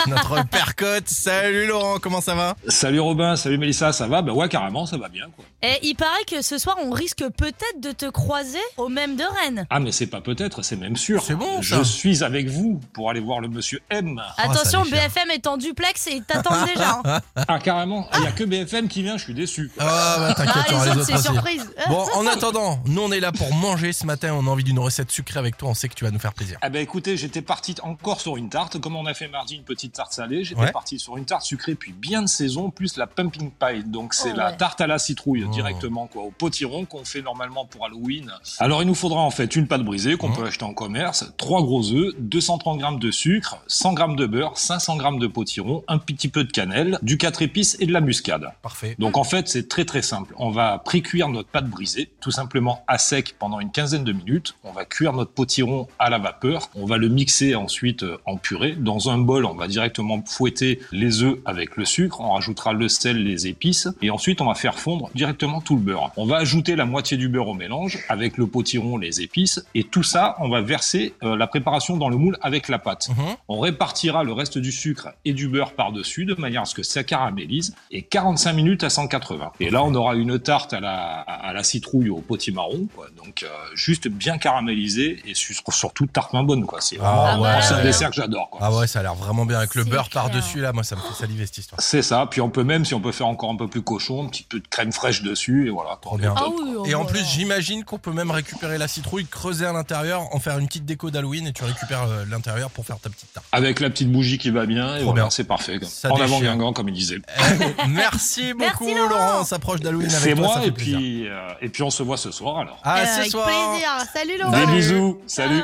notre 0.08 0.44
père 0.48 0.76
Cotte. 0.76 1.08
Salut 1.08 1.68
Laurent, 1.68 2.00
comment 2.00 2.20
ça 2.20 2.34
va? 2.34 2.56
Salut 2.68 3.00
Robin, 3.00 3.36
salut 3.36 3.60
Mélissa, 3.60 3.94
ça 3.94 4.08
va? 4.08 4.24
Bah 4.24 4.34
ouais, 4.34 4.50
carrément, 4.50 4.88
ça 4.88 4.98
va 4.98 5.08
bien 5.08 5.26
quoi. 5.36 5.46
Et 5.62 5.78
il 5.84 5.94
paraît 5.94 6.24
que 6.28 6.42
ce 6.42 6.58
soir 6.58 6.78
on 6.84 6.90
risque 6.90 7.24
peut-être 7.38 7.80
de 7.80 7.92
te 7.92 8.10
croiser 8.10 8.58
au 8.78 8.90
même 8.90 9.18
de 9.18 9.24
Rennes. 9.24 9.68
Ah 9.70 9.80
mais 9.80 9.92
c'est 9.92 10.08
pas 10.08 10.22
peut-être, 10.22 10.64
c'est 10.64 10.78
même 10.78 10.96
sûr. 10.98 11.22
C'est 11.24 11.36
bon, 11.36 11.62
Je 11.62 11.84
suis 11.84 12.24
avec 12.24 12.50
vous 12.50 12.82
pour 12.94 13.12
aller 13.12 13.20
voir 13.20 13.40
le 13.40 13.50
monsieur 13.50 13.82
M. 13.92 14.20
Attention, 14.38 14.82
déchire. 14.82 14.98
BFM 15.10 15.30
est 15.30 15.46
en 15.46 15.58
duplex 15.58 16.08
et 16.08 16.14
ils 16.14 16.24
t'attendent 16.24 16.66
déjà. 16.66 17.02
hein. 17.06 17.20
Ah 17.48 17.60
carrément, 17.60 18.10
il 18.18 18.24
y 18.24 18.28
a 18.28 18.32
que 18.32 18.44
BFM 18.44 18.88
qui 18.88 19.04
vient, 19.04 19.18
je 19.18 19.24
suis 19.26 19.36
déçu. 19.36 19.70
Ah 19.78 20.16
bah 20.18 20.34
t'inquiète, 20.34 20.56
Ah, 20.70 20.72
les 20.72 20.74
les 20.74 20.90
autres 20.90 21.00
autres 21.02 21.06
c'est 21.06 21.32
surprise. 21.32 21.72
Bon, 21.88 22.04
en 22.16 22.26
attendant, 22.26 22.80
nous 22.88 23.02
on 23.04 23.12
est 23.12 23.20
là 23.20 23.32
pour 23.32 23.54
manger 23.54 23.94
ce 23.94 24.07
matin, 24.08 24.34
on 24.34 24.48
a 24.48 24.50
envie 24.50 24.64
d'une 24.64 24.80
recette 24.80 25.12
sucrée 25.12 25.38
avec 25.40 25.58
toi, 25.58 25.70
on 25.70 25.74
sait 25.76 25.88
que 25.90 25.94
tu 25.94 26.04
vas 26.04 26.10
nous 26.12 26.18
faire 26.20 26.34
plaisir. 26.34 26.58
Eh 26.66 26.70
ben 26.70 26.82
écoutez, 26.82 27.18
j'étais 27.18 27.42
parti 27.44 27.76
encore 27.84 28.22
sur 28.22 28.38
une 28.38 28.50
tarte. 28.50 28.80
Comme 28.80 28.96
on 28.96 29.06
a 29.06 29.14
fait 29.14 29.28
mardi 29.28 29.56
une 29.56 29.64
petite 29.64 29.94
tarte 29.94 30.14
salée, 30.14 30.44
j'étais 30.44 30.62
Ouais. 30.62 30.72
parti 30.72 30.98
sur 30.98 31.18
une 31.18 31.26
tarte 31.26 31.44
sucrée 31.44 31.76
puis 31.76 31.92
bien 31.94 32.22
de 32.24 32.28
saison, 32.28 32.72
plus 32.72 32.98
la 32.98 33.06
pumpkin 33.06 33.50
pie. 33.50 33.84
Donc 33.86 34.14
c'est 34.16 34.32
Oh, 34.34 34.38
la 34.38 34.50
ouais. 34.52 34.58
tarte 34.58 34.82
à 34.82 34.88
la 34.88 34.98
citrouille 34.98 35.44
Oh. 35.48 35.52
directement 35.52 36.08
quoi, 36.08 36.24
au 36.24 36.32
potiron 36.32 36.86
qu'on 36.86 37.06
fait 37.06 37.22
normalement 37.22 37.66
pour 37.66 37.86
Halloween. 37.86 38.32
Alors 38.60 38.82
il 38.82 38.88
nous 38.88 38.96
faudra 38.96 39.20
en 39.22 39.30
fait 39.32 39.56
une 39.56 39.68
pâte 39.68 39.84
brisée 39.84 40.16
qu'on 40.18 40.30
Mhm. 40.30 40.36
peut 40.38 40.46
acheter 40.46 40.64
en 40.66 40.74
commerce, 40.74 41.26
trois 41.38 41.62
gros 41.62 41.92
œufs, 41.92 42.14
230 42.18 42.80
grammes 42.80 43.00
de 43.00 43.12
sucre, 43.12 43.58
100 43.68 43.94
grammes 43.94 44.16
de 44.16 44.26
beurre, 44.26 44.58
500 44.58 44.96
grammes 44.96 45.20
de 45.20 45.28
potiron, 45.28 45.84
un 45.88 45.98
petit 45.98 46.30
peu 46.30 46.44
de 46.46 46.52
cannelle, 46.52 46.98
du 47.02 47.18
4 47.18 47.42
épices 47.42 47.76
et 47.80 47.86
de 47.86 47.94
la 47.94 48.02
muscade. 48.02 48.48
Parfait. 48.62 48.96
Donc 49.00 49.18
en 49.18 49.24
fait, 49.26 49.48
c'est 49.50 49.68
très 49.68 49.84
très 49.86 50.02
simple. 50.02 50.34
On 50.38 50.50
va 50.50 50.80
pré-cuire 50.80 51.28
notre 51.28 51.50
pâte 51.50 51.70
brisée, 51.70 52.10
tout 52.22 52.32
simplement 52.32 52.84
à 52.88 52.98
sec 52.98 53.36
pendant 53.38 53.60
une 53.60 53.72
quinzaine 53.72 53.97
de 54.04 54.12
minutes. 54.12 54.56
On 54.64 54.72
va 54.72 54.86
cuire 54.86 55.14
notre 55.14 55.32
potiron 55.32 55.88
à 56.00 56.10
la 56.10 56.18
vapeur. 56.18 56.70
On 56.76 56.86
va 56.86 56.98
le 56.98 57.10
mixer 57.10 57.56
ensuite 57.56 58.04
euh, 58.04 58.18
en 58.26 58.38
purée. 58.38 58.76
Dans 58.78 59.10
un 59.10 59.18
bol, 59.18 59.46
on 59.46 59.54
va 59.54 59.68
directement 59.68 60.24
fouetter 60.26 60.80
les 60.92 61.24
œufs 61.24 61.38
avec 61.46 61.78
le 61.78 61.86
sucre. 61.86 62.22
On 62.22 62.34
rajoutera 62.34 62.74
le 62.74 62.88
sel, 62.90 63.24
les 63.24 63.48
épices. 63.48 63.88
Et 64.02 64.10
ensuite, 64.10 64.42
on 64.42 64.46
va 64.46 64.56
faire 64.56 64.80
fondre 64.80 65.10
directement 65.16 65.62
tout 65.62 65.76
le 65.76 65.82
beurre. 65.82 66.12
On 66.18 66.26
va 66.26 66.38
ajouter 66.38 66.76
la 66.76 66.86
moitié 66.86 67.18
du 67.18 67.30
beurre 67.30 67.50
au 67.50 67.54
mélange 67.54 68.00
avec 68.10 68.38
le 68.38 68.48
potiron, 68.48 68.98
les 68.98 69.22
épices. 69.22 69.66
Et 69.76 69.84
tout 69.84 70.04
ça, 70.04 70.36
on 70.40 70.50
va 70.50 70.62
verser 70.62 71.14
euh, 71.24 71.36
la 71.36 71.48
préparation 71.48 71.98
dans 71.98 72.10
le 72.10 72.18
moule 72.18 72.38
avec 72.42 72.68
la 72.68 72.80
pâte. 72.80 73.10
Mhm. 73.10 73.36
On 73.48 73.60
répartira 73.60 74.24
le 74.24 74.34
reste 74.34 74.58
du 74.58 74.72
sucre 74.72 75.10
et 75.26 75.34
du 75.34 75.48
beurre 75.48 75.74
par-dessus 75.74 76.26
de 76.26 76.36
manière 76.36 76.64
à 76.64 76.66
ce 76.66 76.76
que 76.76 76.84
ça 76.84 77.04
caramélise 77.04 77.76
et 77.92 78.02
45 78.02 78.54
minutes 78.54 78.84
à 78.84 78.90
180. 78.90 79.52
Et 79.60 79.70
là, 79.70 79.84
on 79.84 79.94
aura 79.96 80.16
une 80.16 80.40
tarte 80.40 80.74
à 80.74 80.80
la, 80.80 81.20
à 81.22 81.54
la 81.54 81.64
citrouille 81.64 82.10
au 82.10 82.22
potimarron, 82.22 82.88
quoi. 82.96 83.08
Donc, 83.18 83.44
euh, 83.44 83.48
juste 83.88 84.10
bien 84.10 84.38
caramélisée 84.38 85.22
et 85.26 85.34
su- 85.34 85.56
surtout 85.70 86.06
tarte 86.08 86.34
main 86.34 86.44
bonne, 86.44 86.66
quoi. 86.66 86.82
C'est 86.82 86.98
vraiment, 86.98 87.26
Ah 87.26 87.40
ouais. 87.40 87.50
un 87.80 87.84
dessert 87.84 88.10
que 88.10 88.16
j'adore, 88.18 88.50
quoi. 88.50 88.60
Ah 88.62 88.72
ouais, 88.74 88.86
ça 88.86 89.00
a 89.00 89.04
l'air 89.04 89.16
vraiment 89.16 89.46
bien 89.46 89.60
avec 89.60 89.76
le 89.76 89.86
beurre 89.86 90.10
par-dessus 90.10 90.60
là, 90.60 90.74
moi 90.74 90.84
ça 90.84 90.96
me 90.98 91.02
fait 91.02 91.14
saliver 91.14 91.46
cette 91.46 91.60
histoire. 91.60 91.80
C'est 91.82 92.02
ça. 92.02 92.28
Puis 92.30 92.42
on 92.42 92.50
peut 92.50 92.64
même, 92.66 92.84
si 92.84 92.94
on 92.94 93.00
peut 93.00 93.14
faire 93.14 93.28
encore 93.28 93.50
un 93.50 93.56
peu 93.56 93.68
plus 93.70 93.82
cochon, 93.82 94.26
un 94.26 94.28
petit 94.30 94.44
peu 94.44 94.60
de 94.60 94.68
crème 94.68 94.92
fraîche 94.92 95.22
dessus 95.22 95.68
et 95.68 95.70
voilà. 95.70 95.98
Trop 96.02 96.18
bien. 96.18 96.34
Ah 96.36 96.44
oui, 96.50 96.74
oh, 96.78 96.86
Et 96.86 96.96
en 96.96 97.04
voilà. 97.04 97.18
plus, 97.20 97.26
j'imagine 97.26 97.86
qu'on 97.86 97.98
peut 97.98 98.12
même 98.12 98.32
récupérer 98.32 98.78
la 98.78 98.88
citrouille, 98.90 99.26
creuser 99.26 99.66
à 99.66 99.72
l'intérieur, 99.72 100.24
en 100.36 100.40
faire 100.40 100.58
une 100.60 100.68
petite 100.68 100.86
déco 100.86 101.10
d'Halloween 101.10 101.48
et 101.48 101.54
tu 101.54 101.64
récupères 101.64 102.04
euh, 102.04 102.26
l'intérieur 102.30 102.70
pour 102.70 102.86
faire 102.86 102.98
ta 103.00 103.10
petite 103.10 103.32
tarte. 103.34 103.46
Avec 103.54 103.80
la 103.80 103.90
petite 103.90 104.12
bougie 104.12 104.38
qui 104.38 104.50
va 104.50 104.66
bien 104.66 104.96
et 104.96 105.00
Trop 105.00 105.12
voilà, 105.12 105.24
bien. 105.24 105.30
c'est 105.30 105.46
parfait. 105.46 105.80
Ça 105.84 106.12
en 106.12 106.20
avant. 106.20 106.42
Guingamp, 106.42 106.74
comme 106.74 106.90
il 106.90 106.96
disait. 106.96 107.20
Eh, 107.38 107.88
merci 107.88 108.54
beaucoup 108.54 108.86
Merci, 108.86 108.96
Laurent. 108.96 109.10
Laurent, 109.10 109.42
on 109.42 109.46
s'approche 109.46 109.80
d'Halloween 109.80 110.10
avec 110.10 110.20
C'est 110.22 110.34
toi, 110.36 110.48
ça 110.48 110.54
moi 110.56 110.62
fait 110.62 110.68
et 110.68 110.72
puis, 110.72 111.28
euh, 111.30 111.48
et 111.62 111.70
puis 111.70 111.84
on 111.84 111.90
se 111.90 112.04
voit 112.04 112.18
ce 112.18 112.32
soir 112.32 112.58
alors. 112.60 112.80
Ah, 112.84 113.00
Euh, 113.02 113.24
ce 113.24 113.30
soir. 113.30 113.46
plaisir. 113.46 113.77
Salut 114.14 114.38
Laurent. 114.40 114.52
Des 114.52 114.58
Salut. 114.66 114.76
bisous. 114.78 115.22
Salut. 115.28 115.62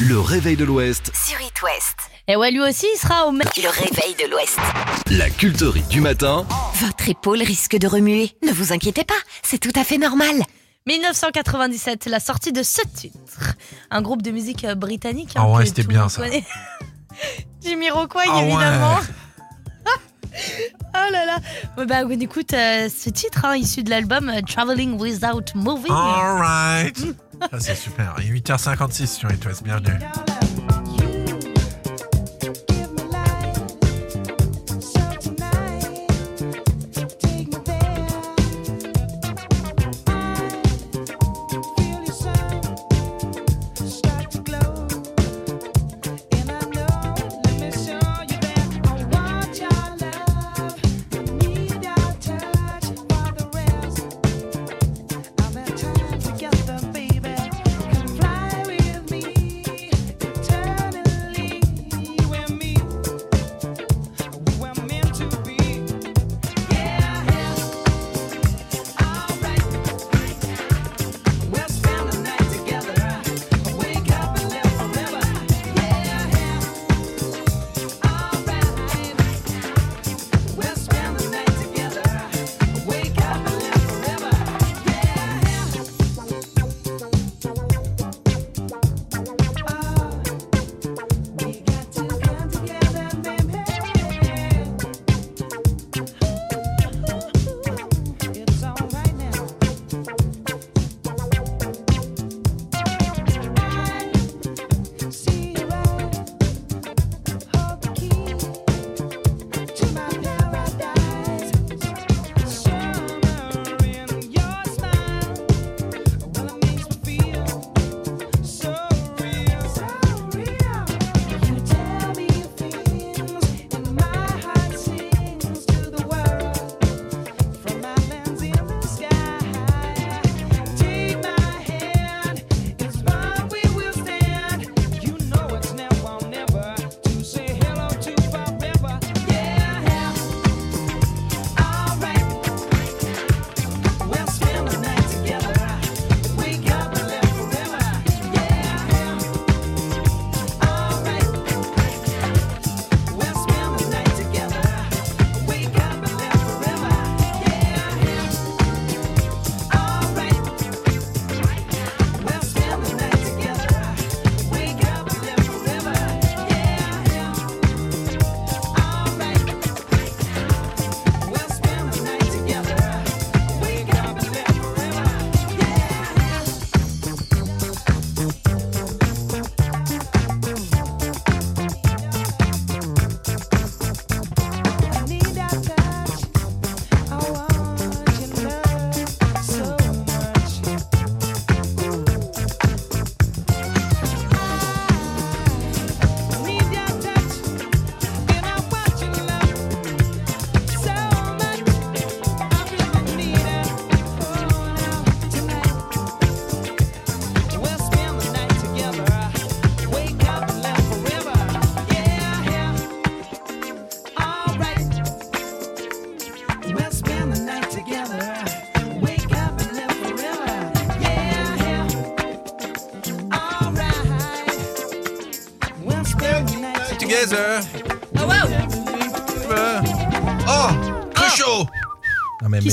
Le 0.00 0.18
réveil 0.18 0.56
de 0.56 0.64
l'Ouest, 0.64 1.12
Sur 1.14 1.40
It 1.40 1.62
West. 1.62 1.96
Et 2.26 2.36
ouais, 2.36 2.50
lui 2.50 2.60
aussi, 2.60 2.86
il 2.94 2.98
sera 2.98 3.26
au 3.26 3.32
même. 3.32 3.46
Le 3.56 3.68
réveil 3.68 4.14
de 4.22 4.30
l'Ouest. 4.30 4.58
la 5.10 5.28
culterie 5.30 5.82
du 5.90 6.00
matin 6.00 6.46
Votre 6.74 7.08
épaule 7.08 7.42
risque 7.42 7.76
de 7.76 7.86
remuer. 7.86 8.32
Ne 8.46 8.52
vous 8.52 8.72
inquiétez 8.72 9.04
pas, 9.04 9.14
c'est 9.42 9.58
tout 9.58 9.72
à 9.78 9.84
fait 9.84 9.98
normal. 9.98 10.42
1997, 10.86 12.06
la 12.06 12.20
sortie 12.20 12.52
de 12.52 12.62
ce 12.62 12.80
titre. 12.94 13.54
Un 13.90 14.00
groupe 14.02 14.22
de 14.22 14.30
musique 14.30 14.64
euh, 14.64 14.74
britannique. 14.74 15.32
Ah 15.36 15.46
ouais, 15.48 15.66
c'était 15.66 15.82
bien, 15.82 16.08
ça. 16.08 16.22
Jimmy 17.62 17.90
Rockway, 17.90 18.24
Ah 18.28 18.42
ouais. 18.42 19.02
oh 20.94 21.12
là 21.12 21.24
là. 21.24 21.38
Bah, 21.84 22.02
écoute 22.20 22.52
euh, 22.54 22.88
ce 22.88 23.10
titre 23.10 23.44
hein, 23.44 23.56
issu 23.56 23.82
de 23.82 23.90
l'album 23.90 24.28
euh, 24.28 24.40
Traveling 24.42 24.98
Without 24.98 25.54
Moving. 25.54 25.92
Alright. 25.92 26.98
Ça, 27.50 27.60
c'est 27.60 27.74
super. 27.74 28.14
Il 28.18 28.36
est 28.36 28.40
8h56 28.40 29.06
sur 29.06 29.30
It 29.30 29.44
West. 29.44 29.62
Bienvenue. 29.62 29.98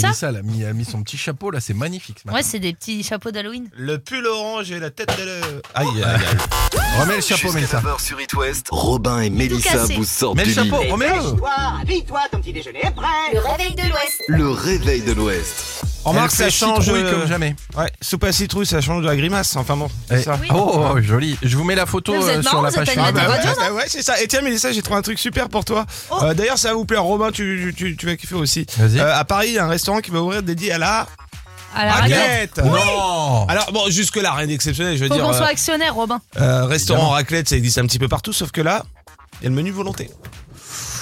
Mélissa, 0.02 0.30
elle 0.30 0.36
a, 0.38 0.42
mis, 0.42 0.62
elle 0.62 0.70
a 0.70 0.74
mis 0.74 0.86
son 0.86 1.02
petit 1.04 1.18
chapeau 1.18 1.52
là, 1.52 1.60
c'est 1.60 1.74
magnifique 1.74 2.20
ce 2.22 2.28
matin. 2.28 2.38
Ouais, 2.38 2.44
c'est 2.44 2.60
des 2.60 2.74
petits 2.74 3.04
chapeaux 3.04 3.32
d'Halloween. 3.32 3.70
Le 3.76 3.98
pull 4.00 4.26
orange 4.26 4.72
et 4.72 4.80
la 4.80 4.90
tête 4.90 5.10
de 5.20 5.24
le... 5.26 5.62
Aïe, 5.76 5.88
aïe, 5.96 6.04
aïe. 6.04 6.20
Remets 7.00 7.16
le 7.18 7.22
chapeau, 7.22 7.52
Mélissa. 7.54 7.80
9h 7.82 8.02
sur 8.04 8.20
It 8.22 8.34
West, 8.34 8.68
Robin 8.72 9.20
et 9.22 9.30
Mélissa 9.30 9.72
cassé. 9.72 9.96
vous 9.96 10.06
sortent 10.06 10.38
Mets 10.38 10.46
le 10.46 10.54
du 10.54 10.60
lit. 10.62 10.70
chapeau, 10.70 10.84
remets-le 10.92 11.38
Toi, 11.38 11.52
habille-toi, 11.82 12.22
ton 12.32 12.40
petit 12.40 12.54
déjeuner 12.54 12.80
est 12.86 12.92
prêt. 12.96 13.06
Le 13.34 13.40
réveil 13.40 13.76
de 13.76 13.82
l'Ouest. 13.90 14.24
Le 14.28 14.50
réveil 14.50 15.02
de 15.02 15.12
l'Ouest. 15.14 15.67
Remarque, 16.10 16.32
ça 16.32 16.50
change... 16.50 16.90
euh, 16.90 17.12
comme 17.12 17.28
jamais. 17.28 17.56
Ouais, 17.78 17.92
soupe 18.02 18.24
à 18.24 18.32
citrouille, 18.32 18.66
ça 18.66 18.82
change 18.82 19.02
de 19.04 19.08
la 19.08 19.16
grimace. 19.16 19.56
Enfin 19.56 19.76
bon, 19.78 19.90
c'est 20.10 20.24
ça. 20.24 20.38
Oui. 20.42 20.48
Oh, 20.54 20.86
oh, 20.96 21.02
joli. 21.02 21.38
Je 21.44 21.56
vous 21.58 21.64
mets 21.64 21.76
la 21.76 21.86
photo 21.86 22.14
Mais 22.14 22.20
vous 22.20 22.30
êtes 22.30 22.38
euh, 22.38 22.42
sur 22.44 22.52
marrant, 22.54 22.62
la 22.64 22.72
page 22.72 22.88
Ah 22.98 23.12
bah 23.12 23.22
ouais, 23.30 23.56
bah 23.58 23.74
ouais, 23.74 23.86
c'est 23.88 24.02
ça. 24.04 24.22
Et 24.22 24.28
tiens, 24.28 24.42
Mélissa, 24.42 24.72
j'ai 24.72 24.82
trouvé 24.82 25.00
un 25.00 25.02
truc 25.02 25.20
super 25.20 25.50
pour 25.50 25.66
toi. 25.66 25.86
Oh. 26.10 26.18
Euh, 26.24 26.34
D'ailleurs, 26.34 26.58
ça 26.58 26.70
va 26.70 26.76
vous 26.76 26.86
plaire, 26.86 27.04
Robin, 27.04 27.32
tu, 27.32 27.74
tu, 27.76 27.96
tu 27.96 28.06
vas 28.06 28.16
kiffer 28.16 28.36
aussi. 28.36 28.66
Vas-y. 28.78 29.00
Euh, 29.00 29.16
à 29.18 29.24
Paris, 29.26 29.48
il 29.50 29.54
y 29.54 29.60
a 29.60 29.66
un 29.66 29.70
restaurant 29.70 30.00
qui 30.00 30.12
va 30.12 30.22
ouvrir 30.22 30.44
dédié 30.44 30.72
à 30.74 30.78
la 30.78 31.08
À 31.76 31.86
la 31.86 31.92
raclette. 31.94 32.56
raclette. 32.58 32.58
Non 32.66 33.48
Alors 33.48 33.72
bon, 33.74 33.90
jusque 33.90 34.16
là, 34.18 34.32
rien 34.34 34.48
d'exceptionnel, 34.48 34.98
je 34.98 35.04
veux 35.04 35.08
Faut 35.10 35.16
dire. 35.16 35.24
qu'on 35.24 35.34
soit 35.34 35.48
actionnaire, 35.48 35.94
Robin. 35.96 36.20
euh, 36.40 36.66
restaurant 36.66 37.00
Évidemment. 37.00 37.14
raclette, 37.16 37.50
ça 37.50 37.56
existe 37.58 37.78
un 37.80 37.86
petit 37.86 38.00
peu 38.00 38.08
partout, 38.08 38.34
sauf 38.34 38.52
que 38.52 38.62
là, 38.62 38.84
il 39.42 39.44
y 39.44 39.48
a 39.48 39.50
le 39.50 39.56
menu 39.56 39.72
volonté. 39.72 40.10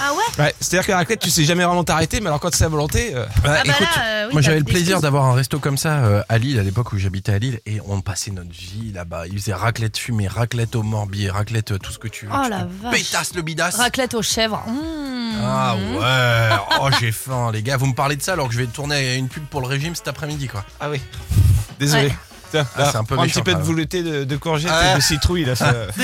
Ah 0.02 0.12
ouais 0.14 0.44
Ouais, 0.44 0.56
c'est-à-dire 0.60 0.86
que 0.86 0.92
la 0.92 0.98
raclette, 0.98 1.20
tu 1.20 1.30
sais 1.30 1.44
jamais 1.44 1.64
vraiment 1.64 1.84
t'arrêter, 1.84 2.20
mais 2.22 2.28
alors 2.28 2.40
quand 2.40 2.54
c'est 2.54 2.64
à 2.66 2.68
volonté, 2.70 3.14
euh, 3.16 3.26
Bah, 3.44 3.58
Ah 3.60 3.64
bah 3.66 3.74
écoute, 3.78 3.80
là, 3.96 4.04
euh, 4.06 4.26
oui, 4.28 4.34
moi 4.34 4.42
t'as 4.42 4.46
j'avais 4.48 4.58
le 4.60 4.64
des 4.64 4.72
plaisir 4.72 4.88
excuses. 4.96 5.02
d'avoir 5.04 5.26
un 5.26 5.34
resto 5.34 5.60
comme 5.60 5.78
ça 5.78 6.06
euh, 6.06 6.24
à 6.30 6.38
Lille, 6.38 6.60
à 6.60 6.64
l'époque 6.64 6.92
où 6.94 6.98
j'habitais 6.98 7.32
à 7.34 7.40
Lille, 7.40 7.60
et 7.66 7.80
on 7.88 8.02
passait 8.02 8.32
notre 8.32 8.52
vie 8.52 8.92
là-bas. 8.94 9.28
Ils 9.28 9.40
faisaient 9.40 9.54
raclette 9.54 9.98
fumée, 9.98 10.28
raclette 10.28 10.76
au 10.76 10.84
morbier, 10.84 11.30
raclette 11.30 11.72
euh, 11.72 11.78
tout 11.80 11.92
ce 11.92 12.00
que 12.00 12.08
tu 12.08 12.26
veux. 12.26 12.32
Oh 12.36 12.42
Tu 12.46 12.50
la 12.50 12.64
te 12.64 12.84
vache. 12.84 12.94
Pétasse 12.94 13.34
le 13.36 13.42
bidasse 13.42 13.76
Raclette 13.78 14.14
aux 14.14 14.22
chèvres. 14.22 14.64
Mmh. 14.68 15.42
Ah 15.44 15.76
ouais 15.76 16.58
Oh 16.82 16.90
j'ai 17.00 17.12
faim 17.12 17.52
les 17.52 17.62
gars, 17.62 17.78
vous 17.78 17.88
me 17.88 17.94
parlez 17.94 18.16
de 18.16 18.22
ça 18.22 18.34
alors 18.34 18.48
que 18.48 18.54
je 18.54 18.60
vais 18.60 18.68
tourner 18.68 19.16
une 19.16 19.28
pub 19.28 19.44
pour 19.46 19.62
le 19.62 19.68
régime 19.68 19.96
cet 19.96 20.08
après-midi 20.08 20.48
quoi. 20.48 20.64
ah 20.80 20.90
oui. 20.90 21.02
Désolé. 21.80 22.06
Ouais. 22.08 22.16
Tiens, 22.52 22.66
Ah, 22.76 22.80
là, 22.82 22.90
c'est 22.92 22.98
un 22.98 23.04
peu 23.04 23.16
prends 23.16 23.24
un 23.24 23.28
méchant, 23.28 23.42
petit 23.42 23.54
peu 23.54 23.60
de 23.60 23.64
velouté 23.66 24.04
de, 24.04 24.24
de 24.24 24.38
courgettes 24.38 24.72
Ah. 24.74 24.94
et 24.94 24.96
de 24.98 25.02
citrouille 25.02 25.46
là. 25.46 25.56
ça- 25.56 25.74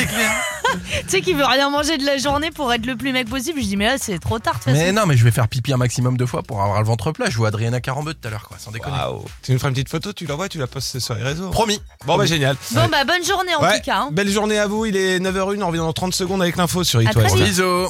Tu 1.01 1.09
sais 1.09 1.21
qu'il 1.21 1.35
veut 1.35 1.43
rien 1.45 1.69
manger 1.69 1.97
de 1.97 2.05
la 2.05 2.17
journée 2.17 2.49
pour 2.49 2.71
être 2.71 2.85
le 2.85 2.95
plus 2.95 3.11
mec 3.11 3.29
possible. 3.29 3.59
Je 3.61 3.65
dis, 3.65 3.75
mais 3.75 3.87
là, 3.87 3.95
c'est 3.99 4.19
trop 4.19 4.39
tard. 4.39 4.53
de 4.53 4.59
toute 4.59 4.67
Mais 4.73 4.79
façon. 4.85 4.93
non 4.93 5.05
mais 5.05 5.17
je 5.17 5.23
vais 5.25 5.31
faire 5.31 5.49
pipi 5.49 5.73
un 5.73 5.77
maximum 5.77 6.15
de 6.15 6.25
fois 6.25 6.43
pour 6.43 6.61
avoir 6.61 6.79
le 6.79 6.85
ventre 6.85 7.11
plat. 7.11 7.25
Je 7.29 7.35
vois 7.35 7.49
Adriana 7.49 7.81
Carambeu 7.81 8.13
tout 8.13 8.25
à 8.25 8.31
l'heure 8.31 8.47
quoi, 8.47 8.57
sans 8.57 8.71
déconner. 8.71 8.95
Waouh. 8.95 9.25
Tu 9.43 9.51
nous 9.51 9.57
feras 9.59 9.67
une 9.67 9.73
petite 9.75 9.89
photo, 9.89 10.13
tu 10.13 10.25
l'envoies, 10.27 10.47
tu 10.47 10.59
la 10.59 10.67
postes 10.67 10.99
sur 10.99 11.13
les 11.15 11.23
réseaux. 11.23 11.49
Promis 11.49 11.81
Bon 12.05 12.17
bah 12.17 12.25
génial. 12.25 12.55
Bon, 12.71 12.87
bah, 12.89 13.03
bonne 13.03 13.23
journée 13.25 13.53
en 13.55 13.61
Ouais, 13.61 13.79
tout 13.79 13.85
cas. 13.85 13.97
hein. 13.97 14.09
Belle 14.13 14.29
journée 14.29 14.57
à 14.59 14.67
vous, 14.67 14.85
il 14.85 14.95
est 14.95 15.19
9h01, 15.19 15.61
on 15.61 15.67
revient 15.67 15.79
dans 15.79 15.91
30 15.93 16.13
secondes 16.15 16.41
avec 16.41 16.55
l'info 16.55 16.85
sur 16.85 16.99
À 17.01 17.03
très 17.11 17.21
West. 17.23 17.35
vite. 17.35 17.45
Bisous 17.47 17.89